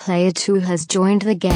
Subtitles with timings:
[0.00, 1.52] Player 2 has joined the game.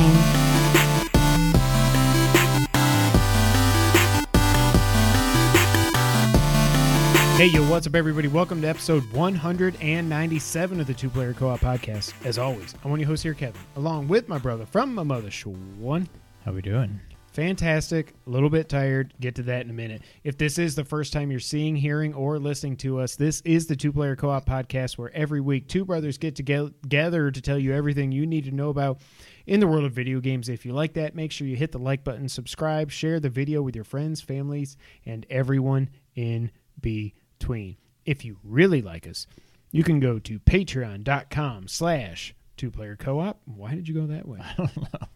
[7.39, 8.29] Hey, yo, what's up, everybody?
[8.29, 12.13] Welcome to episode 197 of the Two Player Co op Podcast.
[12.27, 15.05] As always, I'm one of your hosts here, Kevin, along with my brother from my
[15.05, 16.07] mother, Sean.
[16.45, 17.01] How we doing?
[17.35, 19.13] Fantastic, a little bit tired.
[19.21, 20.03] Get to that in a minute.
[20.23, 23.67] If this is the first time you're seeing, hearing, or listening to us, this is
[23.67, 27.59] the Two Player Co op Podcast where every week two brothers get together to tell
[27.59, 29.01] you everything you need to know about
[29.49, 30.49] in the world of video games.
[30.49, 33.63] If you like that, make sure you hit the like button, subscribe, share the video
[33.63, 37.77] with your friends, families, and everyone in between.
[38.07, 39.27] If you really like us,
[39.73, 43.41] you can go to patreon.com slash two player co-op.
[43.45, 44.39] Why did you go that way?
[44.45, 45.09] I don't know.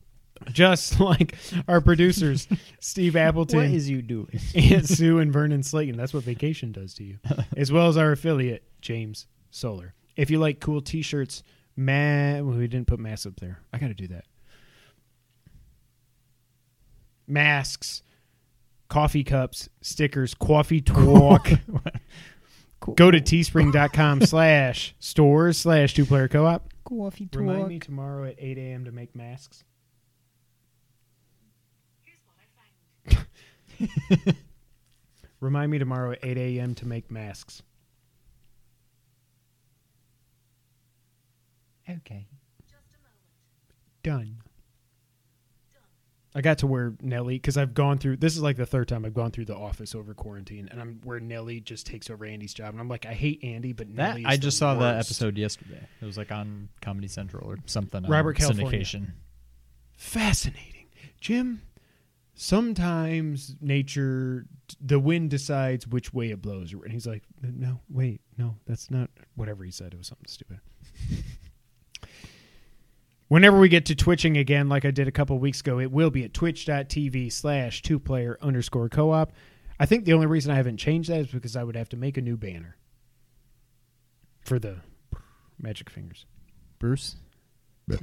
[0.52, 1.34] Just like
[1.66, 2.48] our producers,
[2.80, 3.58] Steve Appleton.
[3.58, 4.40] What is you doing?
[4.54, 5.96] Aunt Sue and Vernon Slayton.
[5.96, 7.18] That's what vacation does to you.
[7.56, 9.94] As well as our affiliate, James Solar.
[10.16, 11.42] If you like cool t shirts,
[11.76, 13.60] ma well, we didn't put masks up there.
[13.72, 14.24] I gotta do that.
[17.26, 18.02] Masks,
[18.88, 21.48] coffee cups, stickers, coffee talk.
[22.96, 26.72] Go to teespring.com slash stores slash two player co op.
[26.84, 27.40] Coffee talk.
[27.40, 28.84] Remind me tomorrow at 8 a.m.
[28.86, 29.64] to make masks.
[35.40, 36.74] Remind me tomorrow at 8 a.m.
[36.76, 37.62] to make masks.
[41.88, 42.26] Okay.
[44.02, 44.38] Done.
[46.34, 48.18] I got to where Nelly because I've gone through.
[48.18, 51.00] This is like the third time I've gone through the office over quarantine, and I'm
[51.02, 54.08] where Nelly just takes over Andy's job, and I'm like, I hate Andy, but That
[54.10, 54.24] Nelly.
[54.26, 55.08] I is just the saw that worst.
[55.10, 55.80] episode yesterday.
[56.00, 58.04] It was like on Comedy Central or something.
[58.04, 58.80] on Robert California.
[58.82, 59.12] syndication.
[59.96, 60.86] Fascinating,
[61.20, 61.62] Jim.
[62.40, 64.46] Sometimes nature,
[64.80, 69.10] the wind decides which way it blows, and he's like, "No, wait, no, that's not
[69.34, 69.92] whatever he said.
[69.92, 70.60] It was something stupid."
[73.26, 76.10] Whenever we get to twitching again, like I did a couple weeks ago, it will
[76.10, 79.32] be at twitch.tv slash two player underscore co op.
[79.80, 81.96] I think the only reason I haven't changed that is because I would have to
[81.96, 82.76] make a new banner
[84.42, 84.76] for the
[85.58, 86.24] magic fingers.
[86.78, 87.16] Bruce.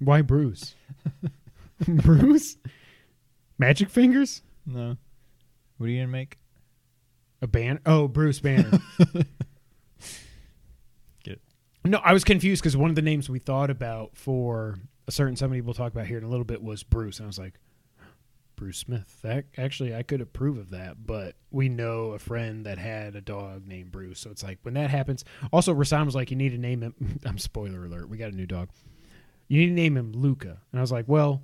[0.00, 0.74] Why Bruce?
[1.88, 2.56] Bruce?
[3.58, 4.42] Magic fingers?
[4.64, 4.96] No.
[5.78, 6.38] What are you gonna make?
[7.42, 7.80] A banner?
[7.84, 8.70] Oh, Bruce Banner.
[11.22, 11.40] Get it.
[11.84, 15.36] No, I was confused because one of the names we thought about for a certain
[15.36, 17.18] somebody we'll talk about here in a little bit was Bruce.
[17.18, 17.54] And I was like,
[18.56, 19.18] Bruce Smith.
[19.22, 23.20] That actually I could approve of that, but we know a friend that had a
[23.20, 24.18] dog named Bruce.
[24.20, 25.24] So it's like when that happens.
[25.52, 27.20] Also, Rasan was like, you need to name him.
[27.24, 28.08] I'm spoiler alert.
[28.08, 28.70] We got a new dog.
[29.48, 30.58] You need to name him Luca.
[30.72, 31.42] And I was like, well,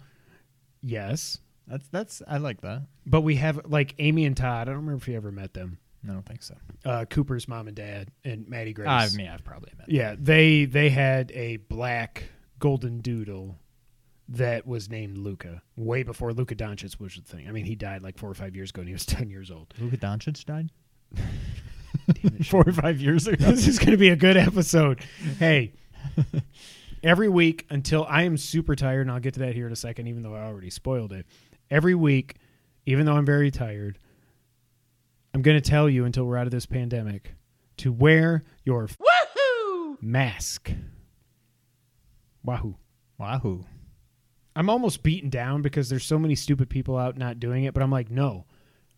[0.82, 2.82] yes, That's that's I like that.
[3.06, 4.62] but we have like Amy and Todd.
[4.68, 5.78] I don't remember if you ever met them.
[6.08, 6.56] I don't think so.
[6.84, 8.88] Uh, Cooper's mom and dad and Maddie Grace.
[8.88, 9.88] I mean, I've probably met.
[9.88, 12.24] Yeah, they they had a black
[12.58, 13.58] golden doodle
[14.28, 17.48] that was named Luca way before Luka Doncic was the thing.
[17.48, 19.50] I mean, he died like four or five years ago, and he was ten years
[19.50, 19.72] old.
[19.78, 20.70] Luka Doncic died.
[22.46, 23.50] four or five years ago.
[23.52, 25.00] this is going to be a good episode.
[25.38, 25.72] Hey,
[27.02, 29.76] every week until I am super tired, and I'll get to that here in a
[29.76, 31.26] second, even though I already spoiled it.
[31.70, 32.36] Every week,
[32.86, 33.98] even though I'm very tired,
[35.34, 37.34] I'm going to tell you until we're out of this pandemic
[37.78, 38.88] to wear your
[40.00, 40.70] mask.
[42.44, 42.76] Wahoo.
[43.18, 43.64] Wahoo!
[44.54, 47.82] I'm almost beaten down because there's so many stupid people out not doing it, but
[47.82, 48.44] I'm like, no.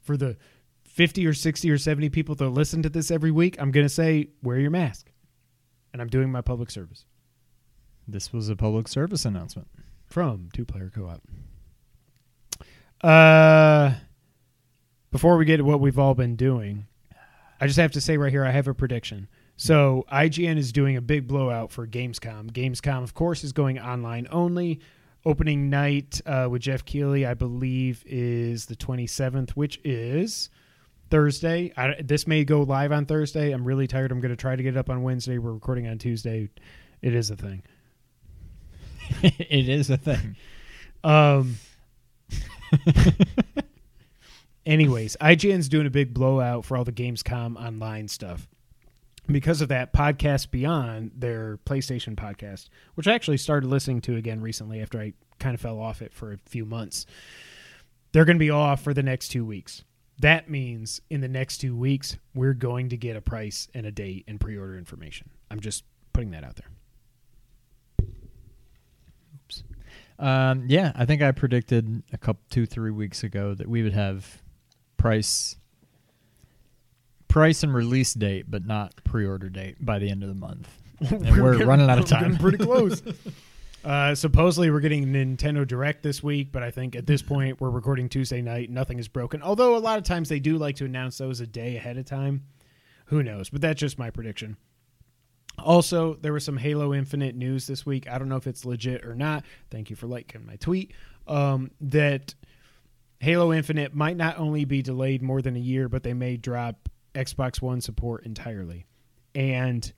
[0.00, 0.36] For the
[0.84, 3.92] 50 or 60 or 70 people that listen to this every week, I'm going to
[3.92, 5.10] say, wear your mask.
[5.92, 7.04] And I'm doing my public service
[8.06, 9.68] This was a public service announcement.
[10.06, 11.22] from Two Player Co op.
[13.02, 13.94] Uh,
[15.10, 16.86] before we get to what we've all been doing,
[17.60, 19.28] I just have to say right here, I have a prediction.
[19.56, 22.50] So IGN is doing a big blowout for Gamescom.
[22.50, 24.80] Gamescom, of course, is going online only.
[25.26, 30.50] Opening night uh, with Geoff Keighley, I believe, is the 27th, which is
[31.08, 31.72] Thursday.
[31.76, 33.52] I, this may go live on Thursday.
[33.52, 34.12] I'm really tired.
[34.12, 35.38] I'm going to try to get it up on Wednesday.
[35.38, 36.50] We're recording on Tuesday.
[37.00, 37.62] It is a thing.
[39.22, 40.36] it is a thing.
[41.04, 41.58] Um.
[44.64, 48.48] anyways, IGN's doing a big blowout for all the Gamescom online stuff.
[49.26, 54.40] Because of that, Podcast Beyond, their PlayStation podcast, which I actually started listening to again
[54.40, 57.04] recently after I kind of fell off it for a few months,
[58.12, 59.84] they're going to be off for the next two weeks.
[60.20, 63.90] That means in the next two weeks, we're going to get a price and a
[63.90, 65.30] date and pre order information.
[65.50, 66.68] I'm just putting that out there.
[70.18, 73.92] Um, yeah, I think I predicted a couple, two, three weeks ago that we would
[73.94, 74.42] have
[74.96, 75.56] price,
[77.28, 80.68] price and release date, but not pre-order date by the end of the month.
[81.10, 82.38] And we're running out of getting time.
[82.38, 83.02] pretty close.
[83.84, 87.68] Uh, supposedly we're getting Nintendo Direct this week, but I think at this point we're
[87.68, 88.70] recording Tuesday night.
[88.70, 89.42] Nothing is broken.
[89.42, 92.06] Although a lot of times they do like to announce those a day ahead of
[92.06, 92.44] time.
[93.06, 93.50] Who knows?
[93.50, 94.56] But that's just my prediction.
[95.58, 98.08] Also, there was some Halo Infinite news this week.
[98.08, 99.44] I don't know if it's legit or not.
[99.70, 100.92] Thank you for liking my tweet.
[101.26, 102.34] Um, that
[103.20, 106.88] Halo Infinite might not only be delayed more than a year, but they may drop
[107.14, 108.86] Xbox One support entirely.
[109.34, 109.90] And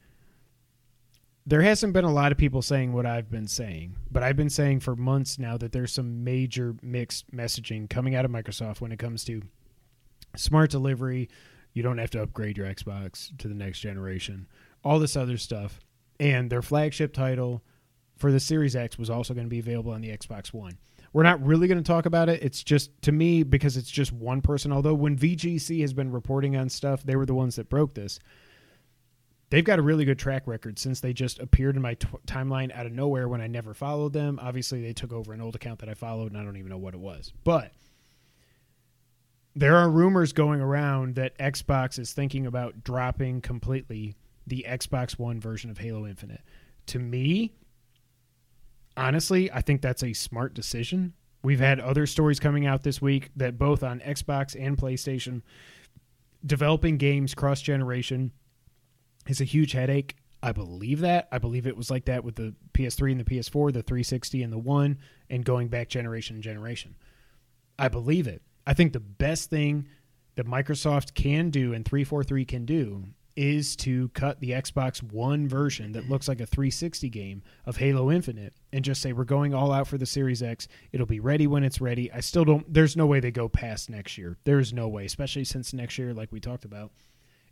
[1.46, 4.50] there hasn't been a lot of people saying what I've been saying, but I've been
[4.50, 8.90] saying for months now that there's some major mixed messaging coming out of Microsoft when
[8.90, 9.42] it comes to
[10.36, 11.28] smart delivery.
[11.72, 14.48] You don't have to upgrade your Xbox to the next generation,
[14.86, 15.80] all this other stuff.
[16.18, 17.62] And their flagship title
[18.16, 20.78] for the Series X was also going to be available on the Xbox One.
[21.12, 22.42] We're not really going to talk about it.
[22.42, 24.72] It's just to me because it's just one person.
[24.72, 28.18] Although when VGC has been reporting on stuff, they were the ones that broke this
[29.50, 32.74] they've got a really good track record since they just appeared in my t- timeline
[32.74, 34.38] out of nowhere when I never followed them.
[34.42, 36.78] Obviously, they took over an old account that I followed, and I don't even know
[36.78, 37.32] what it was.
[37.44, 37.72] But
[39.54, 44.16] there are rumors going around that Xbox is thinking about dropping completely
[44.46, 46.42] the Xbox One version of Halo Infinite.
[46.86, 47.52] To me,
[48.96, 51.14] honestly, I think that's a smart decision.
[51.42, 55.42] We've had other stories coming out this week that both on Xbox and PlayStation,
[56.44, 58.32] developing games cross generation
[59.28, 60.16] is a huge headache.
[60.42, 61.28] I believe that.
[61.32, 64.52] I believe it was like that with the PS3 and the PS4, the 360 and
[64.52, 64.98] the One,
[65.28, 66.94] and going back generation and generation.
[67.78, 68.42] I believe it.
[68.66, 69.88] I think the best thing
[70.36, 73.04] that Microsoft can do and 343 can do
[73.36, 78.10] is to cut the Xbox One version that looks like a 360 game of Halo
[78.10, 80.66] Infinite and just say we're going all out for the Series X.
[80.92, 82.10] It'll be ready when it's ready.
[82.10, 84.38] I still don't there's no way they go past next year.
[84.44, 86.92] There's no way, especially since next year like we talked about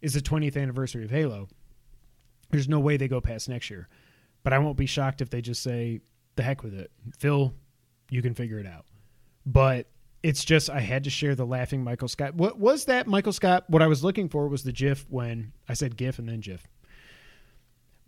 [0.00, 1.48] is the 20th anniversary of Halo.
[2.50, 3.88] There's no way they go past next year.
[4.42, 6.00] But I won't be shocked if they just say
[6.36, 6.90] the heck with it.
[7.19, 7.54] Phil,
[8.10, 8.84] you can figure it out.
[9.46, 9.88] But
[10.25, 12.35] it's just I had to share the laughing Michael Scott.
[12.35, 13.65] What was that Michael Scott?
[13.69, 16.67] What I was looking for was the GIF when I said GIF and then GIF.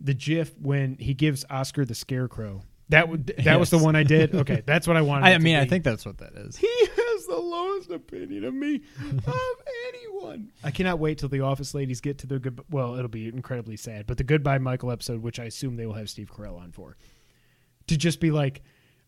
[0.01, 2.63] The GIF when he gives Oscar the scarecrow.
[2.89, 4.33] That would that was the one I did.
[4.35, 5.25] Okay, that's what I wanted.
[5.25, 6.57] I, it I to mean, I think that's what that is.
[6.57, 9.23] he has the lowest opinion of me of
[9.89, 10.51] anyone.
[10.63, 12.59] I cannot wait till the office ladies get to their good.
[12.71, 15.93] Well, it'll be incredibly sad, but the goodbye Michael episode, which I assume they will
[15.93, 16.97] have Steve Carell on for,
[17.87, 18.63] to just be like,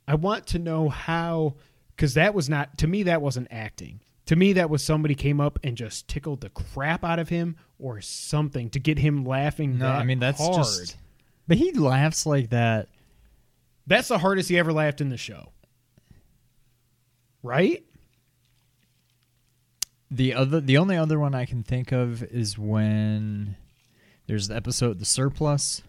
[0.07, 1.55] I want to know how,
[1.99, 3.99] because that was not to me that wasn't acting.
[4.27, 7.57] To me, that was somebody came up and just tickled the crap out of him
[7.77, 9.77] or something to get him laughing.
[9.79, 10.55] No, that I mean that's hard.
[10.55, 10.95] just.
[11.45, 12.87] But he laughs like that.
[13.85, 15.51] That's the hardest he ever laughed in the show.
[17.43, 17.83] Right?
[20.11, 23.57] The other, the only other one I can think of is when
[24.27, 25.81] there's the episode "The Surplus,"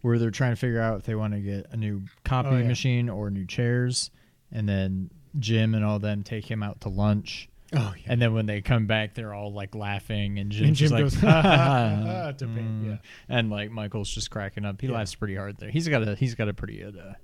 [0.00, 2.56] where they're trying to figure out if they want to get a new copy Oh,
[2.58, 2.68] yeah.
[2.68, 4.10] machine or new chairs,
[4.50, 7.48] and then Jim and all them take him out to lunch.
[7.74, 10.90] Oh And then when they come back, they're all like laughing, and Jim's And Jim
[10.90, 12.86] like, goes, "Ha, ha, ha, ha," to Mm.
[12.86, 12.96] yeah.
[13.30, 14.80] and like Michael's just cracking up.
[14.80, 14.94] He Yeah.
[14.94, 15.70] laughs pretty hard there.
[15.70, 17.14] He's got a he's got a pretty good uh,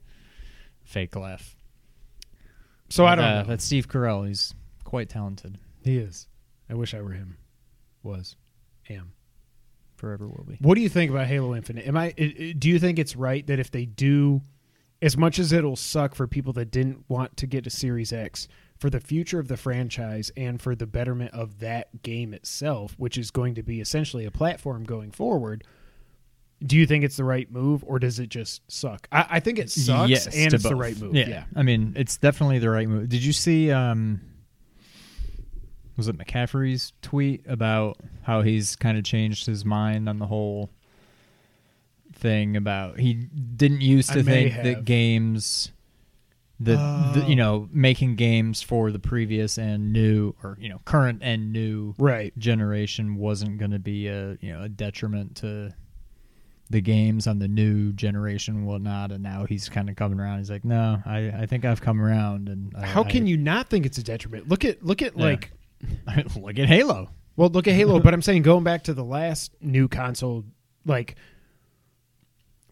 [0.84, 1.54] fake laugh.
[2.88, 3.48] So I don't Uh, know.
[3.48, 4.26] That's Steve Carell.
[4.26, 5.58] He's quite talented.
[5.84, 6.28] He is.
[6.70, 7.36] I wish I were him.
[8.02, 8.36] Was.
[8.88, 9.12] Am.
[9.96, 10.56] Forever will be.
[10.62, 11.86] What do you think about Halo Infinite?
[11.86, 14.40] Am i- Do you think it's right that if they do,
[15.00, 18.48] as much as it'll suck for people that didn't want to get a Series X,
[18.78, 23.18] for the future of the franchise and for the betterment of that game itself, which
[23.18, 25.64] is going to be essentially a platform going forward,
[26.64, 29.08] do you think it's the right move or does it just suck?
[29.12, 31.14] I, I think it sucks Yes, and it's the right move.
[31.14, 31.28] Yeah.
[31.28, 31.44] yeah.
[31.54, 33.08] I mean, it's definitely the right move.
[33.08, 33.70] Did you see?
[33.70, 34.20] um
[35.96, 40.70] Was it McCaffrey's tweet about how he's kind of changed his mind on the whole
[42.18, 45.72] thing about he didn't used to may think that games.
[46.60, 47.28] The, the Oh.
[47.28, 51.94] you know making games for the previous and new or you know current and new
[51.98, 52.36] Right.
[52.36, 55.72] generation wasn't going to be a you know a detriment to
[56.68, 60.38] the games on the new generation and whatnot and now he's kind of coming around
[60.38, 63.36] he's like no i i think i've come around and I, How can I, you
[63.36, 64.48] not think it's a detriment?
[64.48, 65.22] Look at look at Yeah.
[65.24, 65.52] like
[66.36, 69.54] look at halo Well, look at Halo, but I'm saying going back to the last
[69.60, 70.44] new console,
[70.84, 71.14] like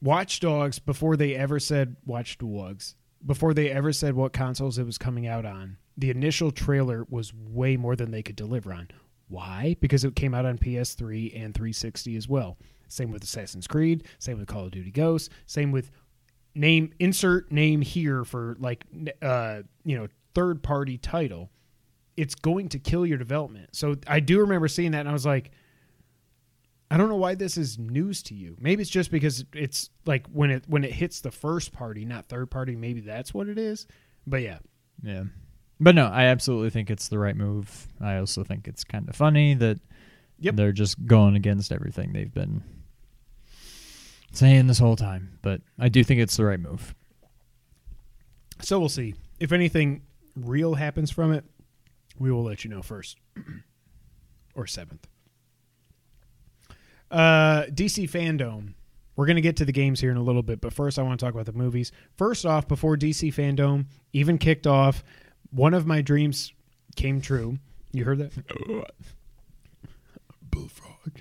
[0.07, 2.95] Watch Dogs, before they ever said Watch Dogs,
[3.25, 7.35] before they ever said what consoles it was coming out on, the initial trailer was
[7.35, 8.89] way more than they could deliver on.
[9.27, 9.77] Why?
[9.81, 12.57] Because it came out on PS3 and 360 as well.
[12.87, 15.91] Same with Assassin's Creed, same with Call of Duty Ghosts, same with
[16.55, 18.85] name insert name here for like
[19.21, 21.51] uh you know third party title
[22.17, 25.27] it's going to kill your development so i do remember seeing that and i was
[25.27, 25.51] like
[26.91, 28.57] I don't know why this is news to you.
[28.61, 32.27] Maybe it's just because it's like when it when it hits the first party, not
[32.27, 32.77] third party.
[32.77, 33.87] Maybe that's what it is.
[34.27, 34.59] But yeah,
[35.03, 35.25] Yeah.
[35.81, 37.89] But no, I absolutely think it's the right move.
[38.01, 39.79] I also think it's kind of funny that
[40.39, 40.57] Yep.
[40.57, 42.63] they're just going against everything they've been
[44.33, 45.39] saying this whole time.
[45.43, 46.95] But I do think it's the right move.
[48.61, 50.03] so we'll see if anything
[50.35, 51.45] real happens from it.
[52.19, 53.19] We will let you know first
[54.55, 55.07] or seventh.
[57.11, 58.75] Uh, DC Fandom.
[59.15, 61.03] We're going to get to the games here in a little bit, but first I
[61.03, 61.91] want to talk about the movies.
[62.17, 65.03] First off, before DC Fandom even kicked off,
[65.51, 66.53] one of my dreams
[66.97, 67.59] came true.
[67.93, 68.33] You heard that?
[70.51, 71.13] Bullfrog.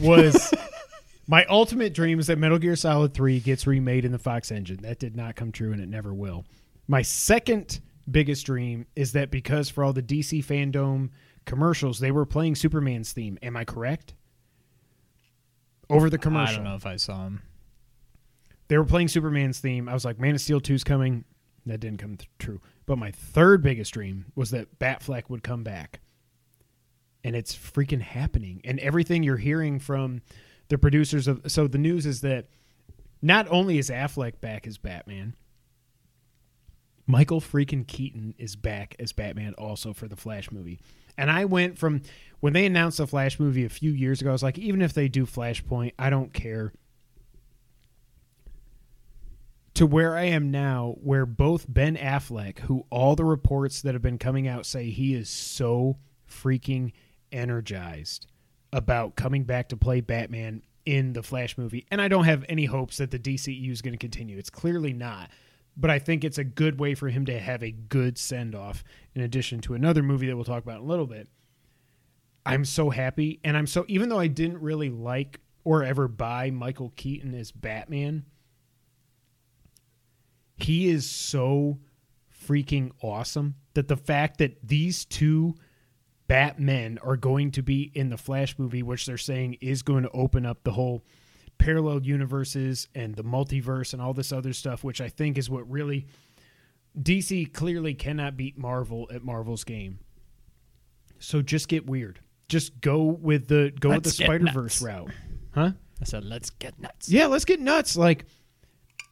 [0.00, 0.54] Was
[1.26, 4.82] my ultimate dream is that Metal Gear Solid 3 gets remade in the Fox engine.
[4.82, 6.44] That did not come true and it never will.
[6.86, 11.10] My second biggest dream is that because for all the DC Fandom
[11.46, 13.38] commercials, they were playing Superman's theme.
[13.42, 14.14] Am I correct?
[15.90, 16.54] Over the commercial.
[16.54, 17.42] I don't know if I saw him.
[18.68, 19.88] They were playing Superman's theme.
[19.88, 21.24] I was like, Man of Steel 2's coming.
[21.66, 22.60] That didn't come th- true.
[22.86, 26.00] But my third biggest dream was that Batfleck would come back.
[27.22, 28.60] And it's freaking happening.
[28.64, 30.22] And everything you're hearing from
[30.68, 32.46] the producers of so the news is that
[33.20, 35.34] not only is Affleck back as Batman,
[37.06, 40.80] Michael freaking Keaton is back as Batman also for the Flash movie.
[41.18, 42.02] And I went from
[42.40, 44.92] when they announced the Flash movie a few years ago, I was like, even if
[44.92, 46.72] they do Flashpoint, I don't care.
[49.74, 54.02] To where I am now, where both Ben Affleck, who all the reports that have
[54.02, 55.96] been coming out say he is so
[56.28, 56.92] freaking
[57.32, 58.26] energized
[58.72, 61.86] about coming back to play Batman in the Flash movie.
[61.90, 64.38] And I don't have any hopes that the DCEU is going to continue.
[64.38, 65.30] It's clearly not.
[65.76, 68.82] But I think it's a good way for him to have a good send off,
[69.14, 71.28] in addition to another movie that we'll talk about in a little bit.
[72.44, 73.40] I'm so happy.
[73.44, 77.52] And I'm so, even though I didn't really like or ever buy Michael Keaton as
[77.52, 78.24] Batman,
[80.56, 81.78] he is so
[82.46, 85.54] freaking awesome that the fact that these two
[86.26, 90.10] Batmen are going to be in the Flash movie, which they're saying is going to
[90.10, 91.04] open up the whole
[91.58, 95.68] parallel universes and the multiverse and all this other stuff, which I think is what
[95.68, 96.06] really
[96.98, 99.98] DC clearly cannot beat Marvel at Marvel's game.
[101.18, 102.20] So just get weird.
[102.50, 105.10] Just go with the go with Let's the Spider Verse route.
[105.52, 105.70] Huh?
[106.00, 107.08] I said, let's get nuts.
[107.08, 107.96] Yeah, let's get nuts.
[107.96, 108.24] Like,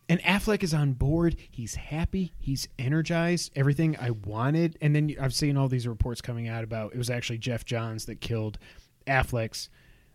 [0.08, 1.36] and Affleck is on board.
[1.50, 2.32] He's happy.
[2.38, 3.52] He's energized.
[3.54, 4.76] Everything I wanted.
[4.80, 8.06] And then I've seen all these reports coming out about it was actually Geoff Johns
[8.06, 8.58] that killed
[9.06, 9.68] Affleck's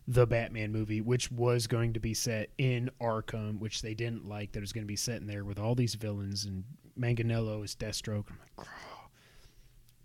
[0.08, 4.52] the Batman movie, which was going to be set in Arkham, which they didn't like.
[4.52, 6.64] That it was going to be set in there with all these villains and
[7.00, 8.26] Manganiello is Deathstroke.
[8.30, 8.93] I'm like, "Grr."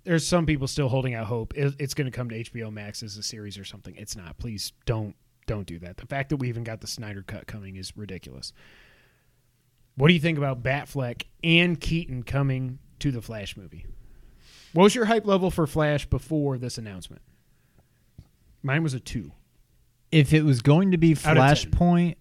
[0.05, 1.53] There's some people still holding out hope.
[1.57, 3.95] It- It's going to come to HBO Max as a series or something.
[3.97, 4.39] It's not.
[4.39, 5.15] Please don't
[5.47, 5.97] don't do that.
[5.97, 8.53] The fact that we even got the Snyder cut coming is ridiculous.
[9.97, 13.87] What do you think about Batfleck and Keaton coming to the Flash movie?
[14.75, 17.23] What was your hype level for Flash before this announcement?
[18.63, 19.33] Mine was a two.
[20.13, 21.71] If it was going to be Out of 10.
[21.73, 22.17] Flashpoint,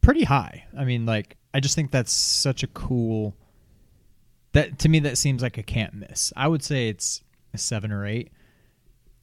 [0.00, 0.64] pretty high.
[0.76, 3.36] I mean, like, I just think that's such a cool.
[4.52, 6.32] That to me, that seems like a can't miss.
[6.36, 7.22] I would say it's
[7.54, 8.30] a seven or eight.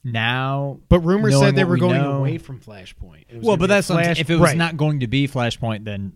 [0.02, 3.42] Now, But rumors said they were we going know- away from Flashpoint.
[3.42, 4.14] Well, but that's what I'm saying.
[4.16, 4.56] Flash- if it was right.
[4.56, 6.14] not going to be Flashpoint, then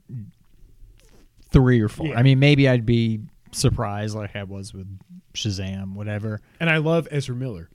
[1.50, 2.06] three or four.
[2.08, 2.18] Yeah.
[2.18, 3.20] I mean, maybe I'd be
[3.52, 4.86] surprised, like I was with
[5.34, 6.40] Shazam, whatever.
[6.60, 7.68] And I love Ezra Miller.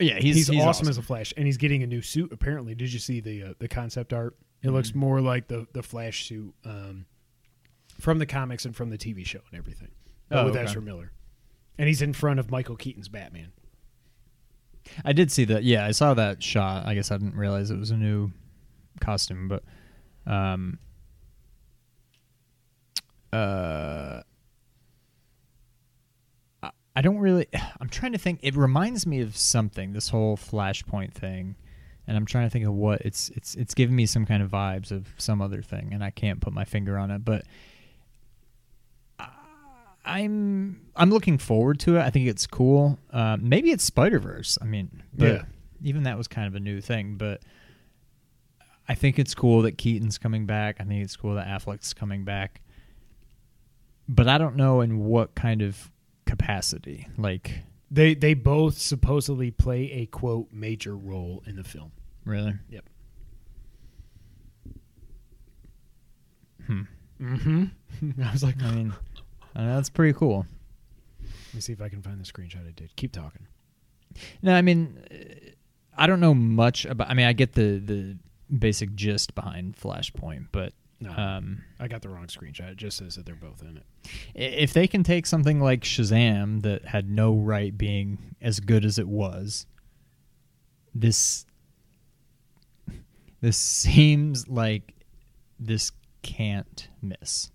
[0.00, 2.32] Yeah, He's, he's awesome, as a Flash, and he's getting a new suit.
[2.32, 4.36] Apparently, did you see the uh, the concept art?
[4.60, 4.98] It looks Mm-hmm.
[4.98, 7.06] more like the the Flash suit um,
[8.00, 9.92] from the comics and from the TV show and everything,
[10.28, 10.64] but Oh, with okay.
[10.64, 11.12] Ezra Miller,
[11.78, 13.52] and he's in front of Michael Keaton's Batman.
[15.04, 15.64] I did see that.
[15.64, 16.86] Yeah, I saw that shot.
[16.86, 18.30] I guess I didn't realize it was a new
[19.00, 19.62] costume, but
[20.30, 20.78] um,
[23.32, 24.22] uh,
[26.62, 27.46] I- I don't really.
[27.80, 28.40] I'm trying to think.
[28.42, 29.92] It reminds me of something.
[29.92, 31.56] This whole Flashpoint thing,
[32.06, 33.30] and I'm trying to think of what it's.
[33.30, 36.40] It's it's giving me some kind of vibes of some other thing, and I can't
[36.40, 37.44] put my finger on it, but.
[40.04, 42.00] I'm I'm looking forward to it.
[42.02, 42.98] I think it's cool.
[43.10, 44.58] Um, maybe it's Spider Verse.
[44.60, 45.42] I mean, but Yeah.
[45.82, 47.16] even that was kind of a new thing.
[47.16, 47.42] But
[48.88, 50.76] I think it's cool that Keaton's coming back.
[50.80, 52.60] I think it's cool that Affleck's coming back.
[54.08, 55.90] But I don't know in what kind of
[56.26, 57.08] capacity.
[57.16, 61.92] Like, They they both supposedly play a quote major role in the film.
[62.26, 62.54] really?
[62.68, 62.84] Yep.
[66.66, 66.82] Hmm.
[67.20, 67.64] Mm-hmm.
[68.22, 68.92] I was like, I mean,
[69.56, 70.46] Know, that's pretty cool.
[71.20, 72.94] let me see if I can find the screenshot I did.
[72.96, 73.46] Keep talking.
[74.42, 75.50] No, I mean, uh,
[75.96, 77.08] I don't know much about.
[77.10, 78.16] I mean, I get the the
[78.56, 82.70] basic gist behind Flashpoint, but No, um, I got the wrong screenshot.
[82.72, 83.84] It just says that they're both in it.
[84.34, 88.98] if they can take something like Shazam that had no right being as good as
[88.98, 89.66] it was,
[90.94, 91.46] this
[93.40, 94.94] this seems like
[95.58, 95.92] this
[96.22, 97.50] can't miss.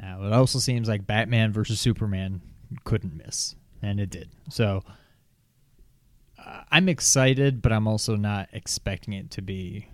[0.00, 2.40] Now it also seems like Batman versus Superman
[2.84, 4.30] couldn't miss, and it did.
[4.48, 4.82] So
[6.38, 9.88] uh, I'm excited, but I'm also not expecting it to be,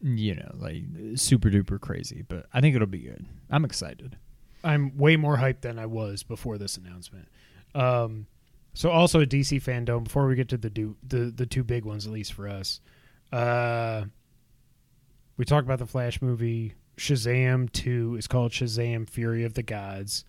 [0.00, 0.82] you know, like
[1.16, 2.24] super duper crazy.
[2.26, 3.24] But I think it'll be good.
[3.50, 4.16] I'm excited.
[4.64, 7.28] I'm way more hyped than I was before this announcement.
[7.74, 8.26] Um,
[8.72, 10.04] so also a DC fandom.
[10.04, 12.80] Before we get to the do, the the two big ones, at least for us,
[13.32, 14.04] uh,
[15.36, 16.74] we talked about the Flash movie.
[16.96, 20.24] Shazam Two is called Shazam: Fury of the Gods.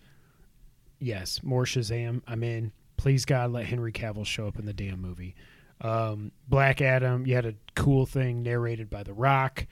[0.98, 2.22] Yes, more Shazam.
[2.26, 2.72] I'm in.
[2.96, 5.34] Please God, let Henry Cavill show up in the damn movie.
[5.80, 7.26] Um, Black Adam.
[7.26, 9.66] You had a cool thing narrated by The Rock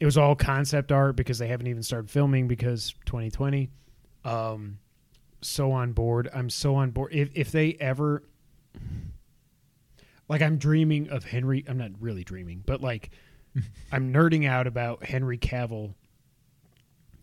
[0.00, 3.70] it was all concept art because they haven't even started filming because 2020
[4.24, 4.78] um
[5.42, 8.22] so on board i'm so on board if if they ever
[10.28, 13.10] like i'm dreaming of henry i'm not really dreaming but like
[13.92, 15.94] i'm nerding out about henry cavill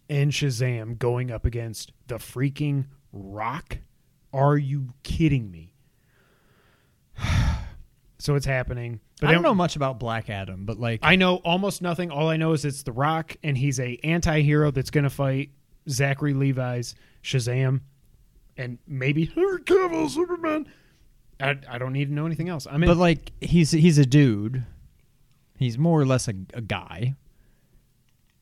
[0.10, 3.78] and shazam going up against the freaking rock
[4.34, 5.74] are you kidding me
[8.20, 11.16] so it's happening but I they don't know much about Black Adam, but like I
[11.16, 12.12] know almost nothing.
[12.12, 15.50] All I know is it's The Rock, and he's a anti-hero that's going to fight
[15.90, 16.94] Zachary Levi's
[17.24, 17.82] Shazam,
[18.58, 20.68] and maybe Henry Cavill Superman.
[21.40, 22.68] I, I don't need to know anything else.
[22.70, 24.66] I mean, but like he's he's a dude.
[25.58, 27.16] He's more or less a, a guy.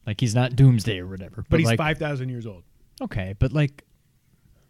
[0.06, 1.38] Like he's not Doomsday or whatever.
[1.38, 2.64] But, but he's like, five thousand years old.
[3.02, 3.84] Okay, but like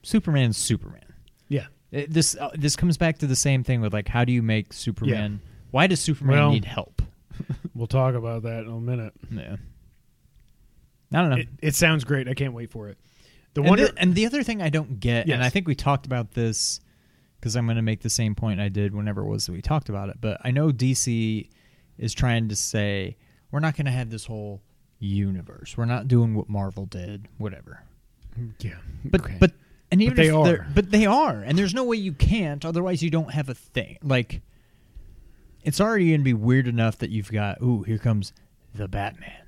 [0.04, 1.02] Superman's Superman.
[1.50, 4.32] Yeah, It- this uh, this comes back to the same thing with like how do
[4.32, 5.42] you make Superman?
[5.72, 7.02] Why does Superman Well- need help?
[7.76, 9.14] we'll talk about that in a minute.
[9.30, 9.58] Yeah.
[11.14, 11.36] I don't know.
[11.38, 12.28] It, it sounds great.
[12.28, 12.98] I can't wait for it.
[13.54, 15.36] The and, wonder, the, and the other thing I don't get, Yes.
[15.36, 16.80] and I think we talked about this
[17.40, 19.62] because I'm going to make the same point I did whenever it was that we
[19.62, 20.18] talked about it.
[20.20, 21.50] But I know DC
[21.98, 23.16] is trying to say
[23.52, 24.62] we're not going to have this whole
[25.00, 25.76] universe.
[25.78, 27.84] We're not doing what Marvel did, whatever.
[28.60, 29.38] yeah, But okay.
[29.40, 29.52] but
[29.92, 32.66] and even they if they're- but they are, and there's no way you can't.
[32.66, 33.98] Otherwise, you don't have a thing.
[34.04, 34.42] Like
[35.64, 37.62] it's already going to be weird enough that you've got.
[37.62, 38.34] Ooh, here comes
[38.74, 39.44] the Batman,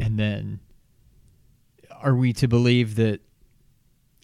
[0.00, 0.60] and then
[2.00, 3.20] are we to believe that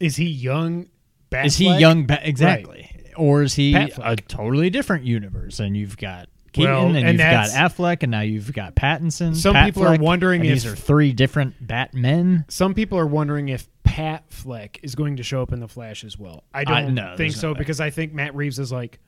[0.00, 0.88] is he young?
[1.30, 1.46] Batman?
[1.46, 2.06] Is he young?
[2.06, 4.12] Ba- exactly, or is he Patfleck.
[4.12, 5.60] a totally different universe?
[5.60, 9.36] And you've got Keaton, Well, and, and you've got Affleck, and now you've got Pattinson.
[9.36, 12.46] Some people are wondering and these are three different Batmen.
[12.48, 16.02] Some people are wondering if Pat Fleck is going to show up in the Flash
[16.02, 16.44] as well.
[16.54, 18.98] I don't I- no, think so no because I think Matt Reeves is like,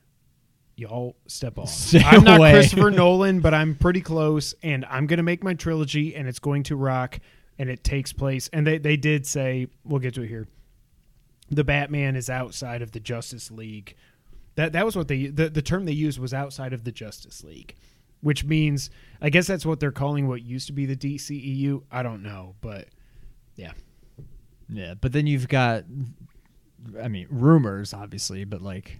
[0.75, 1.69] y'all step off.
[1.73, 2.51] Stay I'm not away.
[2.51, 6.39] Christopher Nolan, but I'm pretty close, and I'm going to make my trilogy, and it's
[6.39, 7.19] going to rock,
[7.57, 8.47] and it takes place.
[8.53, 10.47] And they they did say we'll get to it here.
[11.51, 13.95] The Batman is outside of the Justice League.
[14.59, 17.45] That that was what they the, the term they used was outside of the Justice
[17.45, 17.77] League,
[18.19, 18.89] which means
[19.21, 21.83] I guess that's what they're calling what used to be the DCEU.
[21.89, 22.89] I don't know, but
[23.55, 23.71] yeah.
[24.67, 25.85] Yeah, but then you've got,
[27.01, 28.99] I mean, rumors obviously, but like,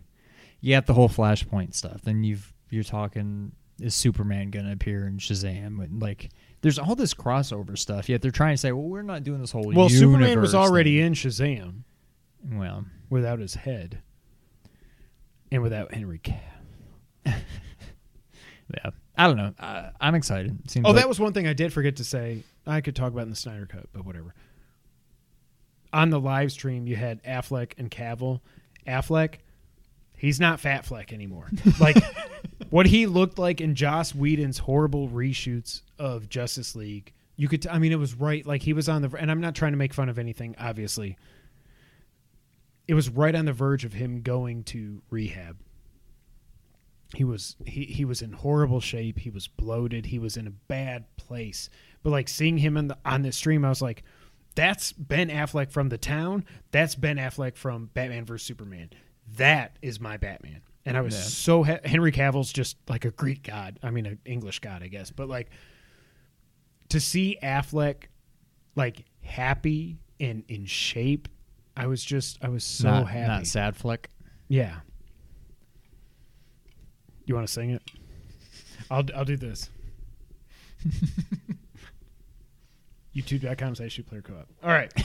[0.62, 2.04] you got the whole Flashpoint stuff.
[2.04, 5.84] Then you've you're talking is Superman gonna appear in Shazam?
[5.84, 6.30] And like,
[6.62, 8.08] there's all this crossover stuff.
[8.08, 9.74] Yet they're trying to say, well, we're not doing this whole.
[9.76, 11.08] Well, Superman was already thing.
[11.08, 11.84] in Shazam
[12.50, 14.04] Well, without his head
[15.52, 16.38] and without Henry Cavill.
[17.26, 19.54] yeah, I don't know.
[19.60, 20.70] I, I'm excited.
[20.70, 22.44] Seems Oh, like- that was one thing I did forget to say.
[22.68, 24.34] I could talk about in the Snyder Cut, but whatever.
[25.92, 28.42] On the live stream, you had Affleck and Cavill.
[28.86, 29.36] Affleck,
[30.16, 31.50] he's not Fat Fleck anymore.
[31.80, 31.98] Like
[32.70, 37.14] what he looked like in Joss Whedon's horrible reshoots of Justice League.
[37.38, 38.46] You could, t- I mean, it was right.
[38.46, 41.18] Like he was on the, and I'm not trying to make fun of anything, obviously.
[42.90, 45.58] It was right on the verge of him going to rehab.
[47.16, 49.20] He was he he was in horrible shape.
[49.20, 50.08] He was bloated.
[50.08, 51.70] He was in a bad place.
[52.02, 54.04] But like seeing him in the, on this stream, I was like,
[54.56, 56.46] "That's Ben Affleck from the town.
[56.72, 58.90] That's Ben Affleck from Batman vs Superman.
[59.38, 61.22] That is my Batman." And I was Yeah.
[61.22, 63.80] so he- Henry Cavill's just like a Greek god.
[63.84, 65.12] I mean, an English god, I guess.
[65.12, 65.52] But like
[66.90, 68.06] to see Affleck
[68.76, 71.28] like happy and in shape,
[71.80, 73.28] I was just I was so not, happy.
[73.28, 74.10] not sad flick.
[74.50, 74.76] Yeah.
[77.26, 77.82] You want to sing it?
[78.92, 79.70] I'll I'll do this.
[83.16, 84.48] YouTube.com slash shoot player co-op.
[84.64, 84.92] All right.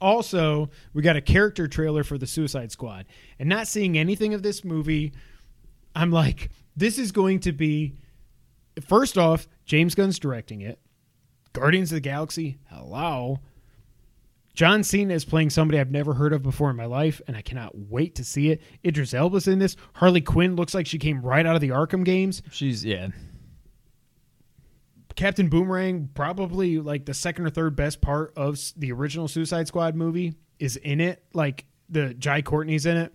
[0.00, 3.04] Also, we got a character trailer for the Suicide Squad.
[3.38, 5.12] And not seeing anything of this movie,
[5.94, 7.96] I'm like, this is going to be
[8.88, 10.78] first off, James Gunn's directing it.
[11.52, 13.40] Guardians of the Galaxy, hello.
[14.54, 17.42] John Cena is playing somebody I've never heard of before in my life, and I
[17.42, 18.60] cannot wait to see it.
[18.84, 19.76] Idris Elba's in this.
[19.94, 22.42] Harley Quinn looks like she came right out of the Arkham games.
[22.50, 23.08] She's yeah.
[25.14, 29.94] Captain Boomerang, probably like the second or third best part of the original Suicide Squad
[29.94, 31.22] movie, is in it.
[31.32, 33.14] Like the Jai Courtney's in it.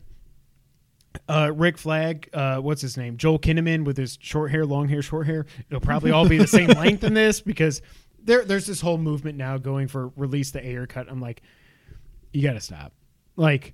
[1.29, 3.17] Uh, Rick Flag, uh, what's his name?
[3.17, 5.45] Joel Kinnaman with his short hair, long hair, short hair.
[5.69, 7.81] It'll probably all be the same length in this because
[8.25, 11.07] there, there's this whole movement now going for release the Ayer cut.
[11.09, 11.41] I'm like,
[12.33, 12.91] you got to stop.
[13.37, 13.73] Like,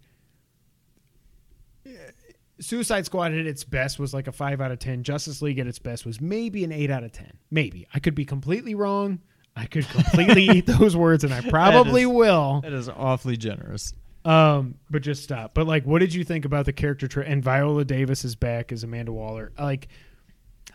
[2.60, 5.04] Suicide Squad at its best was like a five out of ten.
[5.04, 7.32] Justice League at its best was maybe an eight out of ten.
[7.50, 9.20] Maybe I could be completely wrong.
[9.56, 12.62] I could completely eat those words, and I probably is- will.
[12.62, 13.94] That is awfully generous.
[14.24, 15.56] Um, but just stop.
[15.56, 17.08] But like, what did you think about the character?
[17.08, 19.52] Tra- and Viola Davis is back as Amanda Waller.
[19.58, 19.88] Like,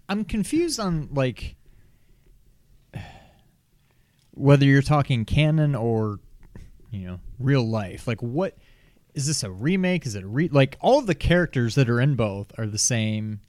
[0.09, 1.55] I'm confused on like
[4.37, 6.21] whether you're talking canon or
[6.91, 8.07] you know real life.
[8.07, 8.57] Like, what
[9.15, 10.07] is this a remake?
[10.07, 12.79] Is it a re like all of the characters that are in both are the
[12.79, 13.41] same?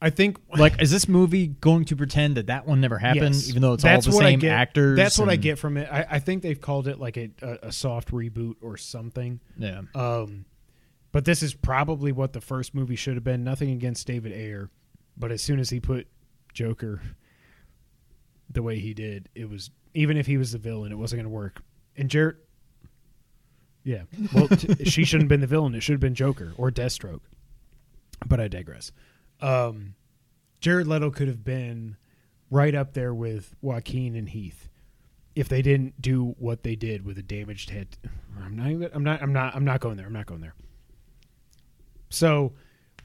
[0.00, 3.48] I think Like, is this movie going to pretend that that one never happened, Yes.
[3.48, 4.50] even though it's That's all the same get.
[4.52, 4.96] actors?
[4.96, 5.88] That's what I get from it.
[5.92, 9.38] I, I think they've called it like a, a, a soft reboot or something.
[9.56, 10.44] Yeah, Um,
[11.12, 13.44] but this is probably what the first movie should have been.
[13.44, 14.70] Nothing against David Ayer,
[15.16, 16.08] but as soon as he put
[16.52, 17.00] Joker
[18.50, 21.30] the way he did, it was even if he was the villain, it wasn't going
[21.30, 21.62] to work.
[21.96, 22.36] And Jarrett,
[23.84, 24.02] yeah,
[24.32, 25.74] well, t- she shouldn't have been the villain.
[25.74, 27.20] It should have been Joker or Deathstroke.
[28.26, 28.92] But I digress.
[29.40, 29.94] Um,
[30.60, 31.96] Jared Leto could have been
[32.50, 34.68] right up there with Joaquin and Heath
[35.34, 37.96] if they didn't do what they did with a damaged head.
[38.40, 38.90] I'm not.
[38.94, 39.22] I'm not.
[39.22, 39.56] I'm not.
[39.56, 40.06] I'm not going there.
[40.06, 40.54] I'm not going there.
[42.10, 42.52] So,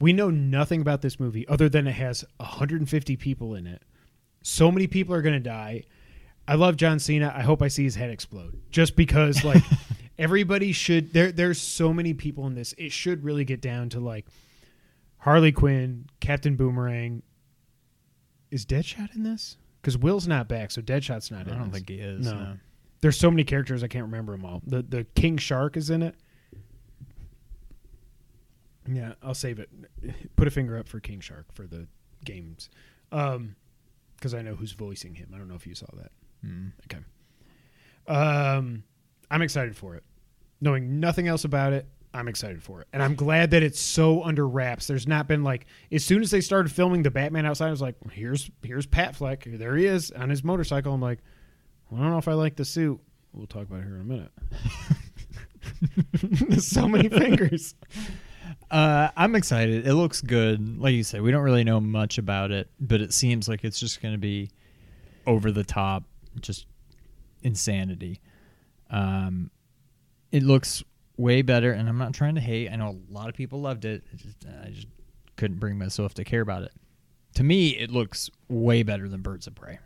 [0.00, 3.82] we know nothing about this movie other than it has 150 people in it.
[4.42, 5.84] So many people are going to die.
[6.48, 7.30] I love John Cena.
[7.36, 8.58] I hope I see his head explode.
[8.70, 9.62] Just because, like,
[10.18, 11.12] everybody should.
[11.12, 12.74] There, there's so many people in this.
[12.78, 14.26] It should really get down to like
[15.18, 17.22] Harley Quinn, Captain Boomerang.
[18.50, 19.58] Is Deadshot in this?
[19.82, 21.74] Because Will's not back, so Deadshot's not I don't this.
[21.80, 22.24] think he is.
[22.24, 22.32] No.
[22.32, 22.56] no.
[23.02, 24.62] There's so many characters I can't remember them all.
[24.66, 26.14] The the King Shark is in it.
[28.90, 29.68] Yeah, I'll save it.
[30.36, 31.86] Put a finger up for King Shark for the
[32.24, 32.70] games,
[33.12, 33.54] um,
[34.16, 35.28] because I know who's voicing him.
[35.34, 36.10] I don't know if you saw that.
[36.44, 36.72] Mm.
[36.86, 37.02] Okay.
[38.06, 38.84] Um,
[39.30, 40.04] I'm excited for it.
[40.60, 44.24] Knowing nothing else about it, I'm excited for it, and I'm glad that it's so
[44.24, 44.86] under wraps.
[44.86, 47.82] There's not been like as soon as they started filming the Batman outside, I was
[47.82, 49.44] like, "Here's here's Pat Fleck.
[49.44, 51.20] There he is on his motorcycle." I'm like,
[51.92, 52.98] I don't know if I like the suit.
[53.32, 54.30] We'll talk about it here in a minute.
[56.48, 57.74] There's so many fingers.
[58.70, 59.86] Uh, I'm excited.
[59.86, 60.78] It looks good.
[60.78, 63.78] Like you said, we don't really know much about it, but it seems like it's
[63.78, 64.50] just going to be
[65.26, 66.04] over the top,
[66.42, 66.66] just
[67.42, 68.20] insanity.
[68.90, 69.50] Um,
[70.32, 70.82] it looks
[71.16, 72.70] way better, and I'm not trying to hate.
[72.70, 74.04] I know a lot of people loved it.
[74.12, 74.86] It just, I just
[75.36, 76.72] couldn't bring myself to care about it.
[77.34, 79.78] To me, it looks way better than Birds of Prey.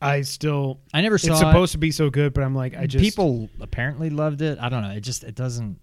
[0.00, 0.80] I still.
[0.92, 1.44] I never saw It's it.
[1.46, 4.58] supposed to be so good, but I'm like, I just people apparently loved it.
[4.60, 4.90] I don't know.
[4.90, 5.78] It just it doesn't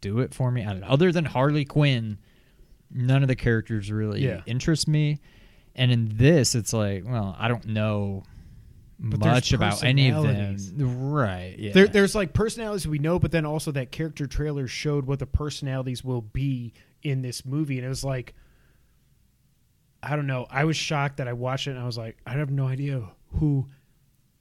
[0.00, 0.64] do it for me.
[0.64, 0.88] I don't know.
[0.88, 2.18] Other than Harley Quinn,
[2.90, 4.40] none of the characters really Yeah.
[4.46, 5.20] interest me.
[5.76, 8.24] And in this, it's like, well, I don't know
[9.02, 10.56] But much about any of them.
[11.10, 11.56] Right?
[11.58, 11.72] Yeah.
[11.72, 15.26] There, there's like personalities we know, but then also that character trailer showed what the
[15.26, 18.34] personalities will be in this movie, and it was like,
[20.02, 20.46] I don't know.
[20.50, 23.02] I was shocked that I watched it, and I was like, I have no idea
[23.38, 23.66] who.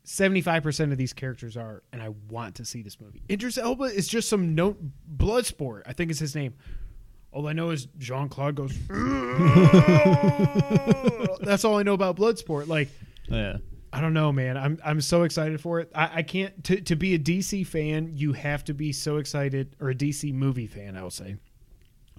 [0.06, 3.22] 75% of these characters are, and I want to see this movie.
[3.30, 4.80] Idris Elba is just some note
[5.18, 6.56] Bloodsport, I think is his name.
[7.32, 8.76] All I know is Jean Claude goes.
[11.42, 12.68] That's all I know about Bloodsport.
[12.68, 12.90] Like,
[13.28, 13.58] yeah.
[13.92, 14.58] I don't know, man.
[14.58, 15.92] I'm I'm so excited for it.
[15.96, 18.12] I, I can't to to be a DC fan.
[18.16, 20.96] You have to be so excited, or a DC movie fan.
[20.96, 21.38] I will say,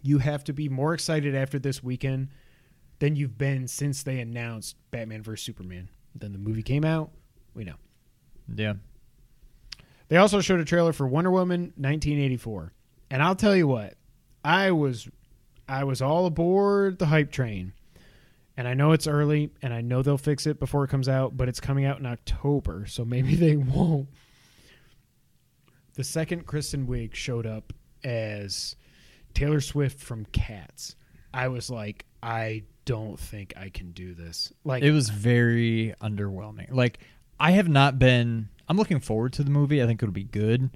[0.03, 2.29] you have to be more excited after this weekend
[2.99, 5.89] than you've been since they announced Batman vs Superman.
[6.15, 7.13] Then the movie came out.
[7.55, 7.77] We know.
[8.55, 8.75] Yeah.
[10.09, 12.73] They also showed a trailer for Wonder Woman 1984,
[13.11, 13.95] and I'll tell you what,
[14.45, 15.09] I was
[15.69, 17.73] I was all aboard the hype train.
[18.61, 21.35] And I know it's early, and I know they'll fix it before it comes out,
[21.35, 24.11] but it's coming out in October, so maybe they won't.
[25.95, 27.73] The second Kristen Wiig showed up
[28.05, 28.77] as
[29.33, 30.95] Taylor Swift from Cats,
[31.33, 34.53] I was like, I don't think I can do this.
[34.63, 36.71] Like, It was very underwhelming.
[36.71, 36.99] Like
[37.39, 38.51] I have not been.
[38.69, 39.83] I'm looking forward to the movie.
[39.83, 40.69] I think it'll be good.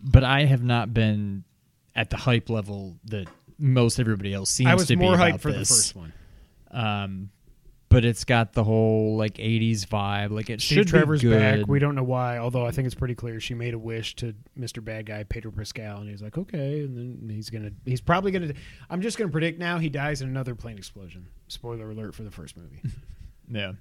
[0.00, 1.42] but I have not been
[1.96, 3.26] at the hype level that
[3.58, 6.12] most everybody else seems I was to be more hyped for the first one.
[6.72, 7.30] Um,
[7.88, 10.30] but it's got the whole like '80s vibe.
[10.30, 11.60] Like it Steve should Trevor's be good.
[11.60, 11.68] back.
[11.68, 14.34] We don't know why, although I think it's pretty clear she made a wish to
[14.58, 14.82] Mr.
[14.82, 18.54] Bad Guy Pedro Pascal, and he's like, okay, and then he's gonna, he's probably gonna.
[18.88, 21.26] I'm just gonna predict now he dies in another plane explosion.
[21.48, 22.80] Spoiler alert for the first movie.
[23.50, 23.72] Yeah.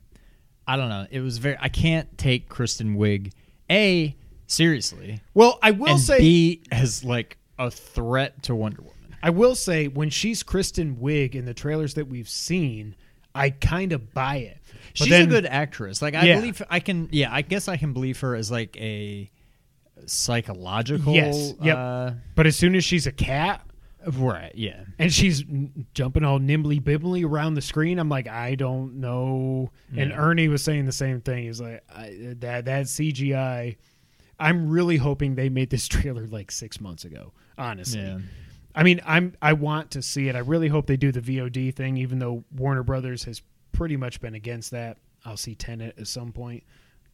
[0.67, 1.08] I don't know.
[1.10, 1.56] It was very.
[1.60, 3.32] I can't take Kristen Wiig
[3.69, 4.15] a
[4.47, 8.95] seriously, well, I will and say, b as like a threat to Wonder Woman.
[9.23, 12.95] I will say, when she's Kristen Wiig in the trailers that we've seen,
[13.36, 14.57] I kind of buy it.
[14.63, 16.01] But She's then- a good actress.
[16.01, 16.36] Like I Yeah.
[16.38, 17.07] believe I can.
[17.12, 19.29] Yeah, I guess I can believe her as like a
[20.05, 21.13] psychological.
[21.13, 21.77] Yes, yep.
[21.77, 23.62] Uh, But as soon as she's a cat
[24.17, 24.51] right.
[24.55, 24.84] Yeah.
[24.99, 29.71] and she's n- jumping all nimbly bibbly around the screen, I'm like, I don't know.
[29.95, 31.45] And Ernie was saying the same thing.
[31.45, 33.77] He's like, I, that that CGI.
[34.39, 37.31] I'm really hoping they made this trailer like six months ago.
[37.57, 38.19] Honestly, Yeah.
[38.75, 40.36] I mean, I'm I want to see it.
[40.36, 44.21] I really hope they do the VOD thing, even though Warner Brothers has pretty much
[44.21, 44.97] been against that.
[45.25, 46.63] I'll see Tenet at some point.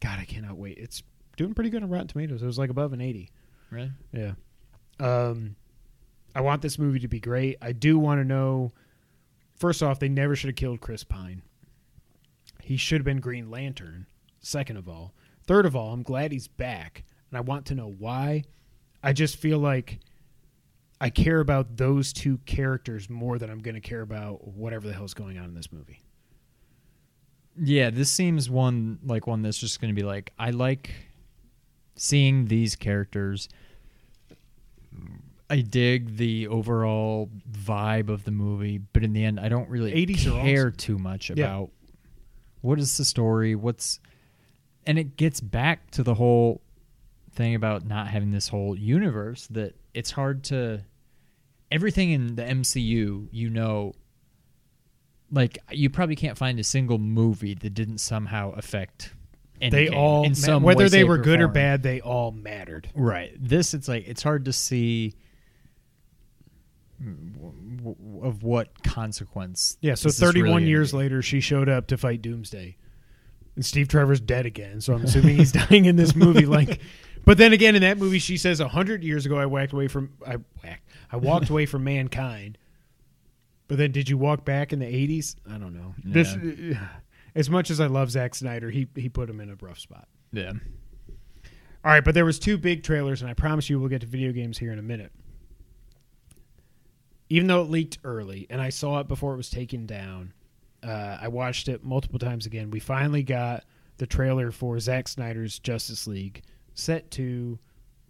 [0.00, 0.78] God, I cannot wait.
[0.78, 1.02] It's
[1.36, 2.42] doing pretty good on Rotten Tomatoes.
[2.42, 3.30] It was like above an 80.
[3.70, 3.92] Really.
[4.12, 4.32] Yeah.
[5.00, 5.56] Um,
[6.34, 7.58] I want this movie to be great.
[7.60, 8.72] I do want to know.
[9.56, 11.42] First off, they never should have killed Chris Pine.
[12.62, 14.06] He should have been Green Lantern.
[14.40, 15.14] Second of all,
[15.46, 18.44] third of all, I'm glad he's back, and I want to know why.
[19.02, 19.98] I just feel like
[21.00, 24.92] I care about those two characters more than I'm going to care about whatever the
[24.94, 26.00] hell's going on in this movie.
[27.60, 30.90] Yeah, this seems one like one that's just going to be like I like
[31.96, 33.48] seeing these characters.
[35.50, 39.92] I dig the overall vibe of the movie, but in the end, I don't really
[39.92, 40.76] 80s are care awesome.
[40.76, 41.44] too much Yeah.
[41.46, 41.70] about
[42.60, 43.98] what is the story, what's,
[44.86, 46.60] and it gets back to the whole
[47.32, 50.82] thing about not having this whole universe that it's hard to
[51.70, 53.94] everything in the MCU, you know,
[55.30, 59.12] like you probably can't find a single movie that didn't somehow affect.
[59.60, 62.88] They all, in ma- whether way, they were good or bad, they all mattered.
[62.94, 63.32] Right.
[63.38, 65.14] This, it's like it's hard to see
[67.00, 69.76] of what consequence.
[69.80, 72.76] Yeah, so 31 really years later, she showed up to fight Doomsday.
[73.54, 76.46] And Steve Trevor's dead again, so I'm assuming he's dying in this movie.
[76.46, 76.80] Like,
[77.24, 80.12] but then again, in that movie, she says hundred years ago, I whacked away from
[80.26, 82.58] I whacked, I walked away from mankind.
[83.66, 85.36] But then, did you walk back in the 80s?
[85.48, 85.94] I don't know.
[86.04, 86.34] This,
[87.34, 90.08] as much as I love Zack Snyder, he he put him in a rough spot.
[90.32, 90.52] Yeah.
[91.84, 94.06] All right, but there was two big trailers, and I promise you we'll get to
[94.06, 95.12] video games here in a minute.
[97.30, 100.32] Even though it leaked early, and I saw it before it was taken down,
[100.82, 102.70] uh, I watched it multiple times again.
[102.70, 103.64] We finally got
[103.98, 106.42] the trailer for Zack Snyder's Justice League
[106.74, 107.58] set to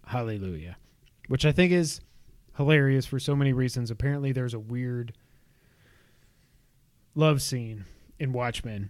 [0.05, 0.77] Hallelujah,
[1.27, 2.01] which I think is
[2.59, 3.89] hilarious for so many reasons.
[3.89, 5.13] Apparently, there's a weird
[7.15, 7.85] love scene
[8.19, 8.89] in Watchmen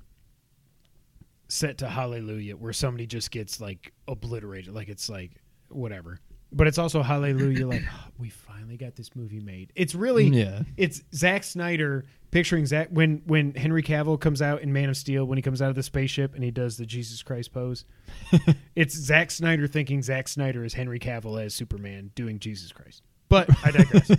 [1.48, 5.32] set to Hallelujah where somebody just gets like obliterated, like it's like
[5.70, 6.20] whatever.
[6.52, 9.72] But it's also Hallelujah, like oh, we finally got this movie made.
[9.76, 10.64] It's really Yeah.
[10.76, 15.26] it's Zack Snyder picturing Zack when when Henry Cavill comes out in Man of Steel
[15.26, 17.86] when he comes out of the spaceship and he does the Jesus Christ pose.
[18.76, 23.04] it's Zack Snyder thinking Zack Snyder is Henry Cavill as Superman doing Jesus Christ.
[23.30, 24.12] But I digress.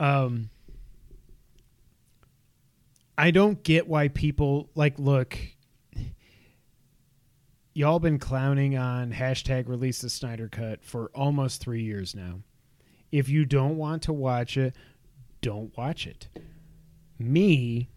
[0.00, 0.50] um,
[3.16, 5.38] I don't get why people like look.
[7.74, 12.40] Y'all been clowning on hashtag release the Snyder cut for almost three years now.
[13.12, 14.74] If you don't want to watch it,
[15.40, 16.28] don't watch it.
[17.18, 17.88] Me,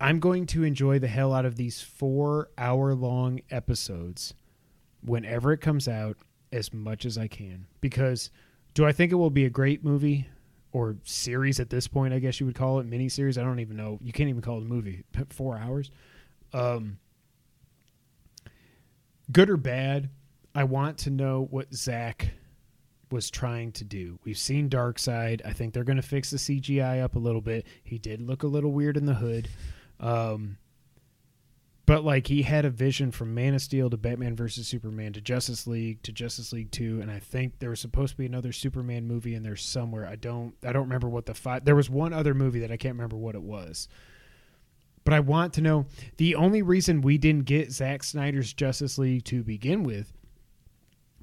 [0.00, 4.34] I'm going to enjoy the hell out of these four hour long episodes
[5.04, 6.16] whenever it comes out
[6.52, 7.66] as much as I can.
[7.80, 8.30] Because
[8.74, 10.26] do I think it will be a great movie
[10.72, 12.14] or series at this point?
[12.14, 13.38] I guess you would call it mini series.
[13.38, 13.98] I don't even know.
[14.02, 15.04] You can't even call it a movie.
[15.30, 15.90] Four hours.
[16.52, 16.98] Um,
[19.30, 20.10] good or bad,
[20.54, 22.32] I want to know what Zach
[23.10, 24.18] was trying to do.
[24.24, 25.42] We've seen Darkseid.
[25.44, 27.66] I think they're going to fix the CGI up a little bit.
[27.84, 29.48] He did look a little weird in the hood.
[30.00, 30.56] Um,
[31.84, 35.20] but like he had a vision from Man of Steel to Batman versus Superman to
[35.20, 38.52] Justice League to Justice League 2 and I think there was supposed to be another
[38.52, 40.06] Superman movie in there somewhere.
[40.06, 42.76] I don't I don't remember what the five there was one other movie that I
[42.76, 43.88] can't remember what it was.
[45.04, 49.24] But I want to know the only reason we didn't get Zack Snyder's Justice League
[49.24, 50.12] to begin with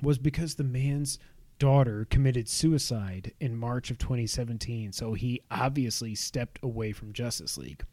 [0.01, 1.17] was because the man's
[1.59, 4.91] daughter committed suicide in March of 2017.
[4.91, 7.83] So he obviously stepped away from Justice League.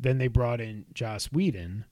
[0.00, 1.84] Then they brought in Joss Whedon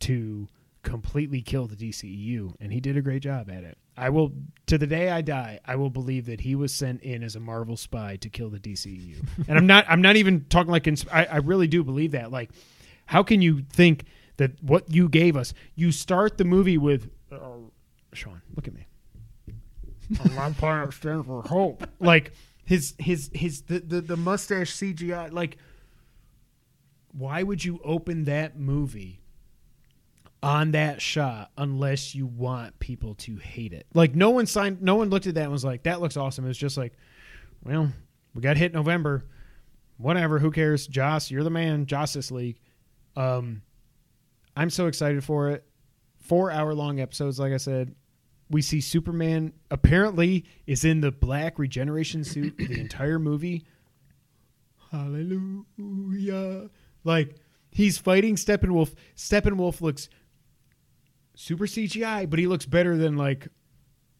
[0.00, 0.48] to
[0.82, 3.78] completely kill the DCEU, and he did a great job at it.
[3.96, 4.32] I will,
[4.66, 7.40] to the day I die, I will believe that he was sent in as a
[7.40, 9.16] Marvel spy to kill the DCEU.
[9.48, 12.32] and I'm not, I'm not even talking like, cons- I, I really do believe that.
[12.32, 12.50] Like,
[13.06, 14.04] how can you think
[14.38, 15.54] that what you gave us?
[15.76, 17.38] You start the movie with, uh,
[18.14, 18.86] Sean, look at me.
[20.34, 21.86] My planet stands for hope.
[22.00, 22.32] Like
[22.64, 25.32] his his his the, the the mustache CGI.
[25.32, 25.56] Like,
[27.12, 29.20] why would you open that movie
[30.42, 33.86] on that shot unless you want people to hate it?
[33.94, 34.82] Like, no one signed.
[34.82, 36.94] No one looked at that and was like, "That looks awesome." It was just like,
[37.64, 37.92] well,
[38.34, 39.24] we got hit November.
[39.98, 40.38] Whatever.
[40.38, 40.86] Who cares?
[40.86, 41.86] Joss, you're the man.
[41.86, 42.58] Justice League.
[43.16, 43.62] Um,
[44.56, 45.64] I'm so excited for it.
[46.18, 47.94] Four hour long episodes, like I said.
[48.50, 53.64] We see Superman apparently is in the black regeneration suit the entire movie.
[54.90, 56.68] Hallelujah.
[57.04, 57.36] Like
[57.70, 58.94] he's fighting Steppenwolf.
[59.16, 60.08] Steppenwolf looks
[61.34, 63.48] super CGI, but he looks better than like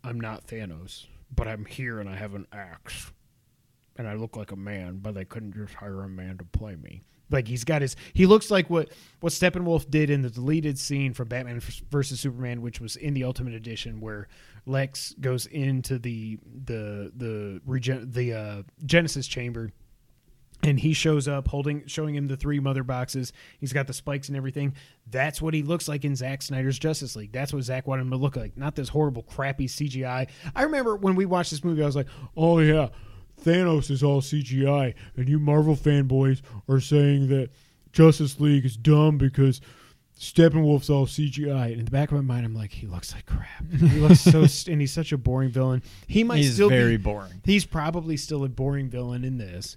[0.04, 3.12] I'm not Thanos, but I'm here and I have an axe.
[3.96, 6.76] And I look like a man, but they couldn't just hire a man to play
[6.76, 7.02] me.
[7.30, 8.90] Like he's got his he looks like what
[9.20, 13.24] what Steppenwolf did in the deleted scene from Batman versus Superman, which was in the
[13.24, 14.28] Ultimate Edition, where
[14.66, 19.70] Lex goes into the the the regen, the uh, Genesis chamber,
[20.62, 23.32] and he shows up holding showing him the three mother boxes.
[23.58, 24.74] He's got the spikes and everything.
[25.10, 27.32] That's what he looks like in Zack Snyder's Justice League.
[27.32, 30.28] That's what Zack wanted him to look like, not this horrible, crappy CGI.
[30.54, 32.88] I remember when we watched this movie, I was like, oh yeah.
[33.42, 37.50] Thanos is all CGI, and you Marvel fanboys are saying that
[37.90, 39.60] Justice League is dumb because
[40.18, 41.72] Steppenwolf's all CGI.
[41.72, 43.64] And in the back of my mind, I'm like, he looks like crap.
[43.72, 45.82] He looks so, st- and he's such a boring villain.
[46.06, 47.40] He might He's still very be, boring.
[47.44, 49.76] He's probably still a boring villain in this,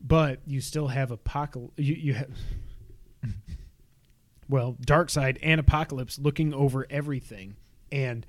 [0.00, 1.74] but you still have apocalypse.
[1.76, 2.30] You, you have.
[4.48, 7.54] Well, Darkseid and Apocalypse looking over everything,
[7.92, 8.26] and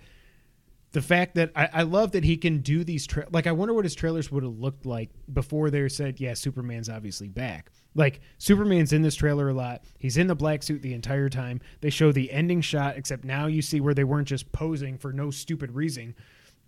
[0.91, 3.73] the fact that I, I love that he can do these tra- like I wonder
[3.73, 8.21] what his trailers would have looked like before they said yeah Superman's obviously back like
[8.37, 11.89] Superman's in this trailer a lot he's in the black suit the entire time they
[11.89, 15.31] show the ending shot except now you see where they weren't just posing for no
[15.31, 16.13] stupid reason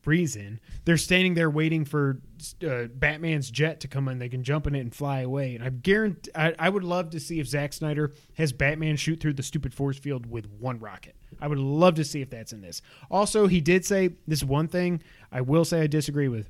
[0.05, 2.21] reason they're standing there waiting for
[2.67, 5.63] uh, Batman's jet to come in they can jump in it and fly away and
[5.63, 9.33] I guarantee I, I would love to see if Zack Snyder has Batman shoot through
[9.33, 12.61] the stupid force field with one rocket I would love to see if that's in
[12.61, 12.81] this.
[13.11, 16.49] Also, he did say this one thing I will say I disagree with.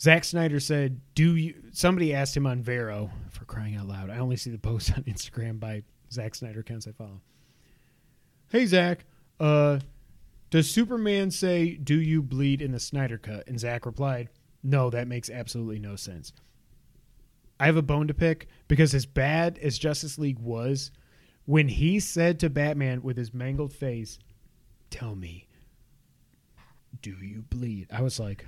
[0.00, 4.10] Zack Snyder said, "Do you?" Somebody asked him on Vero for crying out loud.
[4.10, 5.82] I only see the post on Instagram by
[6.12, 7.20] Zack Snyder accounts I follow.
[8.50, 9.04] Hey Zack,
[9.40, 9.80] uh,
[10.50, 14.28] does Superman say, "Do you bleed in the Snyder cut?" And Zack replied,
[14.62, 16.32] "No, that makes absolutely no sense."
[17.58, 20.90] I have a bone to pick because as bad as Justice League was,
[21.46, 24.18] when he said to Batman with his mangled face,
[24.90, 25.48] "Tell me,
[27.00, 28.46] do you bleed?" I was like,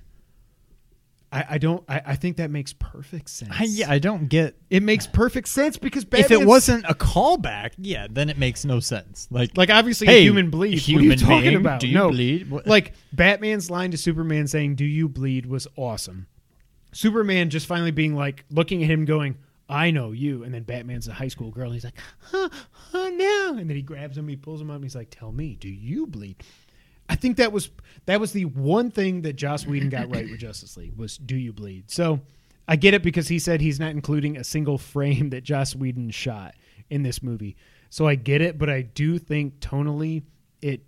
[1.30, 1.84] I, I don't.
[1.88, 3.52] I, I think that makes perfect sense.
[3.58, 4.56] I, yeah, I don't get.
[4.70, 8.80] it makes perfect sense because If it wasn't a callback, yeah, then it makes no
[8.80, 9.28] sense.
[9.30, 10.80] Like, like obviously Hey, a human bleed.
[10.80, 11.80] what are you talking being, about?
[11.80, 12.50] do you no, bleed?
[12.50, 16.28] What- like Batman's line to Superman saying, "Do you bleed?" was awesome.
[16.92, 19.36] Superman just finally being like, looking at him, going,
[19.68, 23.10] "I know you," and then Batman's a high school girl, and he's like, "Huh, huh,
[23.10, 25.56] now," and then he grabs him, he pulls him up, and he's like, "Tell me,
[25.56, 26.42] do you bleed?"
[27.08, 27.70] I think that was
[28.06, 31.36] that was the one thing that Joss Whedon got right with Justice League was do
[31.36, 31.90] you bleed?
[31.90, 32.20] So
[32.66, 36.10] I get it because he said he's not including a single frame that Joss Whedon
[36.10, 36.54] shot
[36.90, 37.56] in this movie.
[37.90, 40.22] So I get it, but I do think tonally
[40.60, 40.82] it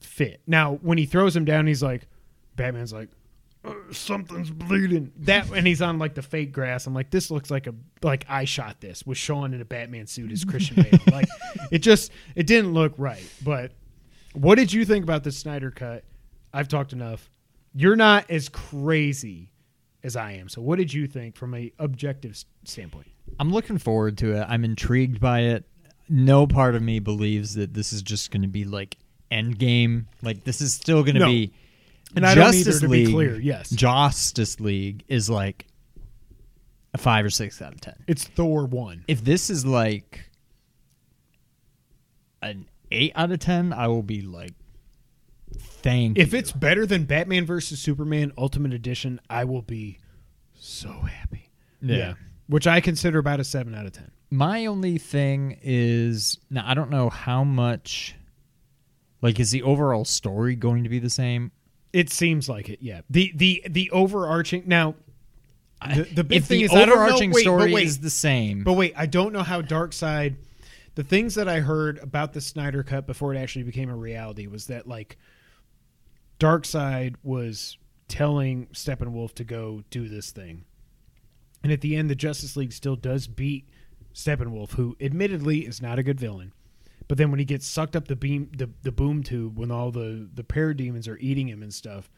[0.00, 0.40] fit.
[0.46, 2.06] Now when he throws him down, he's like,
[2.54, 3.08] Batman's like,
[3.64, 5.10] "Uh, something's bleeding.
[5.18, 6.86] That and he's on like the fake grass.
[6.86, 10.06] I'm like, this looks like a like I shot this with Sean in a Batman
[10.06, 11.00] suit as Christian Bale.
[11.10, 11.28] like
[11.72, 13.28] it just it didn't look right.
[13.42, 13.72] But
[14.34, 16.04] what did you think about the Snyder cut?
[16.52, 17.28] I've talked enough.
[17.74, 19.50] You're not as crazy
[20.04, 20.48] as I am.
[20.48, 23.08] So what did you think from a objective standpoint?
[23.40, 24.46] I'm looking forward to it.
[24.48, 25.64] I'm intrigued by it.
[26.08, 28.96] No part of me believes that this is just going to be like
[29.32, 30.04] Endgame.
[30.22, 31.26] Like this is still going to No.
[31.26, 31.52] be.
[32.14, 33.70] And I don't Justice either, to be clear, yes.
[33.70, 35.66] Justice League is like
[36.92, 37.96] a five or six out of ten.
[38.06, 39.04] It's Thor 1.
[39.08, 40.30] If this is like
[42.42, 44.52] an eight out of ten, I will be like,
[45.58, 46.18] thank.
[46.18, 46.38] If you.
[46.38, 49.98] it's better than Batman versus Superman Ultimate Edition, I will be
[50.54, 51.50] so happy.
[51.80, 52.14] Yeah.
[52.46, 54.10] Which I consider about a 7 out of 10.
[54.30, 58.14] My only thing is now I don't know how much
[59.22, 61.52] like is the overall story going to be the same?
[61.92, 63.02] It seems like it, yeah.
[63.10, 64.94] The the the overarching now
[65.94, 67.86] the, the big if thing the is I don't know- overarching wait, story wait.
[67.86, 68.64] is the same.
[68.64, 70.36] But wait, I don't know how Darkseid
[70.94, 74.46] the things that I heard about the Snyder cut before it actually became a reality
[74.46, 75.18] was that like
[76.38, 77.78] Darkseid was
[78.08, 80.64] telling Steppenwolf to go do this thing.
[81.62, 83.68] And at the end the Justice League still does beat
[84.14, 86.52] Steppenwolf, who admittedly is not a good villain.
[87.08, 89.90] But then when he gets sucked up the beam the, the boom tube when all
[89.90, 92.08] the the parademons are eating him and stuff,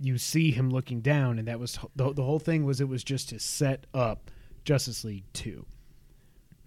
[0.00, 3.04] you see him looking down and that was the, the whole thing was it was
[3.04, 4.30] just to set up
[4.64, 5.64] Justice League 2.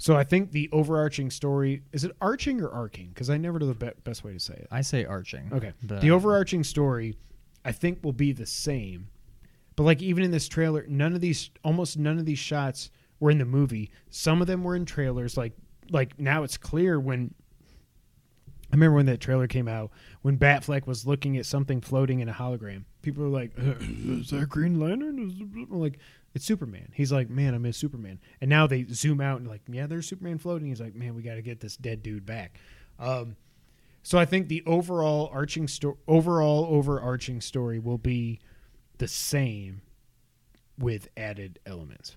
[0.01, 3.67] So I think the overarching story is it arching or arcing because I never know
[3.67, 4.67] the be- best way to say it.
[4.71, 5.51] I say arching.
[5.53, 5.73] Okay.
[5.83, 7.17] but- The overarching story,
[7.65, 9.09] I think, will be the same.
[9.75, 13.29] But like even in this trailer, none of these, almost none of these shots were
[13.29, 13.91] in the movie.
[14.09, 15.35] Some of them were in trailers.
[15.35, 15.51] Like,
[15.91, 17.33] like now it's clear when.
[18.71, 19.89] I remember when that trailer came out
[20.21, 22.83] when Batfleck was looking at something floating in a hologram.
[23.01, 25.97] People were like, "Uh, "Is that Green Lantern?" Is like,
[26.34, 26.91] it's Superman.
[26.93, 30.07] He's like, "Man, I'm in Superman." And now they zoom out and like, "Yeah, there's
[30.07, 32.59] Superman floating." He's like, "Man, we got to get this dead dude back."
[32.99, 33.36] Um,
[34.03, 38.39] so I think the overall arching sto- overall overarching story will be
[38.97, 39.82] the same
[40.77, 42.15] with added elements.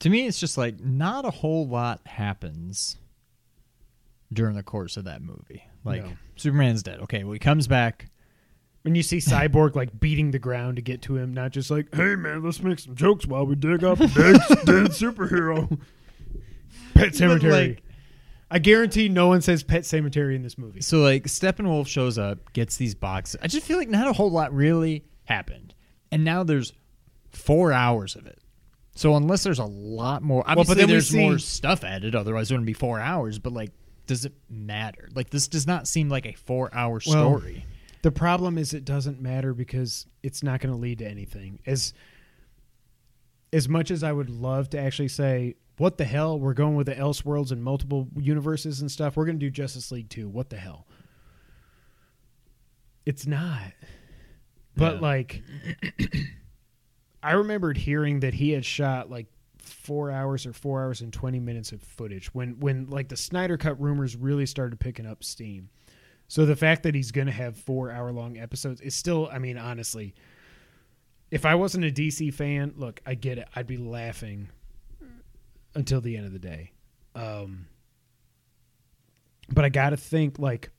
[0.00, 2.96] To me, it's just like not a whole lot happens
[4.32, 5.64] during the course of that movie.
[5.84, 6.12] Like No.
[6.36, 7.00] Superman's dead.
[7.00, 8.08] Okay, well he comes back.
[8.82, 11.94] When you see Cyborg like beating the ground to get to him, not just like,
[11.94, 15.78] "Hey man, let's make some jokes while we dig up a dead, dead superhero."
[16.94, 17.52] Pet Cemetery.
[17.52, 17.82] like-
[18.50, 20.82] I guarantee no one says Pet Cemetery in this movie.
[20.82, 23.40] So like Steppenwolf shows up, gets these boxes.
[23.42, 25.74] I just feel like not a whole lot really happened,
[26.10, 26.72] and now there's
[27.30, 28.38] four hours of it.
[28.94, 32.14] So unless there's a lot more, but obviously then we there's see- more stuff added.
[32.14, 33.38] Otherwise, it wouldn't be four hours.
[33.38, 33.70] But like,
[34.06, 35.08] does it matter?
[35.14, 37.64] Like this does not seem like a four-hour Well, story.
[38.02, 41.60] The problem is it doesn't matter because it's not going to lead to anything.
[41.66, 41.94] As
[43.52, 46.38] as much as I would love to actually say, "What the hell?
[46.40, 49.16] We're going with the Elseworlds and multiple universes and stuff.
[49.16, 50.28] We're going to do Justice League 2.
[50.28, 50.86] What the hell?"
[53.06, 53.72] It's not.
[54.76, 55.00] But Yeah.
[55.00, 55.42] like
[57.22, 59.26] I remembered hearing that he had shot like
[59.58, 63.56] 4 hours or 4 hours and 20 minutes of footage when when like the Snyder
[63.56, 65.68] cut rumors really started picking up steam.
[66.32, 69.38] So the fact that he's going to have four hour long episodes is still, I
[69.38, 70.14] mean, honestly,
[71.30, 73.46] if I wasn't a DC fan, look, I get it.
[73.54, 74.48] I'd be laughing
[75.74, 76.72] until the end of the day.
[77.14, 77.66] Um,
[79.50, 80.70] but I got to think, like,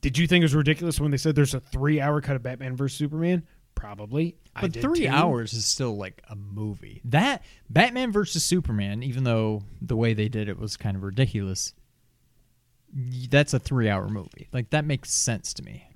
[0.00, 2.42] did you think it was ridiculous when they said there's a three hour cut of
[2.42, 3.46] Batman versus Superman?
[3.74, 4.38] Probably.
[4.56, 5.08] I But did three too.
[5.08, 7.02] hours is still like a movie.
[7.04, 11.74] That Batman versus Superman, even though the way they did it was kind of ridiculous,
[11.76, 11.79] y-
[12.92, 14.48] that's a three-hour movie.
[14.52, 15.86] Like that makes sense to me.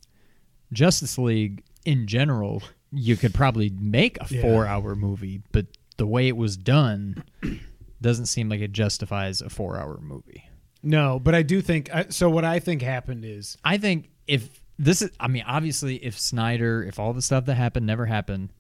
[0.73, 4.43] Justice League in general, you could probably make a Yeah.
[4.43, 5.67] four-hour movie, but
[5.97, 7.23] the way it was done
[8.01, 10.45] doesn't seem like it justifies a four-hour movie.
[10.83, 11.89] No, but I do think.
[12.11, 16.19] So what I think happened is I think if this is, I mean, obviously, if
[16.19, 18.51] Snyder, if all the stuff that happened never happened,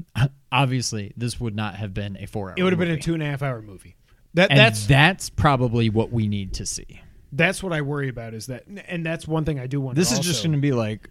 [0.52, 3.14] obviously, this would not have been a four hour it would have been a two
[3.14, 3.96] and a half hour movie.
[4.34, 7.00] That And that's that's probably what we need to see.
[7.32, 10.00] That's what I worry about is that, and that's one thing I do wonder.
[10.00, 10.48] This is just also.
[10.48, 11.10] going to be like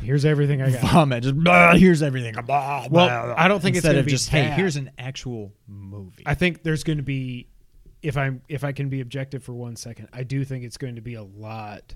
[0.00, 0.80] here's everything I got.
[0.82, 1.22] vomit.
[1.22, 2.34] Just blah, here's everything.
[2.34, 4.90] Blah, Well, blah, I don't think it's instead gonna of be just hey, here's an
[4.98, 6.22] actual movie.
[6.26, 7.48] I think there's going to be,
[8.02, 10.96] if I'm if I can be objective for one second, I do think it's going
[10.96, 11.94] to be a lot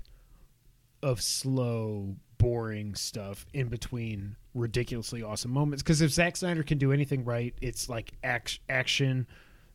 [1.03, 5.83] of slow, boring stuff in between ridiculously awesome moments.
[5.83, 9.27] Because if Zack Snyder can do anything right, it's like act, action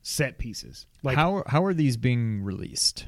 [0.03, 0.87] set pieces.
[1.03, 3.07] Like how how are these being released?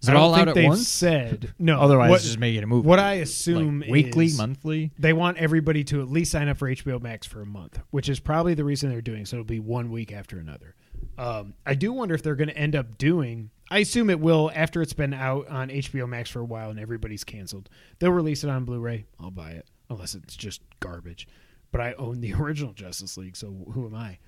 [0.00, 0.88] Is it all out at once?
[0.88, 1.80] said no.
[1.80, 2.86] Otherwise, what, just make it a movie.
[2.88, 4.92] what I assume like weekly, is monthly.
[4.98, 8.08] they want everybody to at least sign up for HBO Max for a month, which
[8.08, 9.26] is probably the reason they're doing.
[9.26, 10.74] So it'll be one week after another.
[11.18, 13.50] Um, I do wonder if they're going to end up doing.
[13.70, 16.80] I assume it will after it's been out on HBO Max for a while and
[16.80, 17.68] everybody's canceled.
[17.98, 19.04] They'll release it on Blu-ray.
[19.20, 21.28] I'll buy it unless it's just garbage.
[21.72, 24.18] But I own the original Justice League, so who am I?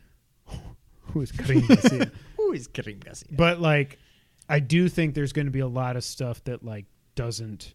[1.00, 1.62] who is Karim?
[2.36, 3.00] Who is Karim?
[3.30, 3.98] But like,
[4.48, 7.74] I do think there's going to be a lot of stuff that like doesn't.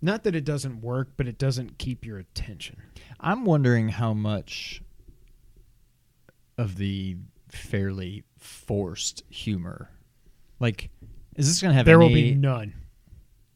[0.00, 2.76] Not that it doesn't work, but it doesn't keep your attention.
[3.20, 4.82] I'm wondering how much
[6.58, 7.16] of the
[7.48, 9.90] fairly forced humor,
[10.58, 10.90] like,
[11.36, 11.86] is this going to have?
[11.86, 12.74] There will any- be none.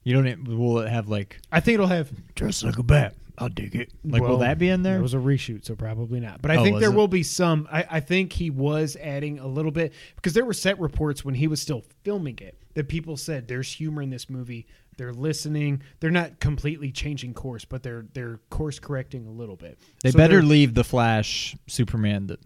[0.05, 0.45] You don't.
[0.45, 2.13] Will it have like I think it'll have.
[2.37, 3.15] just like a bat?
[3.39, 3.93] I'll dig it.
[4.05, 4.99] Like, will well, that be in there?
[4.99, 6.41] It was a reshoot, so probably not.
[6.43, 6.97] But I Oh, think was there it?
[6.97, 7.69] will be some.
[7.71, 11.35] I, I think he was adding a little bit because there were set reports when
[11.35, 14.67] he was still filming it that people said there's humor in this movie.
[14.97, 15.83] They're listening.
[16.01, 19.79] They're not completely changing course, but they're they're course correcting a little bit.
[20.03, 22.41] they So better they're- leave the Flash Superman that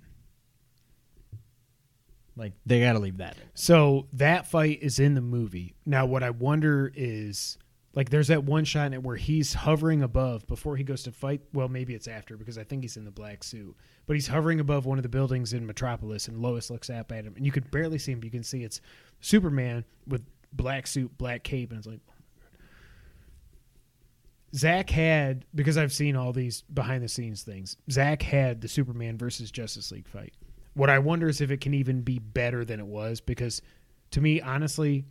[2.36, 3.36] Like they got to leave that.
[3.54, 5.74] So that fight is in the movie.
[5.84, 7.58] Now, what I wonder is
[7.94, 11.12] like there's that one shot in it where he's hovering above before he goes to
[11.12, 11.40] fight.
[11.52, 13.76] Well, maybe it's after because I think he's in the black suit,
[14.06, 17.24] but he's hovering above one of the buildings in Metropolis, and Lois looks up at
[17.24, 18.20] him, and you could barely see him.
[18.20, 18.80] But you can see it's
[19.20, 22.00] Superman with black suit, black cape, and it's like.
[22.08, 22.14] Oh
[24.54, 27.76] Zack had because I've seen all these behind the scenes things.
[27.90, 30.34] Zack had the Superman versus Justice League fight.
[30.74, 33.62] What I wonder is if it can even be better than it was because
[34.12, 35.04] to me, honestly,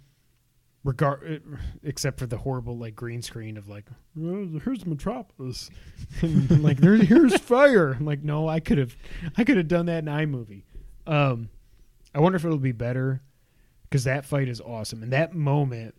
[0.83, 1.43] regard
[1.83, 3.85] except for the horrible like green screen of like
[4.19, 5.69] "Oh, here's Metropolis,
[6.21, 7.93] and like there's here's fire.
[7.93, 8.95] I'm like, no, I could have,
[9.37, 10.63] I could have done that in iMovie.
[11.05, 11.49] Um,
[12.13, 13.21] I wonder if it'll be better
[13.83, 15.95] because that fight is awesome and that moment.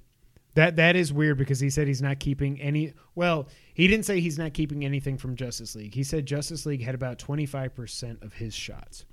[0.55, 2.95] That that is weird because he said he's not keeping any.
[3.15, 5.95] Well, he didn't say he's not keeping anything from Justice League.
[5.95, 9.05] He said Justice League had about twenty five percent of his shots.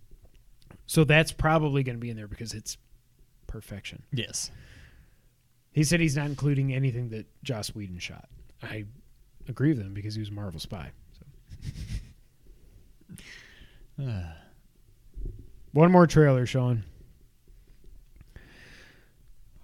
[0.87, 2.77] So that's probably going to be in there because it's
[3.45, 4.01] perfection.
[4.11, 4.49] Yes.
[5.77, 8.27] He said he's not including anything that Joss Whedon shot.
[8.63, 8.85] I
[9.47, 10.89] agree with him because he was a Marvel spy.
[11.19, 13.15] So.
[14.03, 14.23] Uh.
[15.73, 16.83] One more trailer, Sean.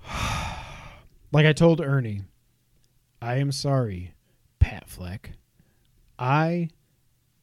[1.32, 2.22] like I told Ernie,
[3.20, 4.14] I am sorry,
[4.60, 5.32] Pat Fleck.
[6.20, 6.70] I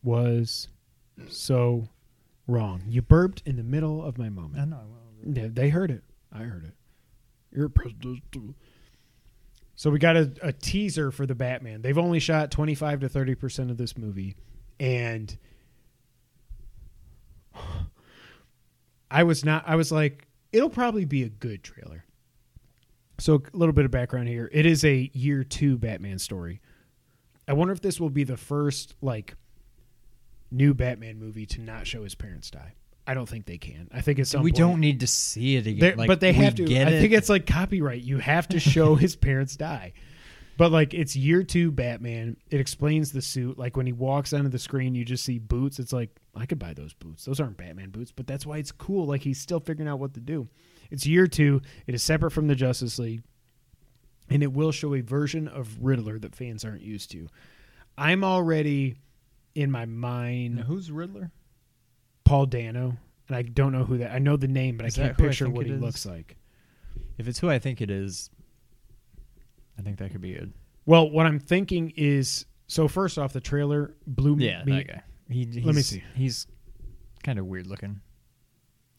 [0.05, 0.69] was
[1.29, 1.89] so
[2.47, 2.83] wrong.
[2.87, 4.61] You burped in the middle of my moment.
[4.61, 4.83] I know.
[5.25, 6.05] Yeah, they heard it.
[6.33, 6.75] I heard it.
[9.77, 11.83] So we got a, a teaser for the Batman.
[11.83, 14.37] They've only shot 25 to 30 percent of this movie,
[14.79, 15.37] and
[19.11, 19.65] I was not.
[19.67, 22.05] I was like, it'll probably be a good trailer.
[23.19, 24.49] So a little bit of background here.
[24.53, 26.61] It is a year two Batman story.
[27.47, 29.35] I wonder if this will be the first like
[30.51, 32.75] new Batman movie to not show his parents die.
[33.11, 33.89] I don't think they can.
[33.93, 35.97] I think it's something we don't need to see it again.
[35.97, 36.65] Like, but they have to.
[36.65, 37.01] Get I it.
[37.01, 38.03] think it's like copyright.
[38.03, 39.95] You have to show his parents die.
[40.57, 42.37] But like it's year two Batman.
[42.53, 43.59] It explains the suit.
[43.59, 45.81] Like when he walks onto the screen, you just see boots.
[45.81, 47.25] It's like I could buy those boots.
[47.25, 49.07] Those aren't Batman boots, but that's why it's cool.
[49.07, 50.47] Like he's still figuring out what to do.
[50.93, 51.63] It's year two.
[51.89, 53.25] It is separate from the Justice League,
[54.29, 57.27] and it will show a version of Riddler that fans aren't used to.
[57.99, 58.95] I'm already
[59.57, 61.33] in my mind Now, who's Riddler?
[62.31, 64.13] Paul Dano, and I don't know who that.
[64.13, 65.81] I know the name, but Is I can't who I picture what he is?
[65.81, 66.37] looks like.
[67.19, 68.31] If it's who I think it is,
[69.77, 70.53] I think that could be good.
[70.87, 72.87] Well, what I'm thinking is so.
[72.87, 74.73] First off, the trailer blew Yeah, me.
[74.77, 75.03] that guy.
[75.29, 76.03] He, Let me see.
[76.15, 76.47] He's
[77.25, 78.01] kind of weird looking.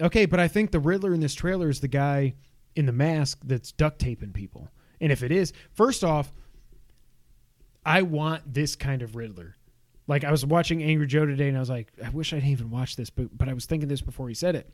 [0.01, 2.35] Okay, but I think the Riddler in this trailer is the guy
[2.75, 4.69] in the mask that's duct taping people.
[4.99, 6.33] And if it is, first off,
[7.85, 9.55] I want this kind of Riddler.
[10.11, 12.49] Like I was watching Angry Joe today, and I was like, I wish I didn't
[12.49, 14.69] even watch this, but but I was thinking this before he said it.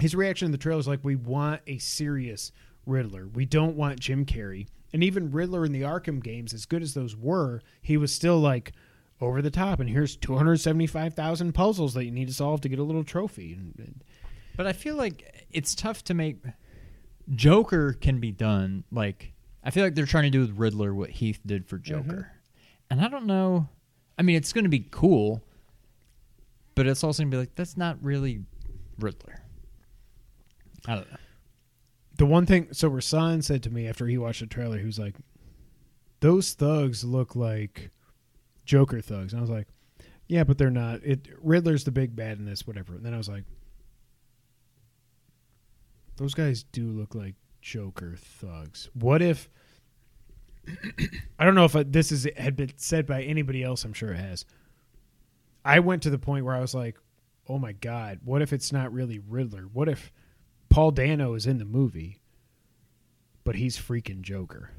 [0.00, 2.50] His reaction in the trailer is like, we want a serious
[2.86, 3.28] Riddler.
[3.28, 4.66] We don't want Jim Carrey.
[4.94, 8.40] And even Riddler in the Arkham games, as good as those were, he was still
[8.40, 8.72] like
[9.20, 9.78] over the top.
[9.78, 13.58] And here's 275,000 puzzles that you need to solve to get a little trophy.
[14.56, 16.38] But I feel like it's tough to make.
[17.34, 18.84] Joker can be done.
[18.90, 22.08] Like I feel like they're trying to do with Riddler what Heath did for mm-hmm.
[22.08, 22.32] Joker,
[22.88, 23.68] and I don't know.
[24.18, 25.42] I mean, it's going to be cool,
[26.74, 28.42] but it's also going to be like that's not really
[28.98, 29.40] Riddler.
[30.86, 31.16] I don't know.
[32.16, 34.98] the one thing so Rasan said to me after he watched the trailer, he was
[34.98, 35.16] like,
[36.20, 37.90] "Those thugs look like
[38.64, 39.68] Joker thugs," and I was like,
[40.28, 41.00] "Yeah, but they're not.
[41.04, 43.44] It Riddler's the big bad in this, whatever." And then I was like,
[46.16, 48.90] "Those guys do look like Joker thugs.
[48.94, 49.48] What if?"
[51.38, 53.84] I don't know if I, this is had been said by anybody else.
[53.84, 54.44] I'm sure it has.
[55.64, 56.96] I went to the point where I was like,
[57.48, 59.62] "Oh my god, what if it's not really Riddler?
[59.72, 60.12] What if
[60.68, 62.20] Paul Dano is in the movie,
[63.44, 64.70] but he's freaking Joker?"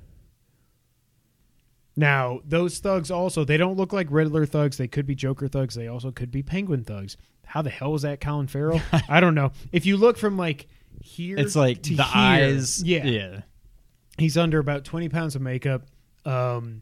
[1.97, 4.77] Now, those thugs also, they don't look like Riddler thugs.
[4.77, 5.75] They could be Joker thugs.
[5.75, 7.15] They also could be Penguin thugs.
[7.45, 8.81] How the hell is that Colin Farrell?
[9.09, 9.51] I don't know.
[9.71, 10.67] If you look from like
[11.01, 12.83] here It's like to the here, eyes.
[12.83, 13.05] Yeah.
[13.05, 13.41] yeah.
[14.17, 15.83] He's under about 20 pounds of makeup.
[16.25, 16.81] Um,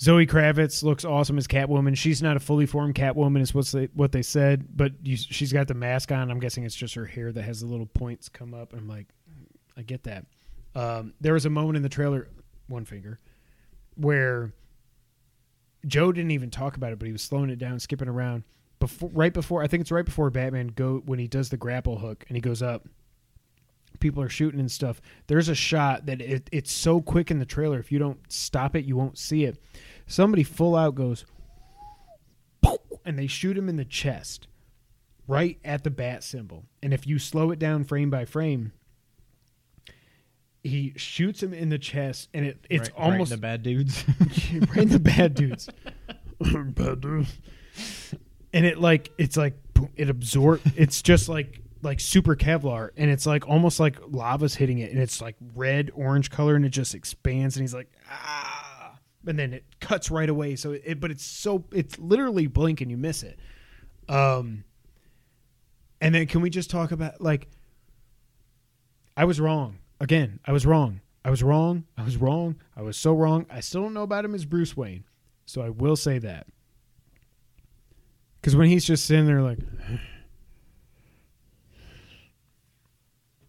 [0.00, 1.96] Zoe Kravitz looks awesome as Catwoman.
[1.96, 5.52] She's not a fully formed Catwoman, is what they, what they said, but you, she's
[5.52, 6.30] got the mask on.
[6.30, 8.72] I'm guessing it's just her hair that has the little points come up.
[8.72, 9.06] I'm like,
[9.76, 10.26] I get that.
[10.74, 12.28] Um, there was a moment in the trailer,
[12.66, 13.20] one finger,
[13.94, 14.52] where
[15.86, 18.44] Joe didn't even talk about it, but he was slowing it down, skipping around.
[18.80, 21.98] Before, right before, I think it's right before Batman go when he does the grapple
[21.98, 22.88] hook and he goes up
[24.02, 25.00] people are shooting and stuff.
[25.28, 27.78] There's a shot that it, it's so quick in the trailer.
[27.78, 29.56] If you don't stop it, you won't see it.
[30.06, 31.24] Somebody full out goes,
[33.04, 34.48] and they shoot him in the chest
[35.26, 36.64] right at the bat symbol.
[36.82, 38.72] And if you slow it down frame by frame,
[40.62, 43.62] he shoots him in the chest, and it it's Right- right in almost the bad
[43.62, 44.04] dudes.
[44.68, 45.68] right in the bad dudes.
[46.40, 47.38] bad dudes.
[48.52, 49.54] And it like it's like
[49.96, 50.60] it absorb.
[50.76, 55.00] It's just like like super Kevlar, and it's like almost like lava's hitting it, and
[55.00, 59.52] it's like red orange color, and it just expands, and he's like ah, and then
[59.52, 60.56] it cuts right away.
[60.56, 63.38] So it, but it's so it's literally blink and you miss it.
[64.08, 64.64] Um,
[66.00, 67.48] and then can we just talk about like
[69.16, 70.40] I was wrong again.
[70.44, 71.00] I was wrong.
[71.24, 71.84] I was wrong.
[71.96, 72.56] I was wrong.
[72.76, 73.46] I was so wrong.
[73.48, 75.04] I still don't know about him as Bruce Wayne.
[75.46, 76.46] So I will say that.
[78.40, 79.58] Because when he's just sitting there like,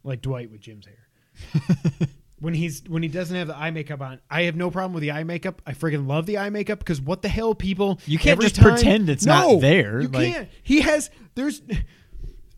[0.04, 1.68] like Dwight with Jim's hair.
[2.40, 5.02] when he's when he doesn't have the eye makeup on, I have no problem with
[5.02, 5.62] the eye makeup.
[5.66, 8.00] I friggin' love the eye makeup because what the hell, people?
[8.06, 10.50] You can't just pretend it's not there, You like- can't.
[10.64, 11.10] He has.
[11.36, 11.62] There's.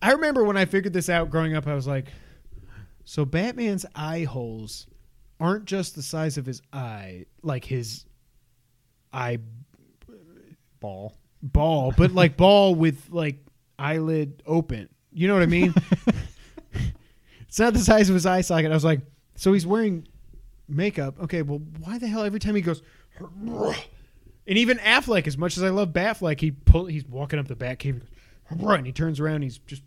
[0.02, 1.68] I remember when I figured this out growing up.
[1.68, 2.08] I was like,
[3.06, 4.88] so Batman's eye holes
[5.40, 8.06] aren't just the size of his eye, like his
[9.14, 9.40] eye
[10.80, 11.16] Ball.
[11.42, 13.38] ball, but like ball with like
[13.80, 14.90] eyelid open.
[15.12, 15.74] You know what I mean?
[17.56, 18.70] it's not the size of his eye socket.
[18.70, 19.00] I was like,
[19.36, 20.06] so he's wearing
[20.68, 21.18] makeup.
[21.22, 22.82] Okay, well, why the hell every time he goes,
[23.18, 23.78] and
[24.46, 28.02] even Affleck, as much as I love Batfleck, he pull, he's walking up the Batcave,
[28.50, 29.84] and he turns around, he's just.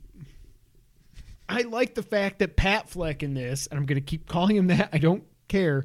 [1.46, 4.56] I like the fact that Pat Fleck in this, and I'm going to keep calling
[4.56, 4.88] him that.
[4.94, 5.84] I don't care.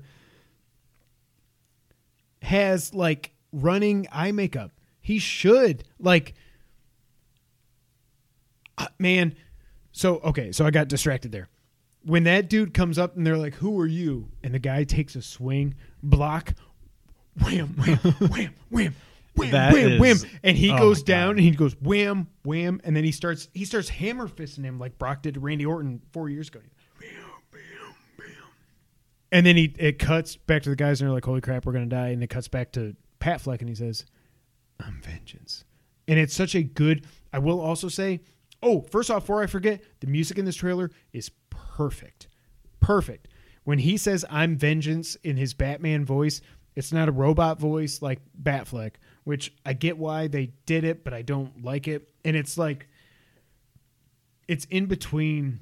[2.44, 4.72] Has like running eye makeup.
[5.02, 6.34] He should like.
[8.78, 9.36] Uh, man,
[9.92, 11.50] so okay, so I got distracted there.
[12.06, 15.16] When that dude comes up and they're like, "Who are you?" and the guy takes
[15.16, 16.54] a swing, block,
[17.42, 17.98] wham, wham,
[18.30, 18.96] wham, wham.
[19.36, 22.96] Wham, That wham, wham, and he oh goes down and he goes wham, wham, and
[22.96, 26.30] then he starts he starts hammer fisting him like Brock did to Randy Orton four
[26.30, 26.60] years ago.
[29.32, 31.74] And then he it cuts back to the guys and they're like, "Holy crap, we're
[31.74, 34.06] gonna die!" And it cuts back to Pat Fleck and he says,
[34.80, 35.64] "I'm vengeance."
[36.08, 37.08] And it's such a good.
[37.32, 38.20] I will also say,
[38.64, 41.30] oh, first off, before I forget, the music in this trailer is
[41.76, 42.28] perfect,
[42.80, 43.28] perfect.
[43.64, 46.42] When he says "I'm vengeance" in his Batman voice,
[46.76, 48.94] it's not a robot voice like Batfleck,
[49.24, 52.10] which I get why they did it, but I don't like it.
[52.26, 52.88] And it's like,
[54.48, 55.60] it's in between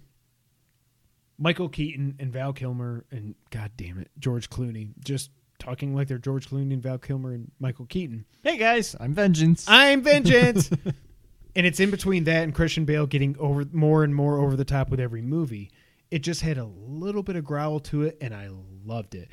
[1.37, 6.17] Michael Keaton and Val Kilmer and God damn it, George Clooney, just talking like they're
[6.17, 8.25] George Clooney and Val Kilmer and Michael Keaton.
[8.43, 9.65] Hey guys, I'm Vengeance.
[9.67, 10.69] I'm vengeance.
[11.55, 14.65] and it's in between that and Christian Bale getting over more and more over the
[14.65, 15.71] top with every movie.
[16.11, 18.49] It just had a little bit of growl to it, and I
[18.85, 19.29] loved it.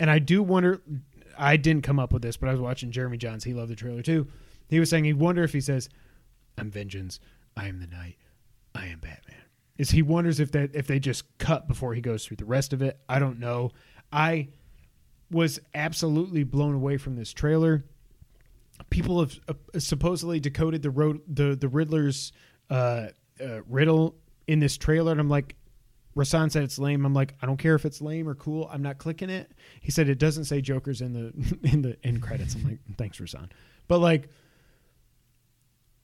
[0.00, 0.82] And I do wonder.
[1.38, 3.44] I didn't come up with this, but I was watching Jeremy Jahns.
[3.44, 4.26] He loved the trailer too.
[4.68, 5.88] He was saying he wonder if he says,
[6.58, 7.20] "I'm vengeance.
[7.56, 8.16] I am the night.
[8.74, 9.36] I am Batman."
[9.78, 12.72] Is he wonders if that if they just cut before he goes through the rest
[12.72, 12.98] of it?
[13.08, 13.70] I don't know.
[14.12, 14.48] I
[15.30, 17.84] was absolutely blown away from this trailer
[18.90, 22.32] people have uh, supposedly decoded the road the the Riddler's
[22.70, 23.08] uh,
[23.40, 24.16] uh, riddle
[24.46, 25.56] in this trailer, and I'm like,
[26.16, 27.06] Rasan said it's lame.
[27.06, 28.68] I'm like, I don't care if it's lame or cool.
[28.72, 29.50] I'm not clicking it.
[29.80, 32.54] He said it doesn't say Joker's in the in the end credits.
[32.54, 33.48] I'm like, thanks, Rasan.
[33.88, 34.28] But like,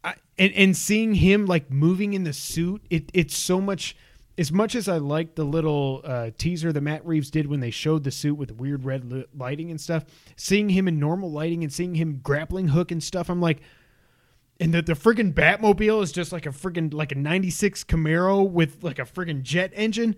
[0.03, 3.97] I, and and seeing him like moving in the suit, it it's so much.
[4.37, 7.73] As much as I like the little uh, teaser that Matt Reeves did when they
[7.73, 10.05] showed the suit with the weird red li- lighting and stuff,
[10.37, 13.59] seeing him in normal lighting and seeing him grappling hook and stuff, I'm like,
[14.61, 18.83] and the the friggin' Batmobile is just like a friggin' like a '96 Camaro with
[18.83, 20.17] like a friggin' jet engine.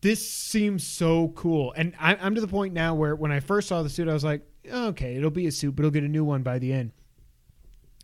[0.00, 3.68] This seems so cool, and I, I'm to the point now where when I first
[3.68, 6.08] saw the suit, I was like, okay, it'll be a suit, but he'll get a
[6.08, 6.92] new one by the end.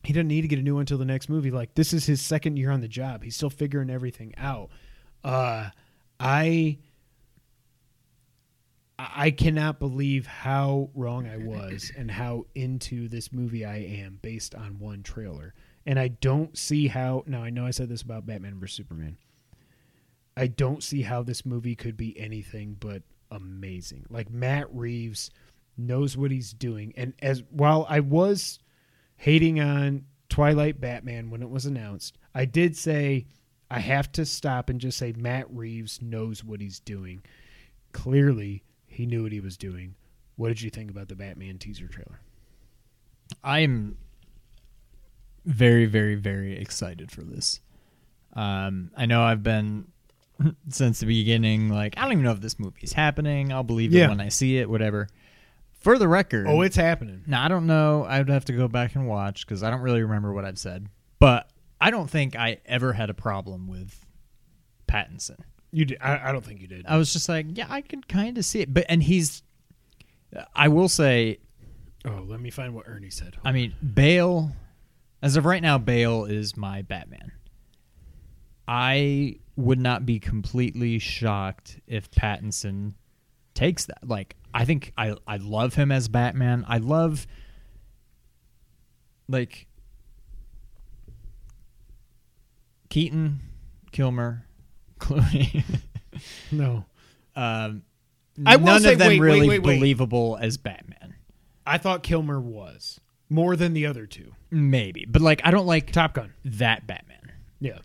[0.02, 1.50] He doesn't need to get a new one until the next movie.
[1.50, 3.22] Like this is his second year on the job.
[3.22, 4.70] He's still figuring everything out.
[5.22, 5.70] Uh,
[6.20, 6.78] I
[9.14, 14.54] I cannot believe how wrong I was and how into this movie I am based
[14.54, 15.54] on one trailer.
[15.86, 17.24] And I don't see how.
[17.26, 19.18] Now I know I said this about Batman vs Superman.
[20.36, 24.06] I don't see how this movie could be anything but amazing.
[24.08, 25.30] Like Matt Reeves
[25.76, 28.58] knows what he's doing, and as while I was
[29.16, 33.26] hating on Twilight Batman when it was announced, I did say
[33.70, 37.22] I have to stop and just say Matt Reeves knows what he's doing.
[37.92, 38.62] Clearly,
[38.94, 39.94] he knew what he was doing.
[40.36, 42.20] What did you think about the Batman teaser trailer?
[43.42, 43.96] I'm
[45.44, 47.60] very, very, very excited for this.
[48.34, 49.86] Um, I know I've been
[50.68, 53.52] since the beginning like I don't even know if this movie is happening.
[53.52, 54.06] I'll believe Yeah.
[54.06, 54.68] it when I see it.
[54.68, 55.08] Whatever.
[55.80, 57.22] For the record, Oh, it's happening.
[57.26, 58.04] now I don't know.
[58.04, 60.58] I would have to go back and watch because I don't really remember what I've
[60.58, 60.88] said.
[61.18, 61.48] But
[61.80, 64.04] I don't think I ever had a problem with
[64.88, 65.40] Pattinson.
[65.74, 65.98] You did.
[66.00, 66.86] I, I don't think you did.
[66.86, 69.42] I was just like, yeah, I can kind of see it, but and he's.
[70.54, 71.38] I will say,
[72.04, 73.36] oh, let me find what Ernie said.
[73.44, 74.52] I mean, Bale.
[75.20, 77.32] As of right now, Bale is my Batman.
[78.68, 82.94] I would not be completely shocked if Pattinson
[83.54, 84.06] takes that.
[84.06, 86.64] Like, I think I I love him as Batman.
[86.68, 87.26] I love
[89.28, 89.66] like
[92.90, 93.40] Keaton,
[93.90, 94.46] Kilmer,
[95.04, 95.64] Clooney.
[96.52, 96.84] no,
[97.36, 97.82] um,
[98.46, 99.76] I will none say- of them wait, wait, really wait, wait.
[99.78, 101.14] believable as Batman.
[101.66, 103.00] I thought Kilmer was
[103.30, 104.32] more than the other two.
[104.50, 106.32] Maybe, but like I don't like Top Gun.
[106.44, 107.32] that Batman.
[107.60, 107.78] Yeah.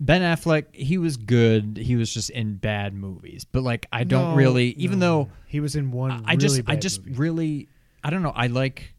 [0.00, 1.76] Ben Affleck, he was good.
[1.80, 3.44] He was just in bad movies.
[3.44, 5.24] But like I don't No, really even no.
[5.24, 6.10] though he was in one.
[6.10, 7.18] I really just I bad just movie.
[7.18, 7.68] really
[8.02, 8.94] I don't know, I like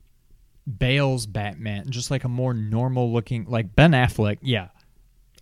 [0.77, 4.69] Bale's Batman, just like a more normal looking like Ben Affleck, yeah.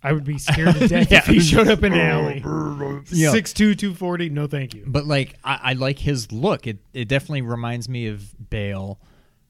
[0.02, 1.18] I would be scared to death Yeah.
[1.18, 3.02] if he showed up in an alley.
[3.10, 3.30] Yeah.
[3.30, 4.28] Six two two forty.
[4.30, 4.84] No, thank you.
[4.86, 6.66] But like I, I like his look.
[6.66, 9.00] It it definitely reminds me of Bale.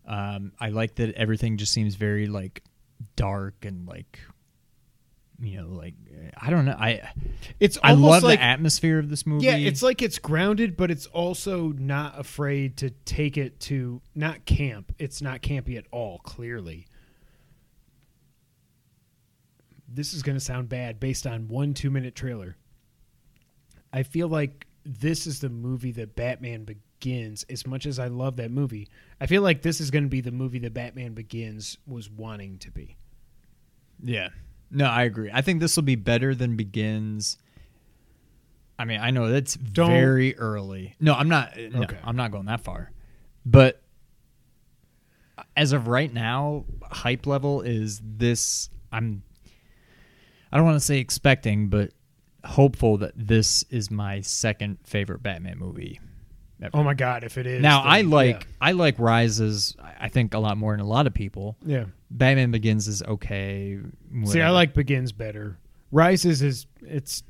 [0.06, 2.62] Um I like that everything just seems very like
[3.16, 4.18] dark and like
[5.40, 5.94] you know, like
[6.36, 6.76] I don't know.
[6.78, 7.00] I
[7.58, 9.46] It's I love like the atmosphere of this movie.
[9.46, 9.56] yeah.
[9.56, 14.94] It's like it's grounded, but it's also not afraid to take it to not camp.
[14.98, 16.18] It's not campy at all.
[16.18, 16.86] Clearly,
[19.94, 22.56] this is going to sound bad based on one two minute trailer.
[23.92, 27.44] I feel like this is the movie that Batman Begins.
[27.50, 28.88] As much as I love that movie,
[29.20, 32.58] I feel like this is going to be the movie that Batman Begins was wanting
[32.58, 32.96] to be.
[34.02, 34.28] Yeah.
[34.70, 35.30] No, I agree.
[35.32, 37.36] I think this will be better than Begins.
[38.78, 40.96] I mean, I know that's Don't- very early.
[40.98, 41.56] No, I'm not.
[41.56, 41.98] No, Okay.
[42.02, 42.90] I'm not going that far.
[43.44, 43.82] But
[45.36, 48.70] uh, as of right now, hype level is this.
[48.90, 49.22] I'm.
[50.52, 51.90] I don't want to say expecting, but
[52.44, 56.00] hopeful that this is my second favorite Batman movie.
[56.62, 56.70] Ever.
[56.76, 58.56] Oh my god, if it is now then- I like yeah.
[58.60, 59.76] I like Rises.
[59.98, 61.56] I think a lot more than a lot of people.
[61.64, 61.86] yeah.
[62.10, 63.78] Batman Begins is okay.
[64.26, 65.56] See, I like Begins better.
[65.90, 67.22] Rises is it's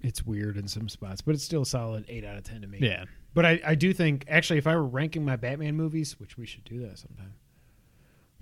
[0.00, 2.66] it's weird in some spots, but it's still a solid eight out of ten to
[2.66, 2.78] me.
[2.80, 3.04] Yeah.
[3.34, 6.44] But I, I do think actually if I were ranking my Batman movies, which we
[6.46, 7.34] should do that sometime.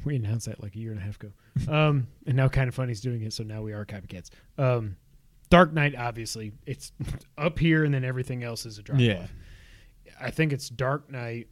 [0.05, 1.33] We announced that like a year and a half ago.
[1.69, 4.31] Um and now kind of funny's doing it, so now we are copycats.
[4.59, 4.97] Um
[5.51, 6.93] Dark Knight, obviously, it's
[7.39, 9.23] up here and then everything else is a drop Yeah.
[9.25, 9.35] off.
[10.21, 11.49] I think it's Dark Knight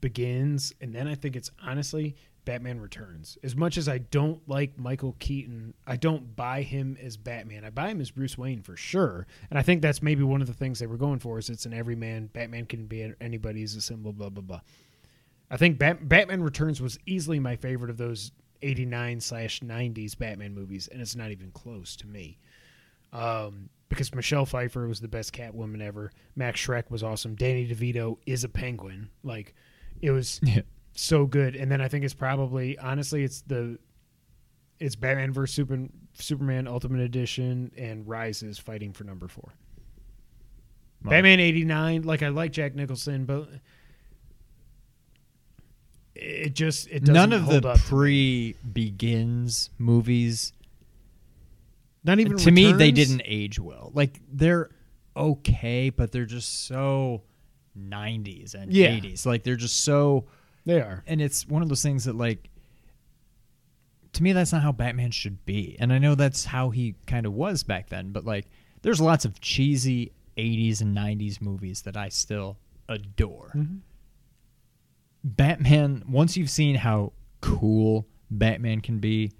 [0.00, 3.38] begins, and then I think it's honestly Batman Returns.
[3.42, 7.64] As much as I don't like Michael Keaton, I don't buy him as Batman.
[7.64, 10.46] I buy him as Bruce Wayne for sure, and I think that's maybe one of
[10.46, 12.26] the things they were going for is it's an everyman.
[12.28, 14.12] Batman can be anybody is a symbol.
[14.12, 14.60] Blah blah blah.
[15.50, 18.32] I think Bat- Batman Returns was easily my favorite of those
[18.62, 22.38] eighty nine slash nineties Batman movies, and it's not even close to me.
[23.12, 26.10] Um, because Michelle Pfeiffer was the best Catwoman ever.
[26.34, 27.36] Max Shreck was awesome.
[27.36, 29.08] Danny DeVito is a penguin.
[29.22, 29.54] Like
[30.02, 30.62] it was Yeah.
[30.94, 31.54] so good.
[31.54, 33.78] And then I think it's probably honestly it's the
[34.80, 39.54] it's Batman vs Super, Superman Ultimate Edition and Rises fighting for number four.
[41.02, 42.02] Batman eighty nine.
[42.02, 43.48] Like I like Jack Nicholson, but
[46.18, 50.52] it just it doesn't None of the pre Begins movies.
[52.04, 53.90] Not even to me, they didn't age well.
[53.94, 54.70] Like they're
[55.16, 57.22] okay, but they're just so
[57.78, 58.88] '90s and Yeah.
[58.98, 59.26] '80s.
[59.26, 60.26] Like they're just so,
[60.64, 61.02] They are.
[61.06, 62.48] and it's one of those things that like.
[64.14, 67.26] To me, that's not how Batman should be, and I know that's how he kind
[67.26, 68.12] of was back then.
[68.12, 68.46] But like,
[68.80, 72.56] there's lots of cheesy '80s and '90s movies that I still
[72.88, 73.50] adore.
[73.54, 73.76] Mm-hmm.
[75.26, 79.32] Batman, once you've seen how cool Batman can be,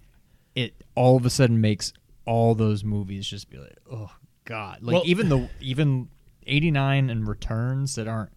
[0.57, 1.93] it all of a sudden makes
[2.24, 4.11] all those movies just be like, oh
[4.45, 4.82] god.
[4.82, 6.09] Like Well- even the even
[6.47, 8.32] 89 and Returns that aren't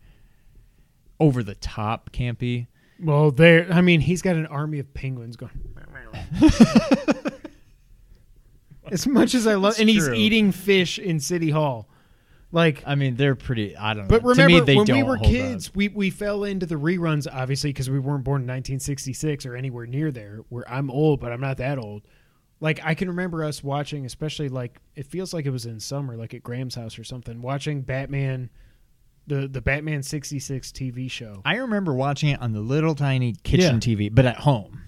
[1.20, 2.68] over the top campy.
[3.02, 3.68] Well, there.
[3.72, 5.52] I mean, he's got an army of penguins going.
[8.92, 11.88] as much as I love, and he's eating fish in City Hall,
[12.52, 12.84] like.
[12.86, 14.10] I mean, they're pretty I don't know.
[14.10, 15.76] But remember, to me, when we were kids, up.
[15.76, 19.86] we we fell into the reruns, obviously, because we weren't born in 1966 or anywhere
[19.86, 20.42] near there.
[20.50, 22.04] Where I'm old, but I'm not that old.
[22.62, 26.18] Like I can remember us watching, especially like it feels like it was in summer,
[26.18, 28.50] like at Graham's house or something, watching Batman,
[29.28, 31.42] the the Batman 66 TV show.
[31.46, 33.96] I remember watching it on the little tiny kitchen Yeah.
[33.96, 34.82] TV, but at home.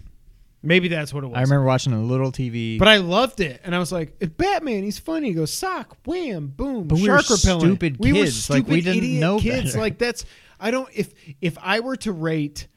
[0.63, 1.37] Maybe that's what it was.
[1.37, 2.77] I remember watching a little TV.
[2.77, 4.83] But I loved it, and I was like, "It's Batman.
[4.83, 8.19] He's funny." He goes, "Sock, wham, boom, But we were shark repellent." stupid we were
[8.19, 8.49] kids.
[8.49, 9.71] Like, stupid we didn't idiot know kids.
[9.71, 9.79] better.
[9.79, 10.23] Like that's
[10.59, 10.87] I don't.
[10.93, 12.67] If if I were to rate,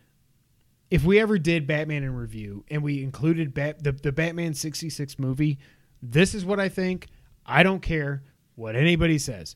[0.90, 5.18] if we ever did Batman in review and we included Bat, the the Batman 66
[5.18, 5.58] movie,
[6.02, 7.08] this is what I think.
[7.44, 8.22] I don't care
[8.54, 9.54] what anybody says.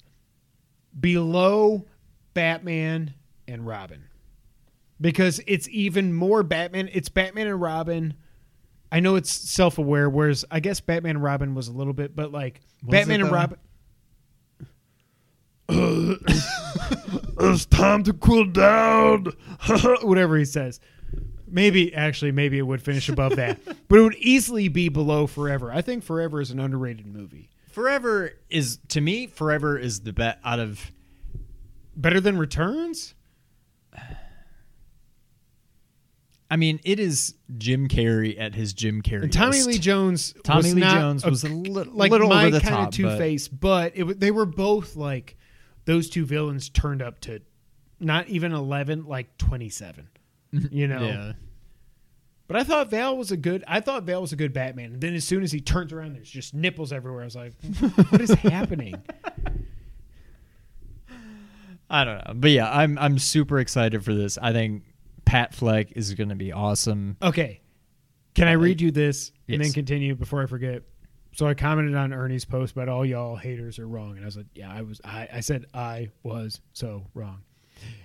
[0.98, 1.86] Below
[2.34, 3.14] Batman
[3.46, 4.04] and Robin.
[5.00, 6.88] Because it's even more Batman.
[6.92, 8.14] It's Batman and Robin.
[8.90, 12.16] I know it's self aware, whereas I guess Batman and Robin was a little bit,
[12.16, 13.34] but like Was Batman and though?
[13.34, 13.58] Robin.
[17.40, 19.26] it's time to cool down.
[20.02, 20.80] Whatever he says.
[21.50, 23.58] Maybe, actually, maybe it would finish above that.
[23.88, 25.72] but it would easily be below Forever.
[25.72, 27.50] I think Forever is an underrated movie.
[27.70, 29.26] Forever is to me.
[29.26, 30.90] Forever is the bet out of.
[31.96, 33.14] Better than Returns?
[36.50, 39.24] I mean, it is Jim Carrey at his Jim Carrey.
[39.24, 42.46] And Tommy Lee Jones Tommy was Lee Jones a- was a little, like little my
[42.46, 45.36] over the kind top, of Two Face, but it, wa- they were both like
[45.84, 47.40] those two villains turned up to
[48.00, 50.08] not even eleven, like twenty seven.
[50.70, 50.98] You know.
[51.00, 51.32] but- Yeah.
[52.46, 53.62] But I thought Val was a good.
[53.68, 54.94] I thought Val was a good Batman.
[54.94, 57.20] And then as soon as he turns around, there's just nipples everywhere.
[57.20, 57.52] I was like,
[58.10, 58.94] "What is happening?"
[61.90, 64.38] I don't know, but yeah, I'm I'm super excited for this.
[64.40, 64.82] I think
[65.28, 67.16] Pat Fleck is going to be awesome.
[67.22, 67.60] Okay,
[68.34, 69.74] can I uh, read you this and then Yes.
[69.74, 70.82] continue before I forget?
[71.34, 74.36] So I commented on Ernie's post about all y'all haters are wrong, and I was
[74.38, 77.42] like, "Yeah, I was." I, I said I was so wrong.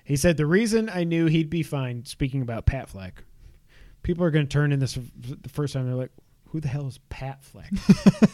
[0.04, 2.04] He said the reason I knew he'd be fine.
[2.06, 3.24] Speaking about Pat Fleck,
[4.04, 5.00] people are going to turn in this
[5.42, 5.86] the first time.
[5.86, 6.12] They're like,
[6.50, 7.72] "Who the hell is Pat Fleck?"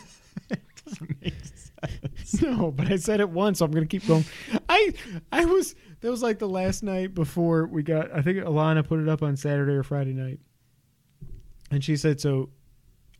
[2.41, 4.25] No, but I said it once, so I'm gonna keep going.
[4.67, 4.93] I
[5.31, 8.11] I was that was like the last night before we got.
[8.13, 10.39] I think Alana put it up on Saturday or Friday night,
[11.71, 12.49] and she said, "So."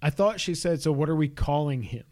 [0.01, 2.05] I thought she said, "So what are we calling him?"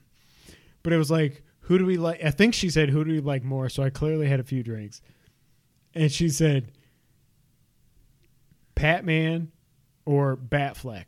[0.83, 3.21] But it was like, "Who do we like?" I think she said, "Who do we
[3.21, 5.01] like more?" So I clearly had a few drinks,
[5.93, 6.71] and she said,
[8.75, 9.51] "Patman
[10.03, 11.05] or Batfleck,"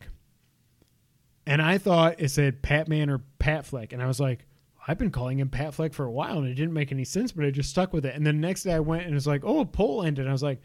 [1.46, 4.46] and I thought it said Patman or Patfleck, and I was like.
[4.90, 7.32] I've been calling him Pat Fleck for a while, and it didn't make any sense,
[7.32, 8.16] but I just stuck with it.
[8.16, 10.24] And then the next day I went and it was like, oh, a poll ended.
[10.24, 10.64] And I was like,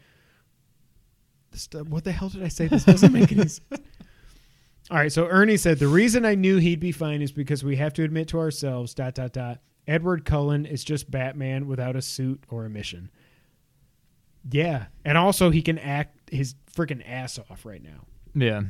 [1.51, 2.65] this, what the hell did I say?
[2.67, 3.61] This doesn't make any sense.
[4.89, 7.75] All right, so Ernie said the reason I knew he'd be fine is because we
[7.75, 9.59] have to admit to ourselves, dot dot dot.
[9.87, 13.11] Edward Cullen is just Batman without a suit or a mission.
[14.49, 18.07] Yeah, and also he can act his freaking ass off right now.
[18.33, 18.63] Yeah.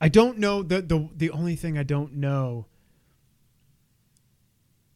[0.00, 2.66] I don't know the the the only thing I don't know.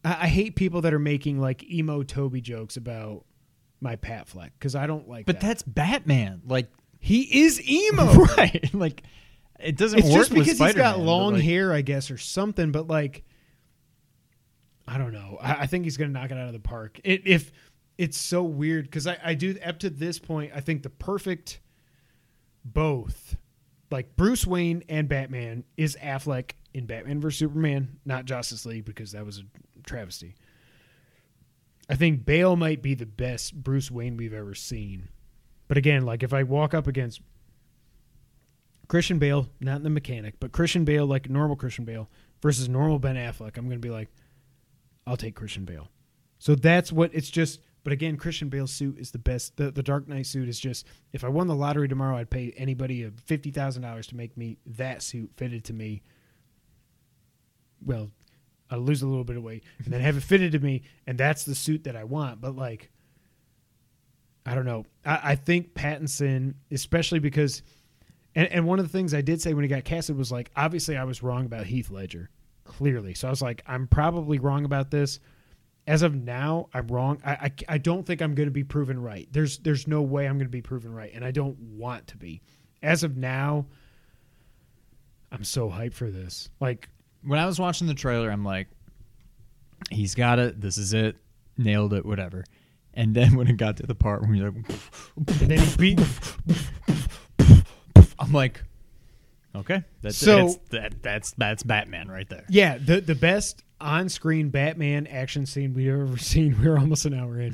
[0.07, 3.25] I, I hate people that are making like emo Tobey jokes about
[3.81, 5.25] my Pat Fleck because I don't like.
[5.25, 5.47] But that.
[5.47, 6.41] that's Batman.
[6.47, 8.13] Like he is emo.
[8.37, 8.69] right.
[8.73, 9.03] Like
[9.59, 12.71] it doesn't it's work just because he's got long like, hair, I guess, or something.
[12.71, 13.23] But like,
[14.87, 15.39] I don't know.
[15.41, 16.99] I, I think he's going to knock it out of the park.
[17.03, 17.51] It, if
[17.97, 21.59] it's so weird because I, I do up to this point, I think the perfect
[22.63, 23.35] both,
[23.89, 29.13] like Bruce Wayne and Batman, is Affleck in Batman vs Superman, not Justice League because
[29.13, 29.43] that was a
[29.87, 30.35] travesty.
[31.89, 35.09] I think Bale might be the best Bruce Wayne we've ever seen.
[35.67, 37.21] But again, like if I walk up against
[38.87, 42.09] Christian Bale, not the mechanic, but Christian Bale, like normal Christian Bale
[42.41, 44.09] versus normal Ben Affleck, I'm going to be like,
[45.05, 45.89] I'll take Christian Bale.
[46.39, 47.61] So that's what it's just.
[47.83, 49.55] But again, Christian Bale's suit is the best.
[49.55, 50.85] The, the Dark Knight suit is just.
[51.13, 54.57] If I won the lottery tomorrow, I'd pay anybody fifty thousand dollars to make me
[54.65, 56.01] that suit fitted to me.
[57.85, 58.11] Well,
[58.69, 61.17] I'll lose a little bit of weight and then have it fitted to me, and
[61.17, 62.41] that's the suit that I want.
[62.41, 62.91] But like,
[64.45, 64.85] I don't know.
[65.05, 67.61] I, I think Pattinson, especially because
[68.37, 70.51] and, and one of the things I did say when he got casted was like,
[70.55, 72.29] obviously I was wrong about Heath Ledger,
[72.65, 73.15] clearly.
[73.15, 75.19] So I was like, I'm probably wrong about this.
[75.87, 77.19] As of now, I'm wrong.
[77.25, 79.27] I, I, I don't think I'm going to be proven right.
[79.31, 82.17] There's there's no way I'm going to be proven right, and I don't want to
[82.17, 82.41] be.
[82.83, 83.65] As of now,
[85.31, 86.49] I'm so hyped for this.
[86.59, 86.89] Like,
[87.27, 88.67] when I was watching the trailer, I'm like,
[89.91, 90.59] he's got it.
[90.61, 91.15] This is it.
[91.57, 92.05] Nailed it.
[92.05, 92.45] Whatever.
[92.93, 94.53] And then when it got to the part where he's like,
[95.41, 95.99] and then he beat.
[98.19, 98.63] I'm like,
[99.55, 102.45] okay, that's So- that's, that, that's that's Batman right there.
[102.49, 106.55] Yeah, the the best on-screen Batman action scene we've ever seen.
[106.61, 107.53] We're almost an hour in.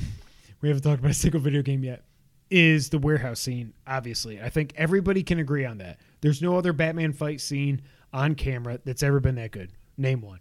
[0.62, 2.04] We haven't talked about a single video game yet.
[2.50, 3.74] Is the warehouse scene?
[3.86, 6.00] Obviously, I think everybody can agree on that.
[6.22, 7.82] There's no other Batman fight scene
[8.14, 9.72] on camera that's ever been that good.
[9.98, 10.40] Name one.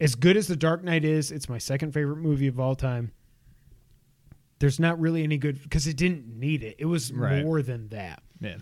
[0.00, 3.12] As good as The Dark Knight is, it's my second favorite movie of all time.
[4.60, 6.76] There's not really any good because it didn't need it.
[6.78, 7.44] It was Right.
[7.44, 8.56] more than that Yeah.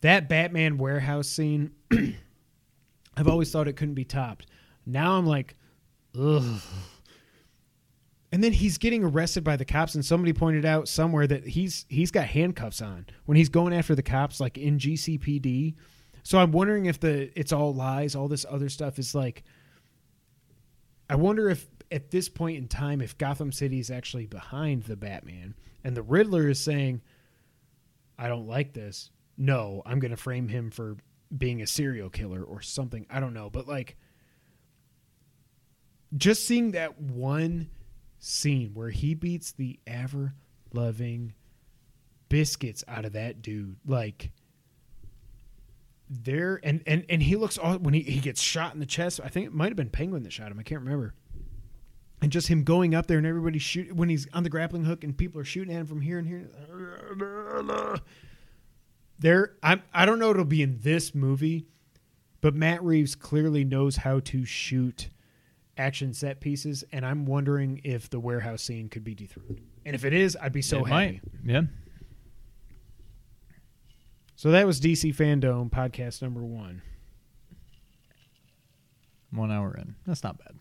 [0.00, 1.72] that Batman warehouse scene,
[3.16, 4.46] I've always thought it couldn't be topped.
[4.86, 5.56] Now I'm like,
[6.18, 6.60] ugh.
[8.32, 11.86] And then he's getting arrested by the cops, and somebody pointed out somewhere that he's
[11.88, 15.74] he's got handcuffs on when he's going after the cops, like in GCPD.
[16.24, 19.44] So I'm wondering if the it's all lies, all this other stuff is like.
[21.08, 24.96] I wonder if at this point in time, if Gotham City is actually behind the
[24.96, 25.54] Batman,
[25.84, 27.02] and the Riddler is saying,
[28.18, 29.10] "I don't like this.
[29.36, 30.96] No, I'm going to frame him for
[31.36, 33.06] being a serial killer or something.
[33.10, 33.96] I don't know, but like."
[36.16, 37.70] Just seeing that one
[38.20, 40.34] scene where he beats the ever
[40.72, 41.34] loving
[42.28, 44.30] biscuits out of that dude like
[46.10, 49.20] there and and and he looks all when he, he gets shot in the chest
[49.24, 51.14] i think it might have been penguin that shot him i can't remember
[52.20, 55.02] and just him going up there and everybody shoot when he's on the grappling hook
[55.02, 56.48] and people are shooting at him from here and here
[59.18, 61.66] there i'm i don't know it'll be in this movie
[62.40, 65.08] but matt reeves clearly knows how to shoot
[65.76, 69.60] action set pieces, and I'm wondering if the warehouse scene could be dethroned.
[69.84, 70.90] And if it is, I'd be so It happy.
[70.92, 71.20] might.
[71.44, 71.62] Yeah.
[74.44, 76.82] So that was DC Fandom podcast number one.
[79.30, 79.94] One hour in.
[80.06, 80.52] That's not bad.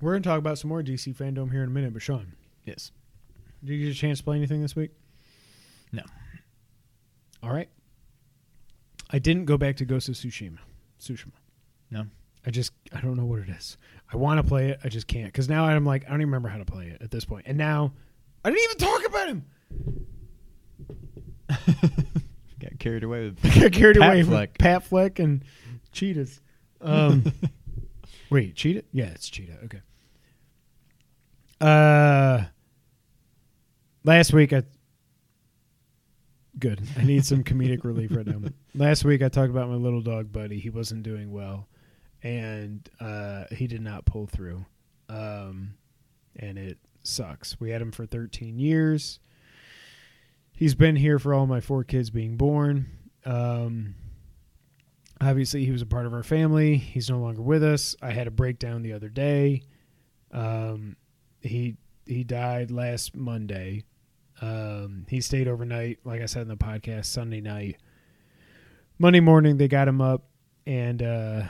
[0.00, 2.32] We're going to talk about some more DC Fandom here in a minute, but Sean,
[2.64, 2.90] Yes.
[3.62, 4.92] did you get a chance to play anything this week?
[5.92, 6.04] No.
[7.42, 7.68] All right.
[9.10, 10.56] I didn't go back to Ghost of Tsushima.
[10.98, 11.32] Tsushima.
[11.90, 12.06] No.
[12.46, 13.76] I just I don't know what it is.
[14.10, 16.28] I want to play it, I just can't because now I'm like I don't even
[16.30, 17.44] remember how to play it at this point.
[17.46, 17.92] And now
[18.42, 19.44] I didn't even talk about him.
[22.60, 24.56] Got carried away with got carried Pat away Fleck.
[24.58, 25.44] with Batfleck and
[25.92, 26.40] cheetahs.
[26.80, 27.24] Um,
[28.30, 28.84] wait, cheetah?
[28.92, 29.58] Yeah, it's cheetah.
[29.64, 29.80] Okay.
[31.60, 32.44] Uh,
[34.04, 34.62] last week I.
[36.58, 36.80] Good.
[36.98, 38.40] I need some comedic relief right now.
[38.74, 40.58] Last week I talked about my little dog buddy.
[40.58, 41.68] He wasn't doing well,
[42.22, 44.64] and uh, he did not pull through,
[45.10, 45.74] um,
[46.36, 47.60] and it sucks.
[47.60, 49.20] We had him for 13 years
[50.56, 52.86] he's been here for all my four kids being born.
[53.24, 53.94] Um,
[55.20, 56.76] obviously, he was a part of our family.
[56.76, 57.94] He's no longer with us.
[58.02, 59.62] I had a breakdown the other day.
[60.32, 60.96] Um,
[61.40, 61.76] he
[62.06, 63.84] he died last Monday.
[64.40, 67.76] Um, he stayed overnight, like I said in the podcast, Sunday night.
[68.98, 70.24] Monday morning, they got him up,
[70.66, 71.42] and uh,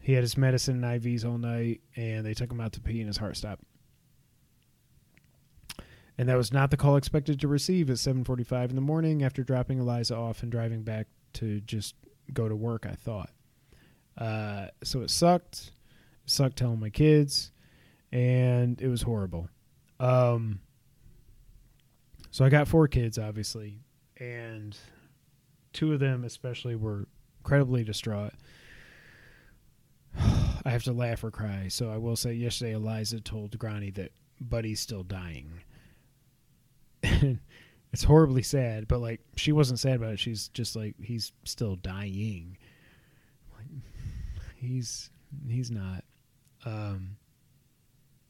[0.00, 3.00] he had his medicine and IVs all night, and they took him out to pee,
[3.00, 3.64] and his heart stopped
[6.18, 9.42] and that was not the call expected to receive at 7:45 in the morning after
[9.42, 11.94] dropping Eliza off and driving back to just
[12.32, 12.86] go to work.
[12.86, 13.30] I thought,
[14.16, 15.72] uh, so it sucked.
[16.24, 17.52] It sucked telling my kids,
[18.12, 19.48] and it was horrible.
[20.00, 20.60] Um,
[22.30, 23.78] so I got four kids, obviously,
[24.18, 24.76] and
[25.72, 27.06] two of them especially were
[27.38, 28.32] incredibly distraught.
[30.18, 31.68] I have to laugh or cry.
[31.68, 35.60] So I will say, yesterday Eliza told Granny that Buddy's still dying.
[37.92, 40.18] it's horribly sad, but like she wasn't sad about it.
[40.18, 42.58] She's just like he's still dying.
[43.56, 43.66] Like
[44.56, 45.10] he's
[45.48, 46.04] he's not.
[46.64, 47.16] Um,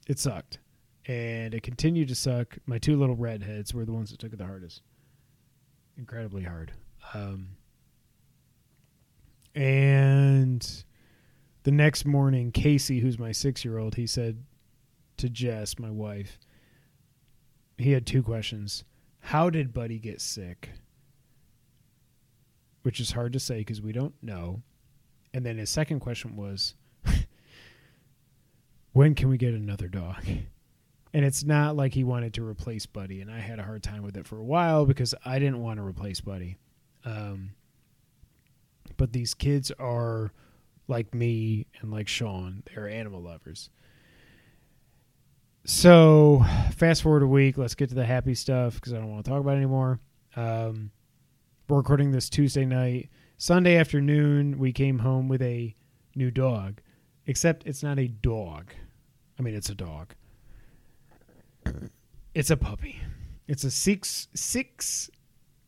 [0.07, 0.59] it sucked,
[1.07, 2.59] and it continued to suck.
[2.67, 4.83] My two little redheads were the ones that took it the hardest,
[5.97, 6.73] incredibly hard.
[7.15, 7.57] Um,
[9.55, 10.85] and
[11.63, 14.45] the next morning, Casey, who's my six-year-old, he said
[15.17, 16.39] to Jess, my wife,
[17.79, 18.85] he had two questions.
[19.21, 20.71] How did Buddy get sick?
[22.83, 24.63] Which is hard to say because we don't know.
[25.35, 26.75] And then his second question was,
[28.93, 30.25] when can we get another dog?
[31.13, 34.03] And it's not like he wanted to replace Buddy, and I had a hard time
[34.03, 36.59] with it for a while because I didn't want to replace Buddy.
[37.05, 37.51] Um,
[38.97, 40.33] but these kids are
[40.89, 43.71] like me and like Sean; they're animal lovers.
[45.69, 46.45] So,
[46.77, 47.59] fast forward a week.
[47.59, 49.99] Let's get to the happy stuff because I don't want to talk about it anymore.
[50.37, 50.93] Um,
[51.69, 53.09] we're recording this Tuesday night.
[53.37, 55.75] Sunday afternoon, we came home with a
[56.15, 56.81] new dog,
[57.27, 58.73] except it's not a dog.
[59.41, 60.15] I mean, it's a dog.
[62.33, 63.01] It's a puppy.
[63.49, 65.11] It's a six six.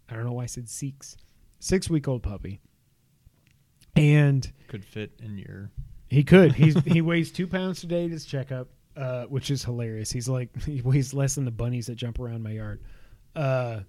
[0.09, 1.16] I don't know why I said six.
[1.59, 2.61] Six week old puppy,
[3.96, 5.72] and Could fit in your.
[6.07, 6.53] he could.
[6.53, 8.68] He's he weighs two pounds today at his checkup,
[8.99, 10.11] uh, which is hilarious.
[10.11, 12.82] He's like he weighs less than the bunnies that jump around my yard.
[13.34, 13.80] Uh,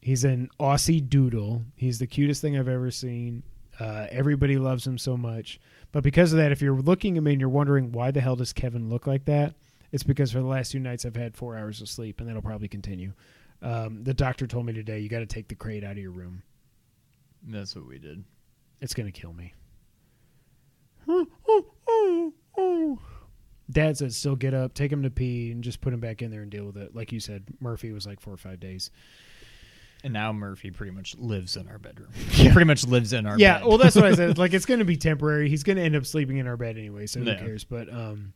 [0.00, 1.62] he's an Aussie Doodle.
[1.76, 3.42] He's the cutest thing I've ever seen.
[3.78, 5.60] Uh, everybody loves him so much.
[5.92, 8.36] But because of that, if you're looking at me and you're wondering why the hell
[8.36, 9.54] does Kevin look like that,
[9.92, 12.42] it's because for the last two nights I've had four hours of sleep, and that'll
[12.42, 13.12] probably continue.
[13.62, 16.12] Um, the doctor told me today you got to take the crate out of your
[16.12, 16.42] room.
[17.42, 18.24] That's what we did.
[23.70, 26.30] Dad said, still get up, take him to pee, and just put him back in
[26.30, 26.94] there and deal with it.
[26.94, 28.90] Like you said, Murphy was like four or five days.
[30.02, 32.08] And now Murphy pretty much lives in our bedroom.
[32.30, 33.66] He pretty much lives in our yeah, bed.
[33.66, 34.38] well, that's what I said.
[34.38, 35.48] Like it's going to be temporary.
[35.48, 37.38] He's going to end up sleeping in our bed anyway, so who Yeah.
[37.38, 37.64] cares?
[37.64, 38.32] But um,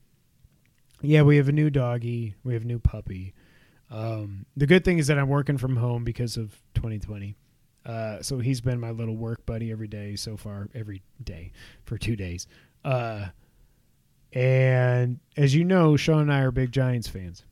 [1.01, 2.35] yeah, we have a new doggy.
[2.45, 3.33] We have a new puppy.
[3.91, 7.35] Um, the good thing is that I'm working from home because of 2020.
[7.87, 11.53] Uh, so he's been my little work buddy every day so far, every day
[11.85, 12.47] for two days.
[12.85, 13.27] Uh,
[14.35, 17.45] and as you know, Sean and I are big Giants fans.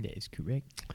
[0.00, 0.86] yeah, he's correct.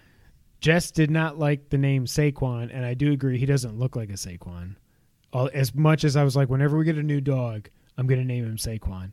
[0.59, 4.09] Jess did not like the name Saquon, and I do agree he doesn't look like
[4.09, 4.75] a Saquon.
[5.53, 8.25] As much as I was like, whenever we get a new dog, I'm going to
[8.25, 9.11] name him Saquon.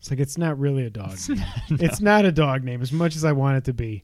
[0.00, 1.16] It's like it's not really a dog.
[1.28, 1.38] name.
[1.70, 4.02] It's not a dog name as much as I want it to be.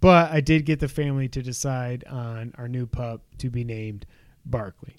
[0.00, 4.04] But I did get the family to decide on our new pup to be named
[4.44, 4.96] Barkley,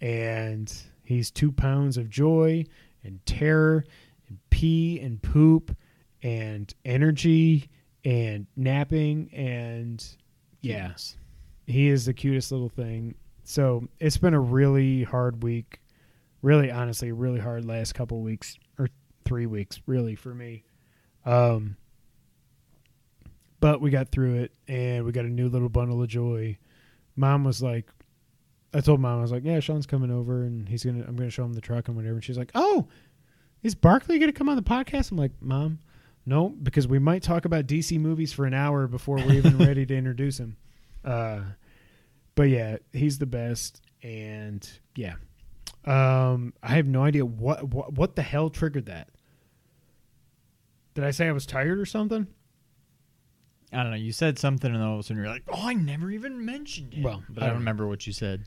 [0.00, 0.72] and
[1.04, 2.64] he's two pounds of joy
[3.04, 3.84] and terror
[4.32, 5.76] and pee and poop
[6.22, 7.68] and energy
[8.04, 10.04] and napping and
[10.60, 11.16] yeah, Yes.
[11.66, 13.14] he is the cutest little thing.
[13.44, 15.80] So it's been a really hard week,
[16.42, 18.88] really honestly, really hard last couple weeks or
[19.24, 20.64] three weeks, really for me.
[21.26, 21.76] Um,
[23.60, 26.58] but we got through it, and we got a new little bundle of joy.
[27.14, 27.88] Mom was like,
[28.74, 31.30] I told mom I was like, yeah, Sean's coming over, and he's gonna, I'm gonna
[31.30, 32.14] show him the truck and whatever.
[32.14, 32.88] And she's like, oh,
[33.62, 35.10] is Barkley gonna come on the podcast?
[35.10, 35.78] I'm like, mom,
[36.26, 39.86] no, because we might talk about DC movies for an hour before we're even ready
[39.86, 40.56] to introduce him.
[41.04, 41.40] Uh,
[42.34, 45.14] but yeah, he's the best, and yeah,
[45.84, 49.08] um, I have no idea what, what what the hell triggered that.
[50.94, 52.26] Did I say I was tired or something?
[53.72, 53.96] I don't know.
[53.96, 56.94] You said something, and all of a sudden you're like, "Oh, I never even mentioned
[56.94, 58.44] it." Well, but I don't remember what you said.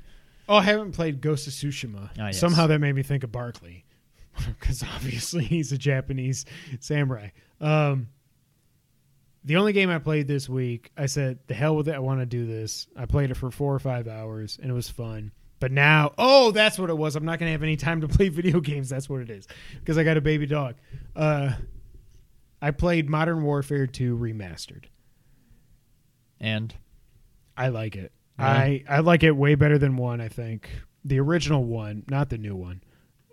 [0.47, 2.11] Oh, I haven't played Ghost of Tsushima.
[2.19, 2.39] Ah, yes.
[2.39, 3.84] Somehow that made me think of Barkley,
[4.59, 6.45] because obviously he's a Japanese
[6.79, 7.29] samurai.
[7.61, 8.07] Um,
[9.43, 11.95] the only game I played this week, I said, "The hell with it!
[11.95, 14.73] I want to do this." I played it for four or five hours, and it
[14.73, 15.31] was fun.
[15.59, 17.15] But now, oh, that's what it was.
[17.15, 18.89] I'm not going to have any time to play video games.
[18.89, 19.47] That's what it is,
[19.79, 20.75] because I got a baby dog.
[21.15, 21.53] Uh,
[22.61, 24.85] I played Modern Warfare 2 remastered.
[26.39, 26.73] And
[27.55, 28.11] I like it.
[28.39, 28.45] Yeah.
[28.45, 30.19] I I like it way better than one.
[30.19, 30.69] I think
[31.03, 32.81] the original one, not the new one.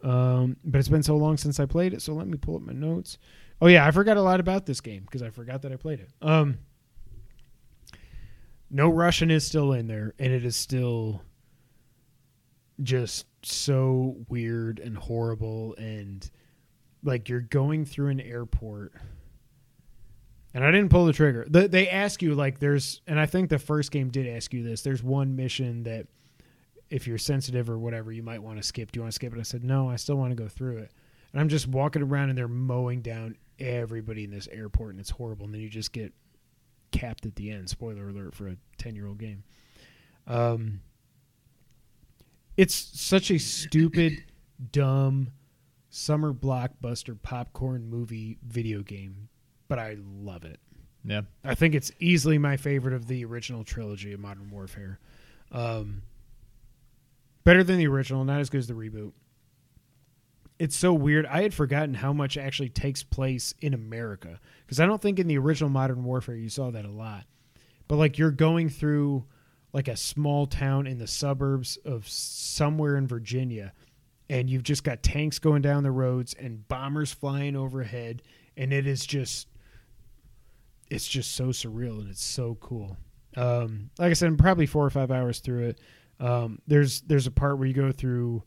[0.02, 2.62] Um, but it's been so long since I played it, so let me pull up
[2.62, 3.18] my notes.
[3.60, 6.00] Oh yeah, I forgot a lot about this game because I forgot that I played
[6.00, 6.10] it.
[6.20, 6.58] Um,
[8.70, 11.22] no Russian is still in there, and it is still
[12.82, 16.28] just so weird and horrible, and
[17.04, 18.94] like you're going through an airport
[20.54, 21.46] and I didn't pull the trigger.
[21.48, 24.62] The, they ask you like there's, and I think the first game did ask you
[24.62, 24.82] this.
[24.82, 26.06] There's one mission that
[26.92, 28.92] if you're sensitive or whatever, you might want to skip.
[28.92, 29.40] Do you want to skip it?
[29.40, 29.88] I said no.
[29.88, 30.92] I still want to go through it.
[31.32, 35.08] And I'm just walking around and they're mowing down everybody in this airport, and it's
[35.08, 35.46] horrible.
[35.46, 36.12] And then you just get
[36.90, 37.70] capped at the end.
[37.70, 39.42] Spoiler alert for a ten year old game.
[40.26, 40.80] Um,
[42.58, 44.22] it's such a stupid,
[44.70, 45.32] dumb
[45.88, 49.30] summer blockbuster popcorn movie video game,
[49.66, 50.60] but I love it.
[51.04, 55.00] yeah, I think it's easily my favorite of the original trilogy of Modern Warfare.
[55.50, 56.02] Um,
[57.44, 59.12] better than the original, not as good as the reboot.
[60.58, 61.26] It's so weird.
[61.26, 65.26] I had forgotten how much actually takes place in America because I don't think in
[65.26, 67.24] the original Modern Warfare you saw that a lot.
[67.88, 69.24] But like you're going through
[69.72, 73.72] like a small town in the suburbs of somewhere in Virginia
[74.28, 78.22] and you've just got tanks going down the roads and bombers flying overhead
[78.56, 79.48] and it is just
[80.90, 82.98] it's just so surreal and it's so cool.
[83.34, 85.80] Um, like I said, I'm probably four or five hours through it.
[86.22, 88.44] Um, there's there's a part where you go through,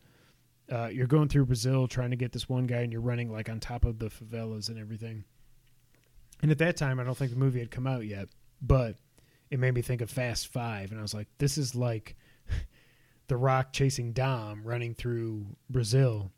[0.72, 3.50] uh, you're going through Brazil trying to get this one guy, and you're running like
[3.50, 5.26] on top of the favelas and everything.
[6.42, 8.30] And at that time, I don't think the movie had come out yet,
[8.62, 8.96] but
[9.52, 12.16] it made me think of Fast Five, and I was like, this is like
[13.28, 16.32] The Rock chasing Dom running through Brazil,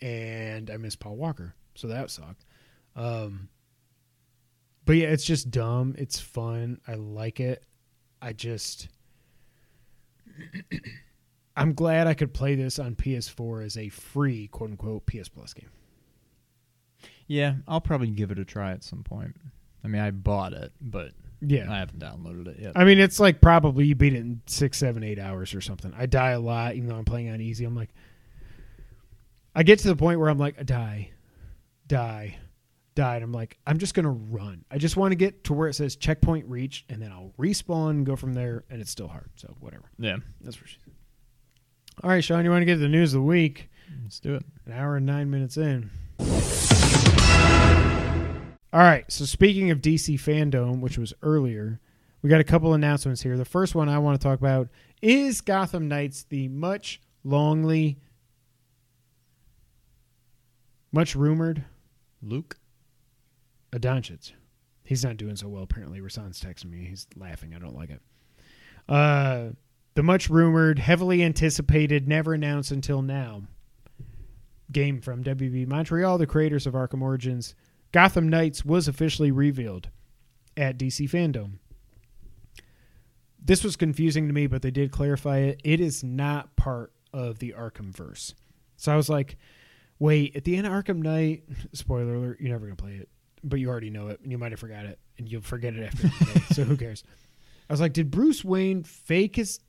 [0.00, 2.46] and I miss Paul Walker, so that sucked.
[2.96, 3.50] Um,
[4.86, 5.94] but yeah, it's just dumb.
[5.98, 6.80] It's fun.
[6.88, 7.64] I like it.
[8.20, 8.88] I just
[11.56, 15.52] I'm glad I could play this on PS4 as a free quote unquote PS Plus
[15.54, 15.68] game.
[17.26, 17.54] yeah.
[17.68, 19.36] I'll probably give it a try at some point.
[19.84, 21.10] I mean, I bought it, but
[21.40, 21.70] Yeah.
[21.70, 22.72] I haven't downloaded it yet.
[22.76, 25.92] I mean, it's like probably you beat it in six, seven, eight hours or something.
[25.96, 27.64] I die a lot, even though I'm playing on easy.
[27.64, 27.90] I'm like,
[29.54, 31.10] I get to the point where I'm like, I die,
[31.86, 32.38] die,
[32.94, 33.16] die.
[33.16, 34.64] And I'm like, I'm just going to run.
[34.70, 38.04] I just want to get to where it says checkpoint reach, and then I'll respawn
[38.04, 38.64] go from there.
[38.70, 39.30] And it's still hard.
[39.36, 39.84] So, whatever.
[39.98, 40.92] yeah, That's what she said.
[42.02, 43.68] All right, Sean, you want to get to the news of the week?
[44.02, 44.44] let's do it.
[44.66, 45.90] An hour and nine minutes in.
[48.72, 49.04] All right.
[49.12, 51.78] So speaking of DC fandom, which was earlier,
[52.22, 53.36] we got a couple announcements here.
[53.36, 54.68] The first one I want to talk about
[55.02, 57.96] is Gotham Knights, the much longly,
[60.90, 61.64] much rumored
[62.22, 62.56] Luka.
[63.78, 64.32] Doncic.
[64.84, 65.62] He's not doing so well.
[65.62, 66.84] Apparently, Rasan's texting me.
[66.84, 67.54] He's laughing.
[67.54, 68.00] I don't like it.
[68.88, 69.50] Uh,
[69.94, 73.42] the much rumored, heavily anticipated, never announced until now
[74.72, 77.54] game from WB Montreal, the creators of Arkham Origins,
[77.92, 79.90] Gotham Knights, was officially revealed
[80.56, 81.58] at DC Fandom.
[83.44, 85.60] This was confusing to me, but they did clarify it.
[85.64, 88.34] It is not part of the Arkham verse.
[88.76, 89.36] So I was like,
[89.98, 93.08] wait, at the end of Arkham Knight, spoiler alert, you're never going to play it,
[93.44, 95.84] but you already know it, and you might have forgot it, and you'll forget it
[95.84, 97.04] after so who cares?
[97.68, 99.60] I was like, did Bruce Wayne fake his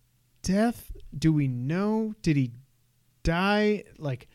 [0.42, 0.92] death?
[1.18, 2.14] Do we know?
[2.22, 2.52] Did he
[3.24, 3.84] die?
[3.98, 4.28] Like,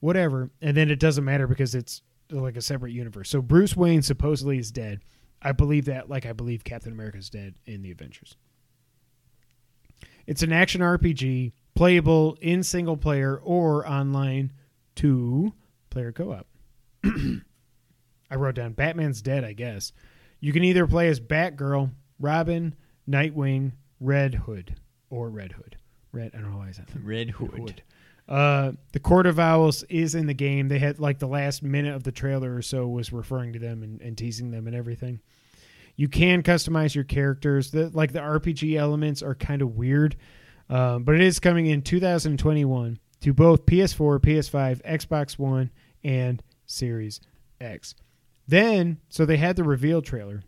[0.00, 0.50] whatever.
[0.60, 3.30] And then it doesn't matter because it's like a separate universe.
[3.30, 5.00] So Bruce Wayne supposedly is dead.
[5.42, 8.36] I believe that, like I believe Captain america is dead in the Avengers.
[10.26, 14.52] It's an action RPG, playable in single player or online
[14.96, 15.52] two
[15.90, 16.46] player co op.
[18.30, 19.92] I wrote down Batman's dead, I guess.
[20.40, 21.90] You can either play as Batgirl,
[22.20, 22.74] Robin,
[23.08, 24.76] Nightwing, Red Hood,
[25.10, 25.76] or Red Hood.
[26.12, 27.02] Red, I don't know why I said that.
[27.02, 27.50] Red Hood.
[27.50, 27.82] Hood.
[28.28, 30.68] Uh, the Court of Owls is in the game.
[30.68, 33.82] They had like the last minute of the trailer or so was referring to them
[33.82, 35.20] and, and teasing them and everything.
[35.94, 37.70] You can customize your characters.
[37.70, 40.16] The like the RPG elements are kind of weird,
[40.68, 45.70] um, but it is coming in 2021 to both PS4, PS5, Xbox One,
[46.04, 47.20] and Series
[47.60, 47.94] X.
[48.48, 50.42] Then, so they had the reveal trailer,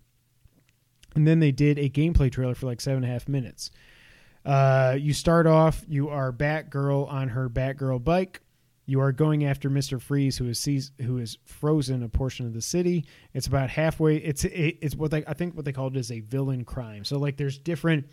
[1.14, 3.70] and then they did a gameplay trailer for like seven and a half minutes.
[4.44, 8.40] Uh, you start off, you are Batgirl on her Batgirl bike.
[8.86, 12.54] You are going after Mister Freeze, who is sees, who is frozen a portion of
[12.54, 13.04] the city.
[13.34, 14.16] It's about halfway.
[14.16, 17.04] It's it, it's what they I think what they call it is a villain crime.
[17.04, 18.08] So like there's different.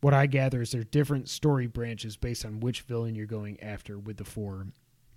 [0.00, 3.98] What I gather is there's different story branches based on which villain you're going after
[3.98, 4.68] with the four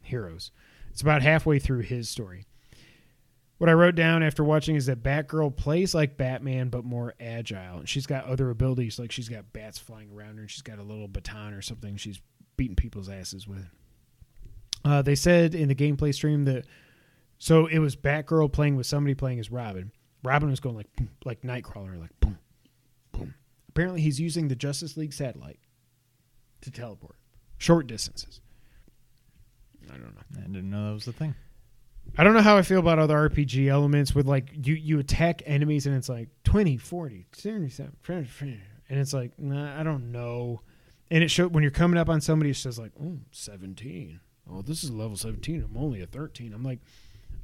[0.01, 0.51] heroes.
[0.89, 2.45] It's about halfway through his story.
[3.61, 7.77] What I wrote down after watching is that Batgirl plays like Batman but more agile.
[7.77, 10.79] And she's got other abilities, like she's got bats flying around her and she's got
[10.79, 12.19] a little baton or something she's
[12.57, 13.67] beating people's asses with.
[14.83, 16.65] Uh, they said in the gameplay stream that
[17.37, 19.91] so it was Batgirl playing with somebody playing as Robin.
[20.23, 20.89] Robin was going like
[21.23, 22.39] like Nightcrawler, like boom,
[23.11, 23.35] boom.
[23.69, 25.59] Apparently, he's using the Justice League satellite
[26.61, 27.15] to teleport
[27.59, 28.41] short distances.
[29.87, 30.39] I don't know.
[30.39, 31.35] I didn't know that was the thing.
[32.17, 35.41] I don't know how I feel about other RPG elements with like you you attack
[35.45, 37.93] enemies and it's like 20, 40, 77,
[38.89, 40.61] and it's like nah, I don't know.
[41.09, 44.19] And it showed when you're coming up on somebody, it says like, oh, 17.
[44.49, 45.61] Oh, this is level 17.
[45.69, 46.53] I'm only a 13.
[46.53, 46.79] I'm like,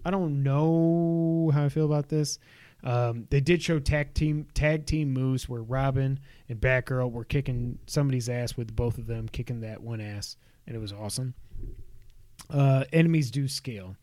[0.05, 2.39] I don't know how I feel about this.
[2.83, 7.79] Um, they did show tag team tag team moves where Robin and Batgirl were kicking
[7.87, 11.33] somebody's ass with both of them kicking that one ass, and it was awesome.
[12.49, 13.95] Uh, enemies do scale.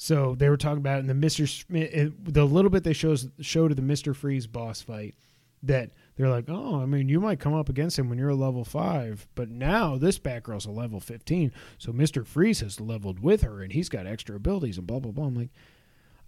[0.00, 1.42] So they were talking about in the Mister
[1.74, 5.16] eh, eh, the little bit they shows showed of the Mister Freeze boss fight
[5.64, 8.34] that they're like, oh, I mean, you might come up against him when you're a
[8.36, 13.42] level five, but now this Batgirl's a level fifteen, so Mister Freeze has leveled with
[13.42, 15.26] her and he's got extra abilities and blah blah blah.
[15.26, 15.50] I'm like,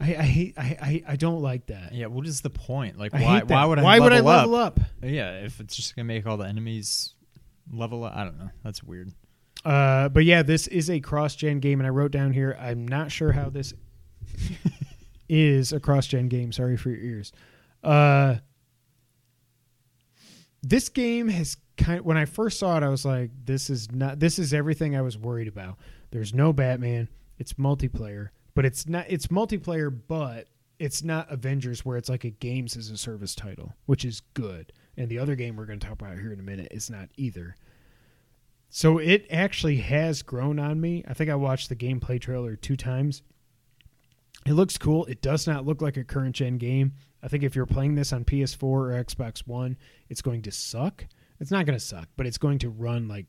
[0.00, 1.94] I, I hate, I, I, I don't like that.
[1.94, 2.98] Yeah, what is the point?
[2.98, 3.42] Like, I why?
[3.44, 3.82] Why would I?
[3.82, 4.80] Why would I level level up?
[5.00, 7.14] Yeah, if it's just gonna make all the enemies
[7.72, 8.50] level up, I don't know.
[8.64, 9.12] That's weird.
[9.64, 12.56] Uh, but yeah, this is a cross-gen game, and I wrote down here.
[12.58, 13.74] I'm not sure how this
[15.28, 16.52] is a cross-gen game.
[16.52, 17.32] Sorry for your ears.
[17.84, 18.36] Uh,
[20.62, 22.02] this game has kind.
[22.02, 24.20] when I first saw it, I was like, "This is not.
[24.20, 25.78] This is everything I was worried about."
[26.10, 27.08] There's no Batman.
[27.38, 29.06] It's multiplayer, but it's not.
[29.08, 33.74] It's multiplayer, but it's not Avengers, where it's like a games as a service title,
[33.86, 34.72] which is good.
[34.96, 37.08] And the other game we're going to talk about here in a minute is not
[37.16, 37.56] either.
[38.70, 41.04] So it actually has grown on me.
[41.06, 43.22] I think I watched the gameplay trailer two times.
[44.46, 45.04] It looks cool.
[45.06, 46.92] It does not look like a current gen game.
[47.20, 49.76] I think if you're playing this on PS4 or Xbox One,
[50.08, 51.04] it's going to suck.
[51.40, 53.26] It's not going to suck, but it's going to run like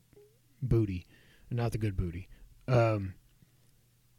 [0.62, 1.06] booty,
[1.50, 2.28] not the good booty.
[2.68, 3.14] Um,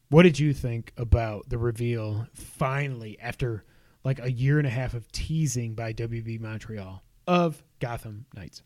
[0.10, 3.64] what did you think about the reveal finally after
[4.04, 8.62] like a year and a half of teasing by WB Montreal of Gotham Knights?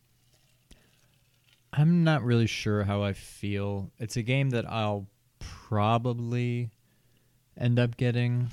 [1.74, 3.92] I'm not really sure how I feel.
[4.00, 5.08] It's a game that I'll
[5.40, 6.72] probably
[7.58, 8.50] end up getting.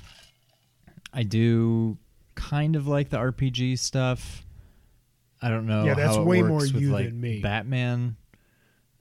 [1.13, 1.97] I do
[2.35, 4.45] kind of like the RPG stuff.
[5.41, 5.85] I don't know.
[5.85, 7.41] Yeah, that's way more you like, than me.
[7.41, 8.17] Batman.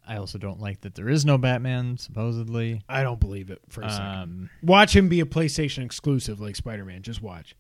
[0.07, 2.83] I also don't like that there is no Batman supposedly.
[2.89, 4.07] I don't believe it for a second.
[4.07, 7.03] Um, Watch him be a PlayStation exclusive like Spider Man.
[7.03, 7.57] Just watch.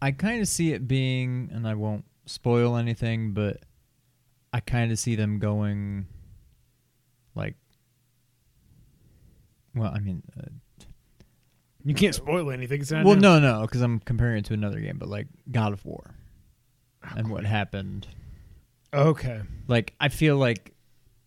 [0.00, 3.62] I kind of see it being, and I won't spoil anything, but
[4.52, 6.06] I kind of see them going
[7.34, 7.54] like.
[9.74, 10.48] Well, I mean, uh,
[11.84, 12.80] You can't spoil anything.
[12.80, 15.72] It's not well, no, no, because I'm comparing it to another game, but like God
[15.72, 16.14] of War,
[17.02, 18.06] and what happened.
[18.92, 20.72] Okay, Like, I feel like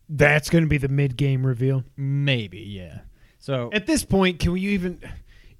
[0.09, 1.83] that's going to be the mid game reveal.
[1.95, 3.01] maybe, yeah.
[3.37, 4.99] So, At this point, can we even?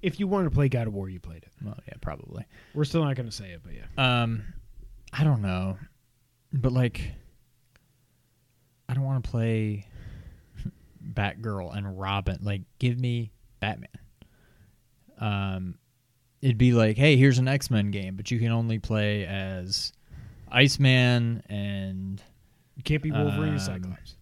[0.02, 1.50] If you wanted to play God of War, you played it.
[1.64, 2.44] well, yeah, probably.
[2.74, 4.22] We're still not going to say it, but yeah.
[4.22, 4.42] Um,
[5.12, 5.78] I don't know,
[6.52, 7.12] but like,
[8.92, 9.86] I don't want to play
[11.14, 12.38] Batgirl and Robin.
[12.42, 13.88] Like, give me Batman.
[15.18, 15.78] Um,
[16.42, 19.92] it'd be like, hey, here's an X Men game, but you can only play as
[20.50, 22.22] Iceman and
[22.76, 24.16] You can't be Wolverine Um, Cyclops.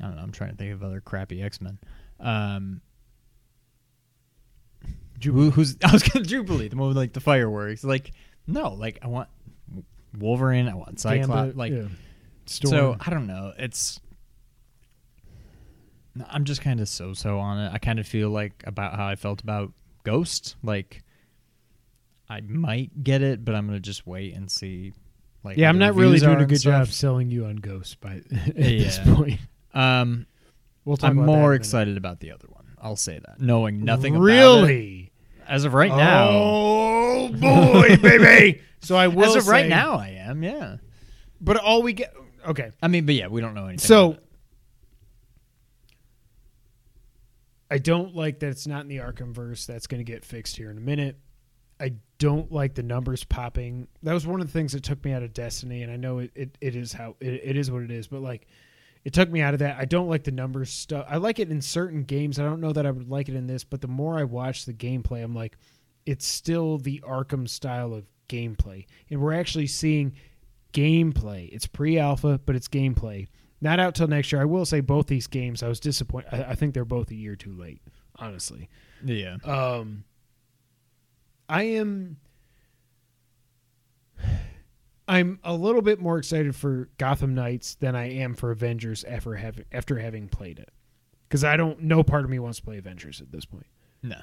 [0.00, 0.22] I don't know.
[0.22, 1.78] I'm trying to think of other crappy X Men.
[2.20, 2.80] Um,
[5.18, 7.82] Ju- who's I was gonna Jubilee, the one with like the fireworks.
[7.82, 8.12] Like,
[8.46, 9.28] no, like I want
[10.16, 10.68] Wolverine.
[10.68, 11.28] I want Cyclops.
[11.28, 11.88] Gambit, like, yeah.
[12.46, 12.70] Storm.
[12.70, 13.52] so I don't know.
[13.58, 14.00] It's
[16.30, 17.72] I'm just kind of so-so on it.
[17.72, 19.72] I kind of feel like about how I felt about
[20.04, 20.54] Ghost.
[20.62, 21.02] Like,
[22.28, 24.92] I might get it, but I'm gonna just wait and see.
[25.42, 28.54] Like, yeah, I'm not really doing a good job selling you on Ghost by at
[28.56, 29.40] this point.
[29.74, 30.26] Um,
[30.84, 32.64] We'll talk I'm about that in a more excited about the other one.
[32.80, 34.26] I'll say that, knowing nothing about it.
[34.26, 35.12] really?
[35.48, 38.60] As of right now, Oh boy, baby!
[38.80, 40.42] So I will as of right now, I am.
[40.42, 40.76] Yeah.
[41.40, 42.14] But all we get,
[42.46, 42.70] okay.
[42.82, 43.78] I mean, but yeah, we don't know anything.
[43.78, 44.18] So.
[47.70, 49.66] I don't like that it's not in the Arkham verse.
[49.66, 51.18] That's going to get fixed here in a minute.
[51.80, 53.88] I don't like the numbers popping.
[54.02, 56.18] That was one of the things that took me out of Destiny, and I know
[56.18, 58.06] it, it, it is how it, it is what it is.
[58.06, 58.46] But like,
[59.04, 59.76] it took me out of that.
[59.78, 61.06] I don't like the numbers stuff.
[61.08, 62.38] I like it in certain games.
[62.38, 64.66] I don't know that I would like it in this, but the more I watch
[64.66, 65.56] the gameplay, I'm like,
[66.06, 70.14] it's still the Arkham style of gameplay, and we're actually seeing
[70.74, 71.48] gameplay.
[71.52, 73.28] It's pre-alpha, but it's gameplay.
[73.60, 74.42] Not out till next year.
[74.42, 75.62] I will say both these games.
[75.62, 76.28] I was disappointed.
[76.32, 77.80] I, I think they're both a year too late.
[78.16, 78.68] Honestly,
[79.04, 80.04] yeah, um,
[81.48, 82.18] I am.
[85.06, 89.34] I'm a little bit more excited for Gotham Knights than I am for Avengers after
[89.34, 90.70] having after having played it,
[91.28, 91.80] because I don't.
[91.82, 93.66] No part of me wants to play Avengers at this point.
[94.02, 94.20] no,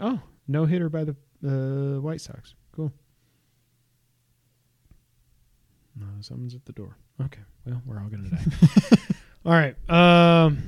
[0.00, 2.54] Oh, no hitter by the uh, White Sox.
[2.72, 2.92] Cool.
[5.98, 6.96] No, someone's at the door.
[7.20, 8.96] Okay, well, we're all gonna die.
[9.44, 9.76] all right.
[9.90, 10.62] Um,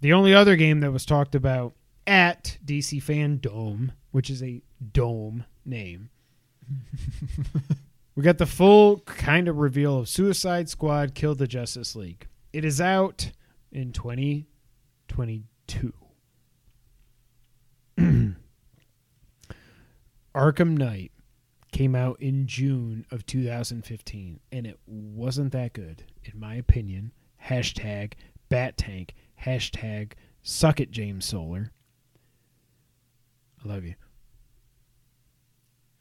[0.00, 1.74] the only other game that was talked about
[2.06, 4.62] at DC Fan Dome, which is a
[4.92, 6.10] dome name,
[8.14, 12.26] we got the full kind of reveal of Suicide Squad Kill the Justice League.
[12.52, 13.30] It is out
[13.70, 15.92] in 2022.
[20.34, 21.12] Arkham Knight
[21.74, 27.10] came out in June of 2015, and it wasn't that good, in my opinion.
[27.46, 28.12] Hashtag
[28.48, 29.14] Bat Tank.
[29.44, 31.72] Hashtag Suck it, James Solar.
[33.64, 33.96] I love you.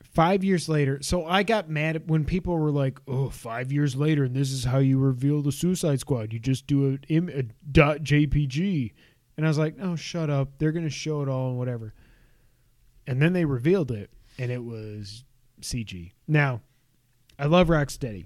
[0.03, 4.25] Five years later, so I got mad when people were like, "Oh, five years later,
[4.25, 6.33] and this is how you reveal the Suicide Squad.
[6.33, 8.91] You just do a, a dot JPG,"
[9.37, 10.59] and I was like, "Oh, shut up!
[10.59, 11.95] They're gonna show it all and whatever."
[13.07, 15.23] And then they revealed it, and it was
[15.63, 16.11] CG.
[16.27, 16.61] Now,
[17.37, 18.25] I love Rocksteady.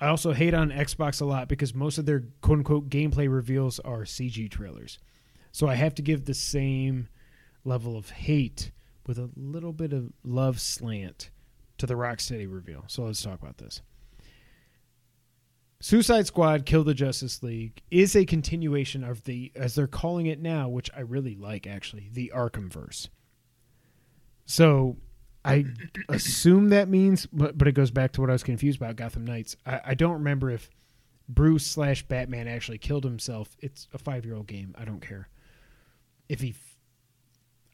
[0.00, 3.80] I also hate on Xbox a lot because most of their quote unquote gameplay reveals
[3.80, 4.98] are CG trailers.
[5.52, 7.08] So I have to give the same
[7.64, 8.70] level of hate
[9.06, 11.30] with a little bit of love slant
[11.78, 12.84] to the Rocksteady reveal.
[12.88, 13.80] So let's talk about this.
[15.80, 20.40] Suicide Squad Kill the Justice League is a continuation of the as they're calling it
[20.40, 23.08] now, which I really like actually, the Arkhamverse.
[24.46, 24.96] So
[25.44, 25.66] I
[26.08, 29.24] assume that means but but it goes back to what I was confused about Gotham
[29.24, 29.56] Knights.
[29.66, 30.70] I, I don't remember if
[31.28, 33.56] Bruce slash Batman actually killed himself.
[33.60, 34.74] It's a five year old game.
[34.78, 35.28] I don't care.
[36.28, 36.54] If he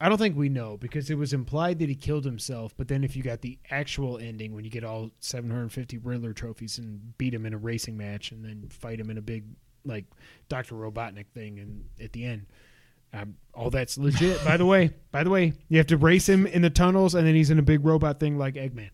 [0.01, 3.03] I don't think we know because it was implied that he killed himself, but then
[3.03, 7.35] if you got the actual ending when you get all 750 Riddler trophies and beat
[7.35, 9.45] him in a racing match and then fight him in a big
[9.85, 10.05] like
[10.49, 10.75] Dr.
[10.75, 12.47] Robotnik thing and at the end
[13.13, 14.43] um, all that's legit.
[14.45, 17.27] by the way, by the way, you have to race him in the tunnels and
[17.27, 18.89] then he's in a big robot thing like Eggman.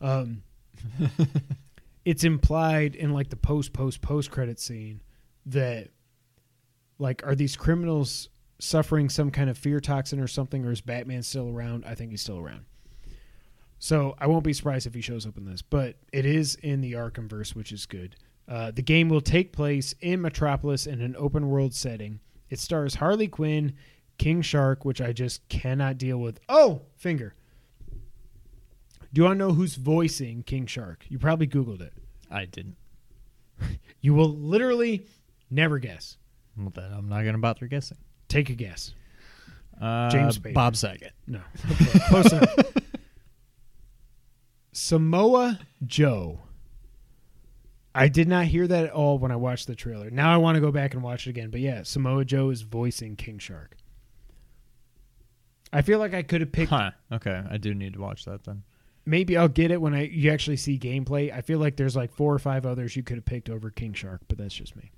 [0.00, 0.42] Um,
[2.04, 5.00] it's implied in like the post post post credit scene
[5.46, 5.88] that
[6.98, 8.28] like are these criminals
[8.58, 12.10] suffering some kind of fear toxin or something or is batman still around i think
[12.12, 12.64] he's still around
[13.78, 16.80] So I won't be surprised if he shows up in this, but it is in
[16.80, 18.14] the Arkhamverse, which is good.
[18.46, 22.20] Uh, the game will take place in Metropolis in an open world setting.
[22.52, 23.72] It stars Harley Quinn,
[24.18, 26.38] King Shark, which I just cannot deal with.
[26.50, 27.34] Oh, finger.
[27.90, 27.98] Do
[29.20, 31.06] you want to know who's voicing King Shark?
[31.08, 31.94] You probably Googled it.
[32.30, 32.76] I didn't.
[34.02, 35.06] You will literally
[35.48, 36.16] never guess.
[36.58, 37.98] Well, then I'm not gonna bother guessing.
[38.26, 38.92] Take a guess.
[39.80, 40.54] Uh, James Spader.
[40.54, 41.12] Bob Saget.
[41.28, 41.40] No.
[42.08, 42.56] Close enough.
[44.72, 46.40] Samoa Joe.
[47.94, 50.10] I did not hear that at all when I watched the trailer.
[50.10, 51.50] Now I want to go back and watch it again.
[51.50, 53.76] But yeah, Samoa Joe is voicing King Shark.
[55.72, 56.70] I feel like I could have picked.
[56.70, 56.90] Huh.
[57.10, 58.62] Okay, I do need to watch that then.
[59.04, 61.32] Maybe I'll get it when I you actually see gameplay.
[61.32, 63.94] I feel like there's like four or five others you could have picked over King
[63.94, 64.92] Shark, but that's just me.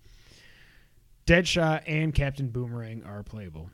[1.27, 3.71] Deadshot and Captain Boomerang are playable.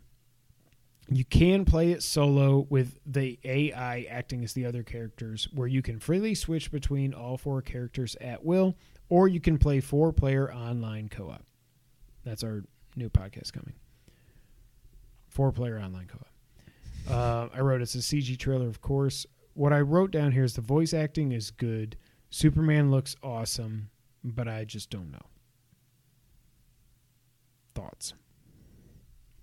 [1.09, 5.83] You can play it solo with the AI acting as the other characters, where you
[5.83, 8.77] can freely switch between all four characters at will,
[9.11, 11.45] or you can play four player online co op.
[12.25, 12.65] That's our
[12.97, 13.75] new podcast coming.
[15.29, 16.27] Four player online co op.
[17.11, 19.27] Uh, I wrote it's a CG trailer, of course.
[19.55, 21.97] What I wrote down here is the voice acting is good.
[22.31, 23.91] Superman looks awesome,
[24.23, 25.27] but I just don't know.
[27.75, 28.15] Thoughts?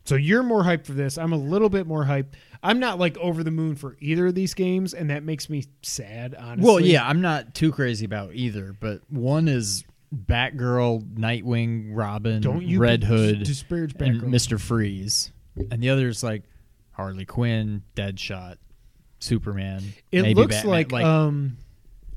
[0.07, 1.17] So you're more hyped for this.
[1.17, 2.33] I'm a little bit more hyped.
[2.63, 5.65] I'm not like over the moon for either of these games, and that makes me
[5.83, 6.33] sad.
[6.33, 6.65] Honestly.
[6.65, 9.83] Well, yeah, I'm not too crazy about either, but one is
[10.15, 15.33] Batgirl, Nightwing, Robin, Don't you Red Hood, disparage and Mister Freeze,
[15.69, 16.43] and the other is like
[16.91, 18.55] Harley Quinn, Deadshot,
[19.19, 19.83] Superman.
[20.13, 20.87] It maybe looks Batman.
[20.89, 21.57] like, um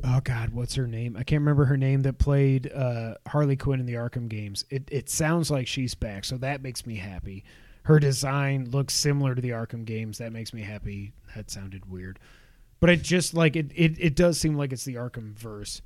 [0.04, 1.16] oh god, what's her name?
[1.16, 4.64] I can't remember her name that played uh Harley Quinn in the Arkham games.
[4.70, 7.42] It it sounds like she's back, so that makes me happy.
[7.84, 10.18] Her design looks similar to the Arkham games.
[10.18, 11.12] That makes me happy.
[11.34, 12.18] That sounded weird.
[12.80, 15.82] But it just like it it, it does seem like it's the Arkham verse.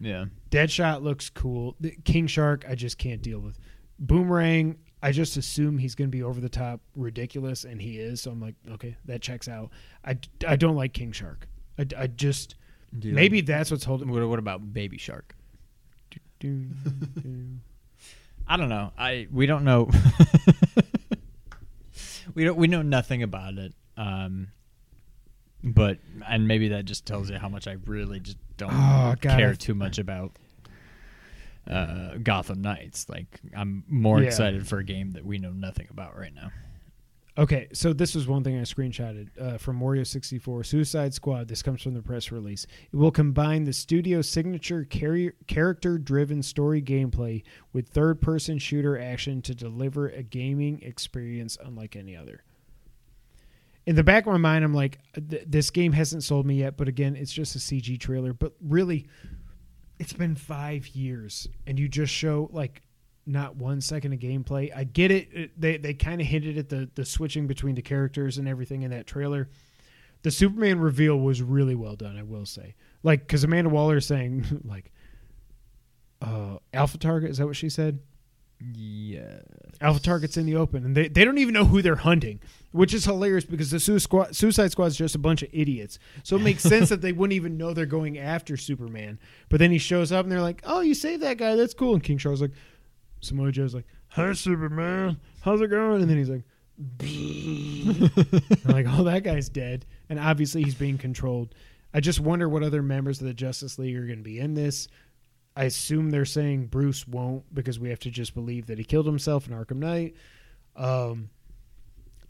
[0.00, 1.76] yeah, Deadshot looks cool.
[2.04, 3.58] King Shark, I just can't deal with.
[3.98, 8.22] Boomerang, I just assume he's going to be over the top ridiculous, and he is.
[8.22, 9.70] So I'm like, okay, that checks out.
[10.04, 11.48] I, I don't like King Shark.
[11.78, 12.54] I, I just
[12.98, 14.10] Do you maybe that's what's holding.
[14.10, 15.34] What, what about Baby Shark?
[18.50, 18.92] I don't know.
[18.96, 19.90] I we don't know.
[22.38, 22.56] we don't.
[22.56, 23.74] We know nothing about it.
[23.96, 24.48] Um,
[25.62, 29.54] but and maybe that just tells you how much I really just don't Oh, care
[29.54, 30.32] too much about
[31.68, 33.08] uh, Gotham Knights.
[33.08, 34.28] Like I'm more Yeah.
[34.28, 36.50] excited for a game that we know nothing about right now.
[37.38, 41.46] Okay, so this was one thing I screenshotted uh, from Wario 64 Suicide Squad.
[41.46, 42.66] This comes from the press release.
[42.92, 48.98] It will combine the studio's signature carry- character driven story gameplay with third person shooter
[48.98, 52.42] action to deliver a gaming experience unlike any other.
[53.86, 54.98] In the back of my mind, I'm like,
[55.30, 58.32] th- this game hasn't sold me yet, but again, it's just a CG trailer.
[58.32, 59.06] But really,
[60.00, 62.82] it's been five years, and you just show like
[63.28, 64.74] not one second of gameplay.
[64.74, 65.28] I get it.
[65.32, 68.82] it they they kind of hinted at the the switching between the characters and everything
[68.82, 69.48] in that trailer.
[70.22, 72.74] The Superman reveal was really well done, I will say.
[73.02, 74.90] Like because Amanda Waller is saying like,
[76.22, 78.00] uh, Alpha Target is that what she said?
[78.60, 79.38] Yeah.
[79.80, 82.40] Alpha Target's in the open, and they, they don't even know who they're hunting,
[82.72, 86.00] which is hilarious because the Squad, Suicide Squad is just a bunch of idiots.
[86.24, 89.20] So it makes sense that they wouldn't even know they're going after Superman.
[89.48, 91.54] But then he shows up, and they're like, "Oh, you saved that guy.
[91.54, 92.50] That's cool." And King Shark's like,
[93.20, 95.18] Samoa Joe's like, "Hi, Superman.
[95.40, 96.44] How's it going?" And then he's like,
[98.66, 101.54] like, "Oh, that guy's dead." And obviously, he's being controlled.
[101.92, 104.54] I just wonder what other members of the Justice League are going to be in
[104.54, 104.88] this.
[105.56, 109.06] I assume they're saying Bruce won't because we have to just believe that he killed
[109.06, 110.14] himself in Arkham Knight.
[110.76, 111.30] Um,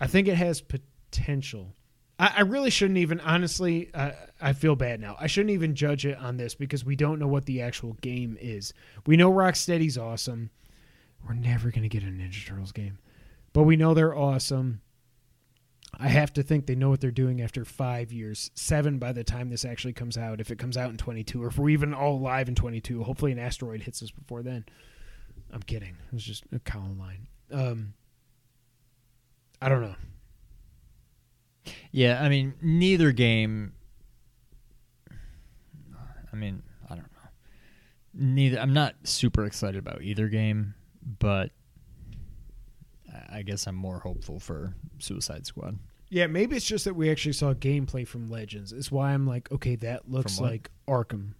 [0.00, 1.74] I think it has potential.
[2.18, 5.16] I, I really shouldn't even, honestly, I, I feel bad now.
[5.20, 8.38] I shouldn't even judge it on this because we don't know what the actual game
[8.40, 8.72] is.
[9.06, 10.50] We know Rocksteady's awesome.
[11.26, 12.98] We're never going to get a Ninja Turtles game,
[13.52, 14.80] but we know they're awesome.
[15.98, 19.24] I have to think they know what they're doing after five years, seven by the
[19.24, 20.40] time this actually comes out.
[20.40, 23.32] If it comes out in 22, or if we're even all alive in 22, hopefully
[23.32, 24.64] an asteroid hits us before then.
[25.50, 25.96] I'm kidding.
[26.06, 27.26] It was just a column line.
[27.50, 27.94] Um,
[29.60, 29.96] I don't know.
[31.90, 33.72] Yeah, I mean, neither game.
[36.32, 37.30] I mean, I don't know.
[38.14, 38.60] Neither.
[38.60, 40.74] I'm not super excited about either game,
[41.18, 41.50] but
[43.30, 45.78] I- guess I'm more hopeful for Suicide Squad.
[46.10, 48.72] Yeah, maybe it's just that we actually saw gameplay from Legends.
[48.72, 51.32] It's why I'm like, okay, that looks like Arkham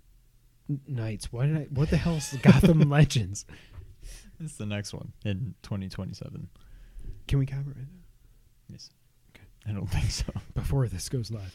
[0.87, 1.33] Knights.
[1.33, 1.61] Why did I?
[1.71, 3.47] What the hell is Gotham Legends?
[4.41, 6.49] It's the next one in 2027.
[7.27, 8.01] Can we cover it right now?
[8.71, 8.91] Yes.
[9.35, 9.45] Okay.
[9.67, 10.27] I don't think so.
[10.55, 11.55] before this goes live?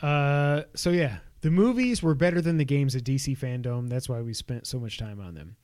[0.00, 3.88] Uh, so yeah, the movies were better than the games at DC Fandom.
[3.88, 5.56] That's why we spent so much time on them.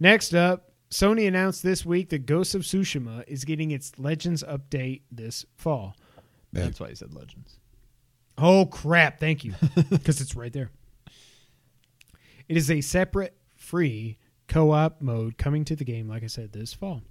[0.00, 5.02] Next up, Sony announced this week that Ghost of Tsushima is getting its Legends update
[5.10, 5.96] this fall.
[6.52, 7.58] That's why he said Legends.
[8.38, 9.18] Oh crap!
[9.18, 9.54] Thank you,
[9.90, 10.70] because it's right there.
[12.48, 16.08] It is a separate, free co-op mode coming to the game.
[16.08, 17.02] Like I said, this fall.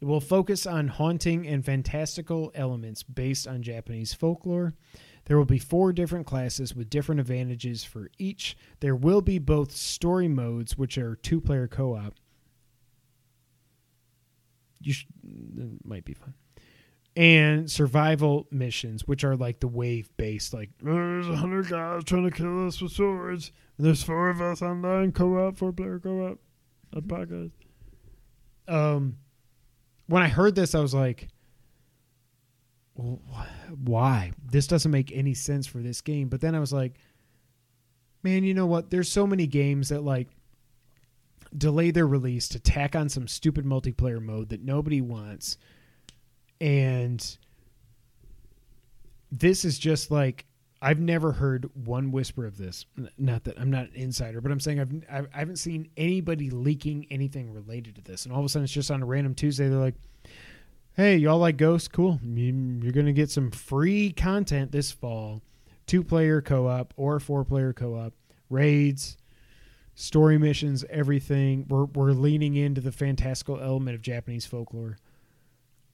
[0.00, 4.74] It will focus on haunting and fantastical elements based on Japanese folklore.
[5.24, 8.56] There will be four different classes with different advantages for each.
[8.78, 12.14] There will be both story modes, which are two-player co-op.
[14.80, 15.06] You sh-
[15.54, 16.34] that might be fun
[17.16, 22.24] and survival missions, which are like the wave based, like there's a hundred guys trying
[22.24, 23.52] to kill us with swords.
[23.78, 26.38] And there's four of us online co-op, four player co-op,
[26.92, 27.52] a podcast.
[28.68, 29.16] Um,
[30.06, 31.28] when I heard this, I was like,
[32.94, 34.32] "Why?
[34.44, 36.96] This doesn't make any sense for this game." But then I was like,
[38.22, 38.90] "Man, you know what?
[38.90, 40.28] There's so many games that like."
[41.56, 45.58] Delay their release to tack on some stupid multiplayer mode that nobody wants
[46.60, 47.38] and
[49.30, 50.46] this is just like
[50.82, 52.84] I've never heard one whisper of this.
[53.16, 56.50] Not that I'm not an insider, but I'm saying I've, I've I haven't seen anybody
[56.50, 58.24] leaking anything related to this.
[58.24, 59.68] And all of a sudden, it's just on a random Tuesday.
[59.68, 59.94] They're like,
[60.94, 61.92] "Hey, y'all like Ghost?
[61.92, 62.20] Cool.
[62.22, 65.42] You're gonna get some free content this fall.
[65.86, 68.12] Two player co op or four player co op
[68.50, 69.16] raids."
[69.98, 71.64] Story missions, everything.
[71.70, 74.98] We're we're leaning into the fantastical element of Japanese folklore.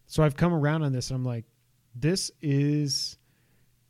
[0.07, 1.45] So I've come around on this and I'm like,
[1.95, 3.17] this is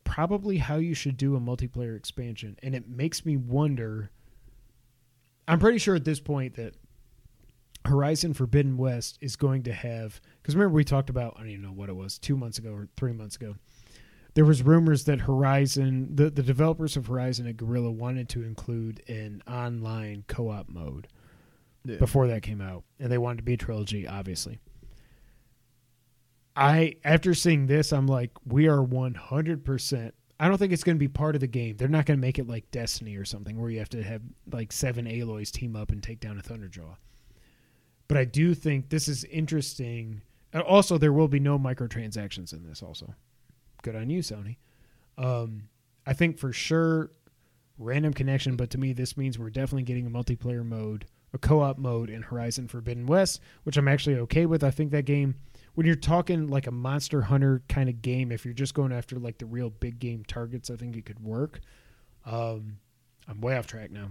[0.04, 2.58] probably how you should do a multiplayer expansion.
[2.62, 4.10] And it makes me wonder.
[5.48, 6.74] I'm pretty sure at this point that
[7.86, 11.62] Horizon Forbidden West is going to have because remember we talked about I don't even
[11.64, 13.54] know what it was two months ago or three months ago.
[14.34, 19.02] There was rumors that Horizon, the, the developers of Horizon at Guerrilla wanted to include
[19.08, 21.08] an online co-op mode
[21.84, 24.60] before that came out, and they wanted to be a trilogy, obviously.
[26.54, 29.64] I after seeing this, I'm like, we are 100.
[29.64, 31.76] percent I don't think it's going to be part of the game.
[31.76, 34.22] They're not going to make it like Destiny or something where you have to have
[34.50, 36.96] like seven Aloys team up and take down a Thunderjaw.
[38.08, 40.22] But I do think this is interesting.
[40.52, 42.82] And Also, there will be no microtransactions in this.
[42.82, 43.14] Also,
[43.82, 44.56] good on you, Sony.
[45.18, 45.68] Um,
[46.06, 47.10] I think for sure
[47.78, 51.78] random connection, but to me, this means we're definitely getting a multiplayer mode, a co-op
[51.78, 54.62] mode in Horizon Forbidden West, which I'm actually okay with.
[54.64, 55.36] I think that game,
[55.74, 59.16] when you're talking like a Monster Hunter kind of game, if you're just going after
[59.18, 61.60] like the real big game targets, I think it could work.
[62.24, 62.78] Um,
[63.28, 64.10] I'm way off track now.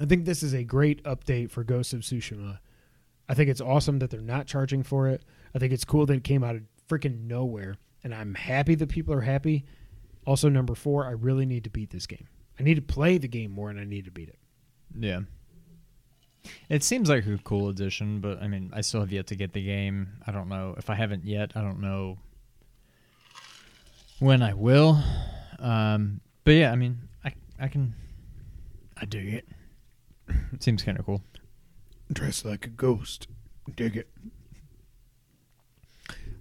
[0.00, 2.58] I think this is a great update for Ghost of Tsushima.
[3.28, 5.22] I think it's awesome that they're not charging for it.
[5.54, 8.88] I think it's cool that it came out of freaking nowhere, and I'm happy that
[8.88, 9.64] people are happy.
[10.26, 12.28] Also, number four, I really need to beat this game.
[12.58, 14.38] I need to play the game more, and I need to beat it.
[14.98, 15.20] Yeah.
[16.68, 19.52] It seems like a cool addition, but I mean, I still have yet to get
[19.52, 20.08] the game.
[20.26, 21.52] I don't know if I haven't yet.
[21.54, 22.18] I don't know
[24.18, 25.02] when I will.
[25.58, 27.94] Um, but yeah, I mean, I I can.
[28.96, 29.48] I dig it.
[30.60, 31.22] Seems kind of cool.
[32.12, 33.28] Dressed like a ghost.
[33.76, 34.08] Dig it.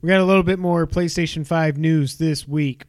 [0.02, 2.86] We got a little bit more PlayStation 5 news this week.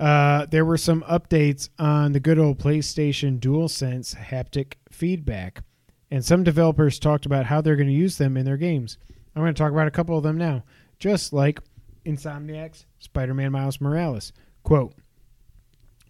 [0.00, 5.62] Uh, there were some updates on the good old PlayStation DualSense haptic feedback,
[6.10, 8.98] and some developers talked about how they're going to use them in their games.
[9.36, 10.64] I'm going to talk about a couple of them now,
[10.98, 11.60] just like
[12.04, 14.32] Insomniac's Spider-Man Miles Morales.
[14.64, 14.94] Quote: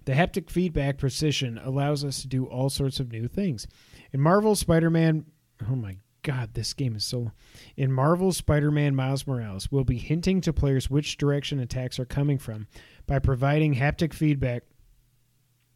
[0.06, 3.66] The haptic feedback precision allows us to do all sorts of new things.
[4.10, 5.26] In Marvel's Spider-Man,
[5.70, 7.32] oh my god, this game is so.
[7.76, 12.38] In Marvel's Spider-Man Miles Morales, we'll be hinting to players which direction attacks are coming
[12.38, 12.66] from
[13.06, 14.62] by providing haptic feedback.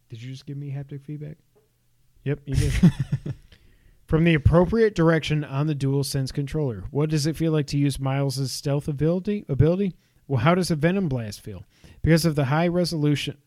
[0.09, 1.39] Did you just give me haptic feedback?
[2.25, 2.73] Yep, you did.
[4.07, 6.85] From the appropriate direction on the DualSense controller.
[6.91, 9.45] What does it feel like to use Miles' stealth ability?
[9.49, 9.95] Ability?
[10.27, 11.65] Well, how does a Venom Blast feel?
[12.03, 13.39] Because of the high resolution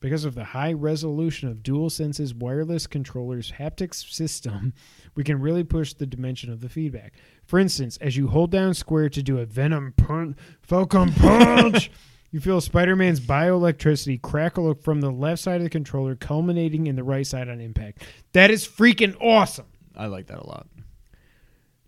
[0.00, 4.72] because of the high resolution of DualSense's wireless controller's haptics system,
[5.14, 7.12] we can really push the dimension of the feedback.
[7.44, 11.90] For instance, as you hold down square to do a Venom punch, Falcon punch,
[12.30, 17.04] you feel Spider-Man's bioelectricity crackle from the left side of the controller, culminating in the
[17.04, 18.02] right side on impact.
[18.32, 19.66] That is freaking awesome.
[19.96, 20.66] I like that a lot.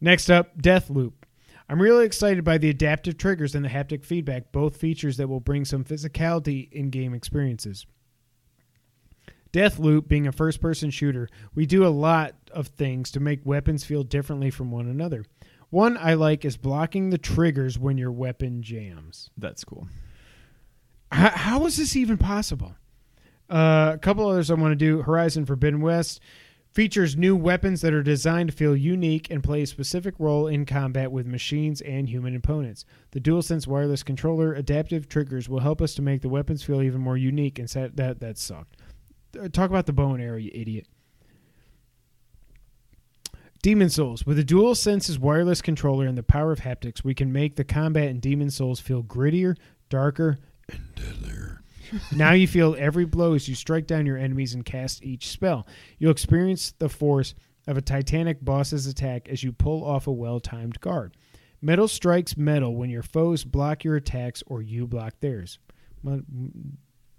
[0.00, 1.12] Next up, Deathloop.
[1.68, 5.40] I'm really excited by the adaptive triggers and the haptic feedback, both features that will
[5.40, 7.86] bring some physicality in game experiences.
[9.52, 13.84] Deathloop being a first person shooter, we do a lot of things to make weapons
[13.84, 15.24] feel differently from one another.
[15.70, 19.30] One I like is blocking the triggers when your weapon jams.
[19.36, 19.88] That's cool.
[21.10, 22.74] How, how is this even possible?
[23.48, 25.02] Uh, a couple others I want to do.
[25.02, 26.20] Horizon Forbidden West
[26.72, 30.64] features new weapons that are designed to feel unique and play a specific role in
[30.64, 32.86] combat with machines and human opponents.
[33.10, 37.02] The DualSense wireless controller adaptive triggers will help us to make the weapons feel even
[37.02, 37.58] more unique.
[37.58, 38.76] And set, that that sucked.
[39.38, 40.86] Uh, Talk about the bow and arrow, you idiot.
[43.62, 44.26] Demon's Souls.
[44.26, 47.64] With the Dual Senses wireless controller and the power of haptics, we can make the
[47.64, 49.56] combat in Demon's Souls feel grittier,
[49.88, 50.38] darker,
[50.68, 51.62] and deadlier.
[52.16, 55.66] now you feel every blow as you strike down your enemies and cast each spell.
[55.98, 57.34] You'll experience the force
[57.68, 61.16] of a titanic boss's attack as you pull off a well timed guard.
[61.60, 65.60] Metal strikes metal when your foes block your attacks or you block theirs.
[66.04, 66.72] Mm,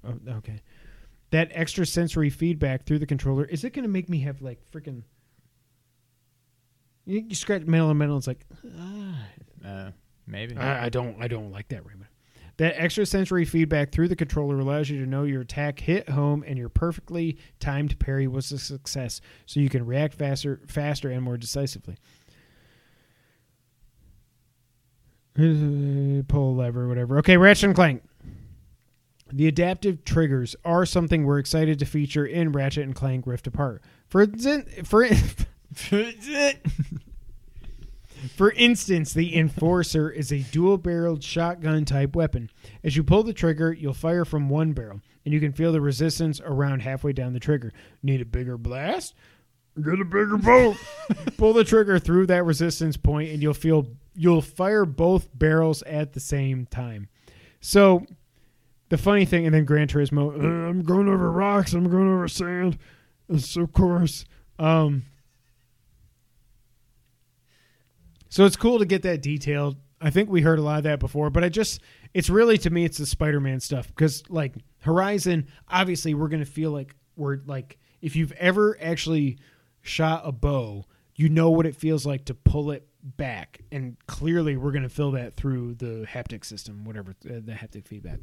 [0.06, 0.62] oh, Okay.
[1.34, 4.60] That extra sensory feedback through the controller, is it going to make me have like
[4.72, 5.02] freaking.
[7.06, 8.46] You, you scratch metal and metal, it's like,
[8.80, 9.16] ah,
[9.66, 9.90] Uh,
[10.28, 10.56] maybe.
[10.56, 12.06] I, I don't I don't like that Raymond.
[12.58, 16.44] That extra sensory feedback through the controller allows you to know your attack hit home
[16.46, 21.24] and your perfectly timed parry was a success, so you can react faster faster and
[21.24, 21.96] more decisively.
[25.36, 27.18] Pull a lever, whatever.
[27.18, 28.04] Okay, Ratchet and Clank.
[29.36, 33.82] The adaptive triggers are something we're excited to feature in Ratchet and Clank Rift Apart.
[34.08, 35.08] For instance, for
[38.36, 42.52] For instance, the Enforcer is a dual barreled shotgun type weapon.
[42.84, 45.82] As you pull the trigger, you'll fire from one barrel, and you can feel the
[45.82, 47.74] resistance around halfway down the trigger.
[48.04, 49.16] Need a bigger blast?
[49.84, 50.78] Get a bigger bolt.
[51.38, 56.14] pull the trigger through that resistance point, and you'll feel you'll fire both barrels at
[56.14, 57.10] the same time.
[57.62, 58.06] So,
[58.94, 62.28] the funny thing, and then Gran Turismo, "Uh, I'm going over rocks, I'm going over
[62.28, 62.78] sand.
[63.28, 64.24] It's so coarse.
[64.60, 65.04] Um,
[68.30, 69.78] So it's cool to get that detailed.
[70.02, 71.82] I think we heard a lot of that before, but I just
[72.16, 76.72] it's really to me it's the Spider-Man stuff because like Horizon, obviously we're gonna feel
[76.72, 79.38] like we're like if you've ever actually
[79.84, 84.58] shot a bow, you know what it feels like to pull it back, and clearly
[84.58, 88.20] we're gonna feel that through the haptic system, whatever uh, the haptic feedback.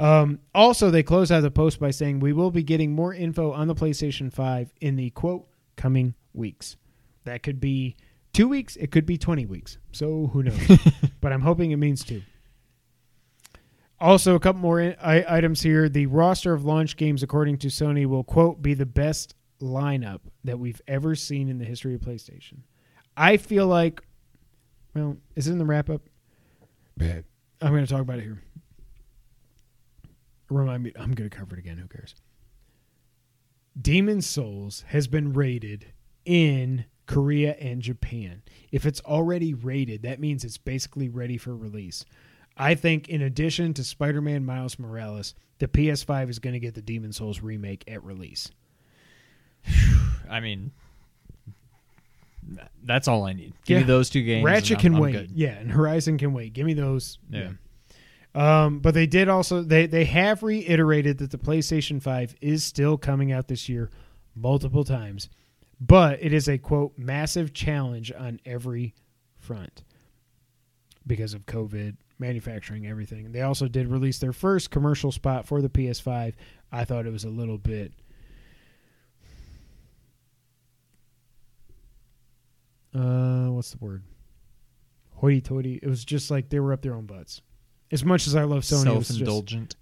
[0.00, 3.52] Um, also, they close out the post by saying we will be getting more info
[3.52, 5.46] on the PlayStation 5 in the quote
[5.76, 6.76] coming weeks.
[7.24, 7.96] That could be
[8.32, 9.76] two weeks, it could be 20 weeks.
[9.92, 10.58] So who knows?
[11.20, 12.22] but I'm hoping it means two.
[14.00, 15.86] Also, a couple more i- I- items here.
[15.90, 20.58] The roster of launch games, according to Sony, will quote be the best lineup that
[20.58, 22.60] we've ever seen in the history of PlayStation.
[23.18, 24.00] I feel like,
[24.94, 26.00] well, is it in the wrap up?
[26.96, 27.24] Bad.
[27.60, 28.42] I'm going to talk about it here.
[30.50, 31.78] Remind me, I'm going to cover it again.
[31.78, 32.14] Who cares?
[33.80, 35.86] Demon Souls has been rated
[36.24, 38.42] in Korea and Japan.
[38.72, 42.04] If it's already rated, that means it's basically ready for release.
[42.56, 46.74] I think, in addition to Spider Man Miles Morales, the PS5 is going to get
[46.74, 48.50] the Demon Souls remake at release.
[50.28, 50.72] I mean,
[52.82, 53.54] that's all I need.
[53.64, 53.80] Give Yeah.
[53.82, 54.44] me those two games.
[54.44, 55.12] Ratchet and Clank I'm- I'm wait.
[55.12, 55.30] good.
[55.32, 56.52] Yeah, and Horizon can wait.
[56.52, 57.18] Give me those.
[57.30, 57.52] Yeah.
[58.34, 62.96] Um, but they did also they they have reiterated that the PlayStation 5 is still
[62.96, 63.90] coming out this year
[64.34, 65.28] multiple times.
[65.80, 68.94] But it is a quote massive challenge on every
[69.38, 69.82] front
[71.06, 73.32] because of COVID, manufacturing, everything.
[73.32, 76.34] They also did release their first commercial spot for the PS5.
[76.70, 77.92] I thought it was a little bit
[82.94, 84.02] uh what's the word?
[85.16, 85.78] Hoity toity.
[85.82, 87.40] It was just like they were up their own butts.
[87.92, 89.76] As much as I love Sony, it Self-indulgent.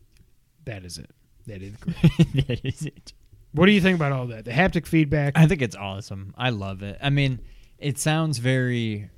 [0.65, 1.11] that is it.
[1.47, 2.47] That is correct.
[2.49, 3.13] that is it.
[3.53, 4.45] what do you think about all that?
[4.45, 5.37] The haptic feedback.
[5.37, 6.35] I think it's awesome.
[6.37, 6.99] I love it.
[7.03, 7.41] I mean,
[7.79, 9.11] it sounds very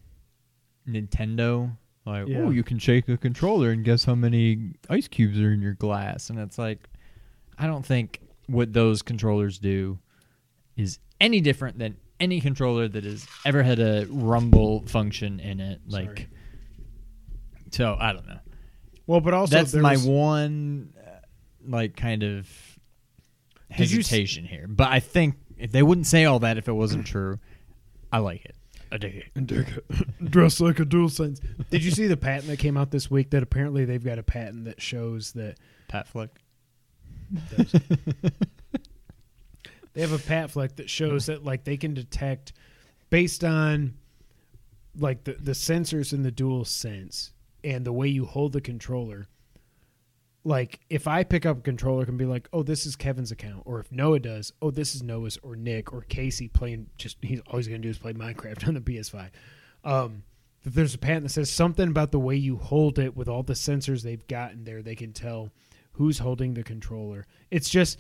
[0.89, 1.77] Nintendo.
[2.07, 2.39] Like, Yeah.
[2.41, 5.75] oh, you can shake a controller and guess how many ice cubes are in your
[5.75, 6.31] glass.
[6.31, 6.89] And it's like,
[7.59, 9.99] I don't think what those controllers do
[10.77, 15.81] is any different than any controller that has ever had a rumble function in it.
[15.87, 16.29] Like, Sorry.
[17.71, 18.39] so I don't know.
[19.11, 21.11] Well, but also That's my was- one, uh,
[21.67, 22.49] like, kind of
[23.77, 24.67] Did you s- hesitation here.
[24.69, 27.39] But I think if they wouldn't say all that if it wasn't true,
[28.13, 28.55] I like it.
[28.93, 29.85] I dig it.
[30.31, 31.41] dressed like a dual sense.
[31.71, 33.31] Did you see the patent that came out this week?
[33.31, 35.59] That apparently they've got a patent that shows that
[35.89, 36.31] Pat Flick.
[39.93, 42.53] they have a pat fleck that shows that like they can detect
[43.11, 43.95] based on
[44.99, 47.33] like the the sensors in the dual sense
[47.65, 49.29] and the way you hold the controller
[50.45, 53.63] like if i pick up a controller can be like oh this is kevin's account
[53.67, 57.41] or if noah does oh this is noah's or nick or casey playing just he's
[57.49, 59.31] always going to do is play minecraft on the ps5
[59.85, 60.23] um
[60.65, 63.55] there's a patent that says something about the way you hold it with all the
[63.55, 65.51] sensors they've got in there they can tell
[65.93, 67.99] who's holding the controller it's just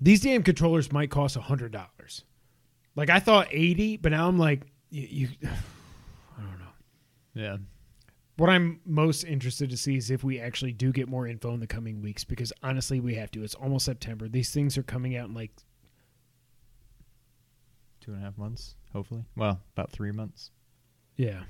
[0.00, 2.24] these damn controllers might cost a hundred dollars.
[2.94, 5.28] Like I thought eighty, but now I'm like, you, you.
[7.38, 7.58] Yeah.
[8.36, 11.60] What I'm most interested to see is if we actually do get more info in
[11.60, 13.42] the coming weeks, because honestly, we have to.
[13.44, 14.28] It's almost September.
[14.28, 15.52] These things are coming out in like
[18.00, 19.24] Two and a half months, hopefully.
[19.36, 20.50] Well, about three months.
[21.16, 21.42] yeah,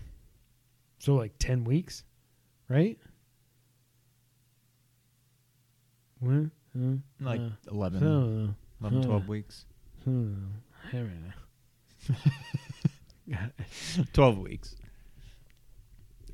[0.98, 2.05] so like ten weeks,
[2.69, 2.98] right?
[6.24, 6.43] Huh?
[7.20, 9.06] Like Uh, 11, so, 11 huh.
[9.09, 9.66] 12 weeks.
[10.05, 10.35] hmm,
[10.89, 11.32] I don't
[13.28, 13.36] know.
[14.12, 14.74] 12 weeks.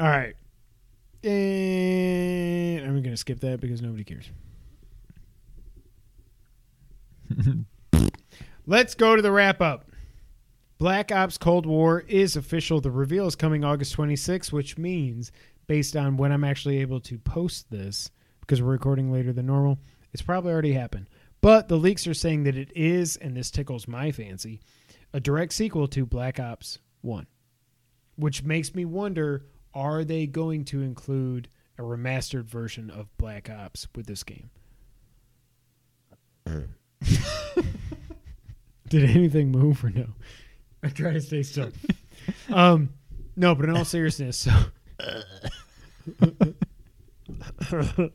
[0.01, 0.35] All right.
[1.23, 4.31] And I'm going to skip that because nobody cares.
[8.67, 9.91] Let's go to the wrap up.
[10.79, 12.81] Black Ops Cold War is official.
[12.81, 15.33] The reveal is coming August 26th, which means,
[15.67, 18.11] based on when I'm actually able to post this,
[18.41, 19.79] because we're recording later than normal,
[20.13, 21.09] it's probably already happened.
[21.41, 24.61] But the leaks are saying that it is, and this tickles my fancy,
[25.13, 27.27] a direct sequel to Black Ops 1
[28.17, 31.49] which makes me wonder are they going to include
[31.79, 34.51] a remastered version of Black Ops with this game?
[38.89, 40.07] Did anything move or no?
[40.83, 41.71] I try to stay still.
[42.53, 42.91] um,
[43.37, 44.53] no, but in all seriousness, so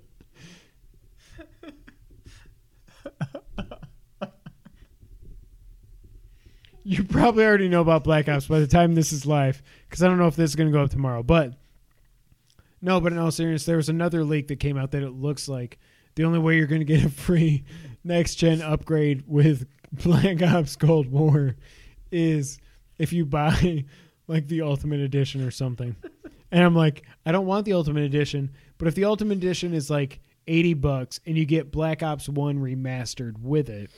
[6.89, 10.07] you probably already know about Black Ops by the time this is live, because I
[10.07, 11.21] don't know if this is going to go up tomorrow.
[11.21, 11.53] But
[12.81, 15.47] no, but in all seriousness, there was another leak that came out that it looks
[15.47, 15.77] like
[16.15, 17.63] the only way you're going to get a free
[18.03, 21.55] next gen upgrade with Black Ops Cold War
[22.11, 22.57] is
[22.97, 23.85] if you buy
[24.27, 25.95] like the Ultimate Edition or something.
[26.51, 28.49] And I'm like, I don't want the Ultimate Edition,
[28.79, 32.57] but if the Ultimate Edition is like 80 bucks and you get Black Ops 1
[32.57, 33.91] remastered with it,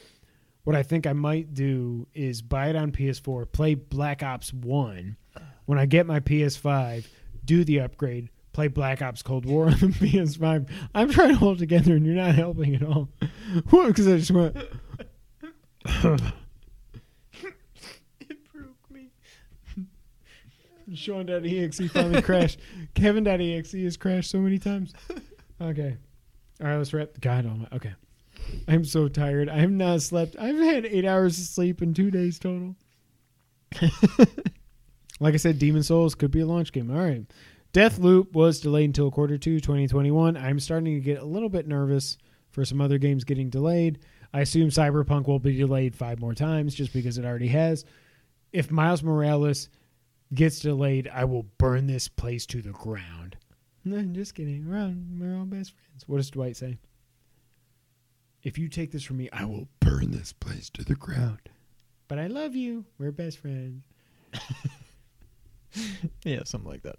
[0.63, 5.17] what I think I might do is buy it on PS4, play Black Ops 1.
[5.65, 7.05] When I get my PS5,
[7.45, 10.69] do the upgrade, play Black Ops Cold War on the PS5.
[10.93, 13.09] I'm trying to hold together and you're not helping at all.
[13.69, 13.87] What?
[13.87, 14.55] Because I just went.
[14.55, 14.69] it
[18.53, 19.09] broke me.
[20.93, 22.59] Sean.exe finally crashed.
[22.93, 24.93] Kevin.exe has crashed so many times.
[25.59, 25.97] Okay.
[26.61, 27.09] All right, let's wrap.
[27.19, 27.67] God, oh my.
[27.75, 27.93] Okay.
[28.67, 29.49] I'm so tired.
[29.49, 30.35] I have not slept.
[30.39, 32.75] I've had eight hours of sleep in two days total.
[35.19, 36.91] like I said, Demon Souls could be a launch game.
[36.91, 37.25] All right.
[37.73, 40.35] Deathloop was delayed until quarter two 2021.
[40.35, 42.17] I'm starting to get a little bit nervous
[42.49, 43.99] for some other games getting delayed.
[44.33, 47.85] I assume Cyberpunk will be delayed five more times just because it already has.
[48.51, 49.69] If Miles Morales
[50.33, 53.37] gets delayed, I will burn this place to the ground.
[53.83, 54.69] No, just kidding.
[54.69, 56.07] We're all, we're all best friends.
[56.07, 56.77] What does Dwight say?
[58.43, 61.39] If you take this from me, I will burn this place to the ground.
[62.07, 62.85] But I love you.
[62.97, 63.83] We're best friends.
[66.25, 66.97] Yeah, something like that.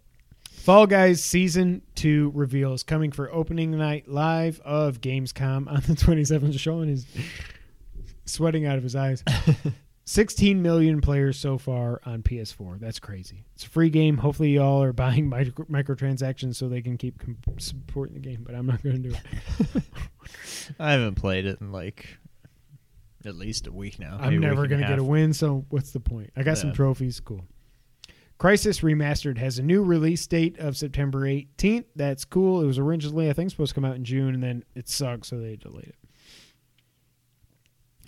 [0.51, 5.93] Fall Guys Season 2 reveal is coming for opening night live of Gamescom on the
[5.94, 6.59] 27th.
[6.59, 7.06] Sean is
[8.24, 9.23] sweating out of his eyes.
[10.05, 12.81] 16 million players so far on PS4.
[12.81, 13.45] That's crazy.
[13.55, 14.16] It's a free game.
[14.19, 18.55] Hopefully, y'all are buying micro- microtransactions so they can keep com- supporting the game, but
[18.55, 19.83] I'm not going to do it.
[20.79, 22.19] I haven't played it in like
[23.24, 24.19] at least a week now.
[24.20, 26.31] I'm never going to get a win, so what's the point?
[26.37, 27.20] I got some trophies.
[27.20, 27.45] Cool.
[28.41, 31.85] Crysis Remastered has a new release date of September 18th.
[31.95, 32.61] That's cool.
[32.61, 35.27] It was originally, I think, supposed to come out in June, and then it sucked,
[35.27, 35.97] so they delayed it.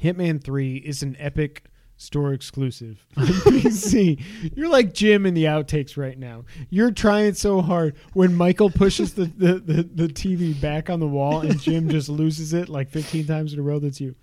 [0.02, 1.66] Hitman 3 is an Epic
[1.96, 4.20] Store exclusive on PC.
[4.56, 6.44] You're like Jim in the outtakes right now.
[6.68, 7.94] You're trying so hard.
[8.14, 12.08] When Michael pushes the, the, the, the TV back on the wall and Jim just
[12.08, 14.16] loses it like 15 times in a row, that's you.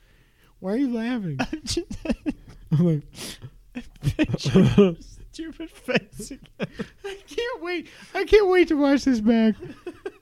[0.60, 1.39] Why are you laughing?
[2.72, 3.03] I'm like,
[5.31, 6.34] Stupid face.
[6.60, 7.88] I can't wait.
[8.14, 9.56] I can't wait to watch this back.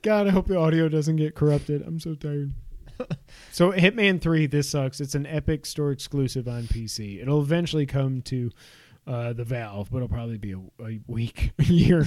[0.02, 1.82] God, I hope the audio doesn't get corrupted.
[1.84, 2.52] I'm so tired.
[3.52, 5.00] So Hitman 3, this sucks.
[5.00, 7.20] It's an Epic Store exclusive on PC.
[7.20, 8.50] It'll eventually come to
[9.06, 12.06] uh, the Valve, but it'll probably be a, a week, a year.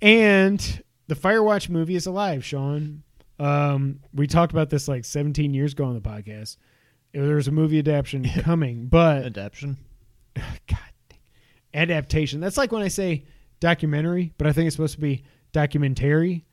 [0.00, 3.02] and the Firewatch movie is alive, Sean.
[3.38, 6.56] Um, we talked about this like 17 years ago on the podcast.
[7.12, 9.76] There's a movie adaptation coming, but Adaption.
[10.36, 10.78] God
[11.08, 11.18] dang.
[11.74, 12.40] adaptation.
[12.40, 13.24] That's like when I say
[13.60, 16.44] documentary, but I think it's supposed to be documentary.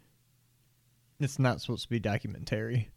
[1.20, 2.90] It's not supposed to be documentary.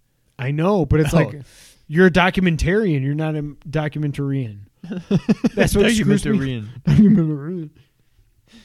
[0.43, 1.19] I know, but it's Oh.
[1.19, 1.43] like
[1.87, 3.03] you're a documentarian.
[3.03, 4.61] You're not a documentarian.
[5.55, 6.65] That's what screws me.
[6.87, 7.71] Documentarian.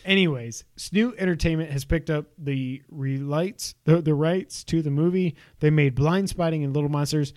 [0.04, 5.36] Anyways, Snoot Entertainment has picked up the relights, the, the rights to the movie.
[5.60, 7.34] They made Blindspotting and Little Monsters.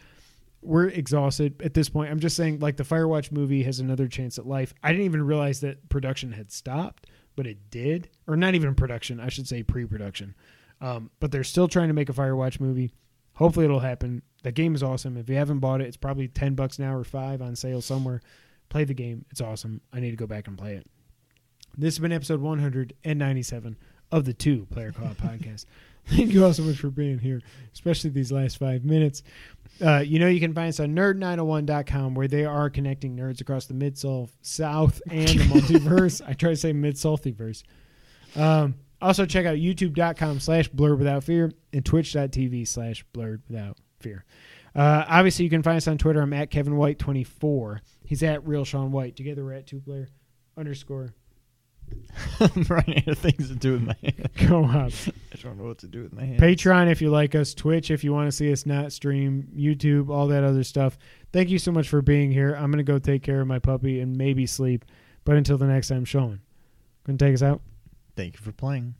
[0.63, 2.11] we're exhausted at this point.
[2.11, 4.75] I'm just saying, like the Firewatch movie has another chance at life.
[4.83, 7.07] I didn't even realize that production had stopped,
[7.37, 9.21] but it did, or not even production.
[9.21, 10.35] I should say pre-production.
[10.81, 12.93] Um, but they're still trying to make a Firewatch movie.
[13.41, 14.21] Hopefully, it'll happen.
[14.43, 15.17] The game is awesome.
[15.17, 18.21] If you haven't bought it, it's probably ten bucks now or five on sale somewhere.
[18.69, 19.25] Play the game.
[19.31, 19.81] It's awesome.
[19.95, 20.87] I need to go back and play it.
[21.79, 23.77] This has been episode 197
[24.13, 25.65] of the Two Player Co-op Podcast.
[26.05, 27.41] Thank you all so much for being here,
[27.73, 29.23] especially these last five minutes.
[29.83, 33.65] Uh, you know, you can find us on nerd901.com where they are connecting nerds across
[33.65, 36.21] the mid south and the multiverse.
[36.27, 37.63] I try to say mid saltyverse.
[38.37, 44.25] Um, also, check out youtube.com slash blurred without fear and twitch.tv slash blurred without fear.
[44.75, 46.21] Uh, obviously, you can find us on Twitter.
[46.21, 47.81] I'm at Kevin White24.
[48.05, 49.17] He's at Real Sean White.
[49.17, 50.09] Together, we're at two player
[50.57, 51.15] underscore
[52.41, 54.31] I'm running out of things to do with my hand.
[54.49, 54.93] go up.
[55.33, 56.41] I don't know what to do with my hand.
[56.41, 60.09] Patreon if you like us, Twitch if you want to see us not stream, YouTube,
[60.09, 60.99] all that other stuff.
[61.33, 62.55] Thank you so much for being here.
[62.55, 64.85] I'm gonna go take care of my puppy and maybe sleep.
[65.25, 66.41] But until the next time, Sean,
[67.05, 67.61] gonna take us out.
[68.21, 68.97] Thank you for playing.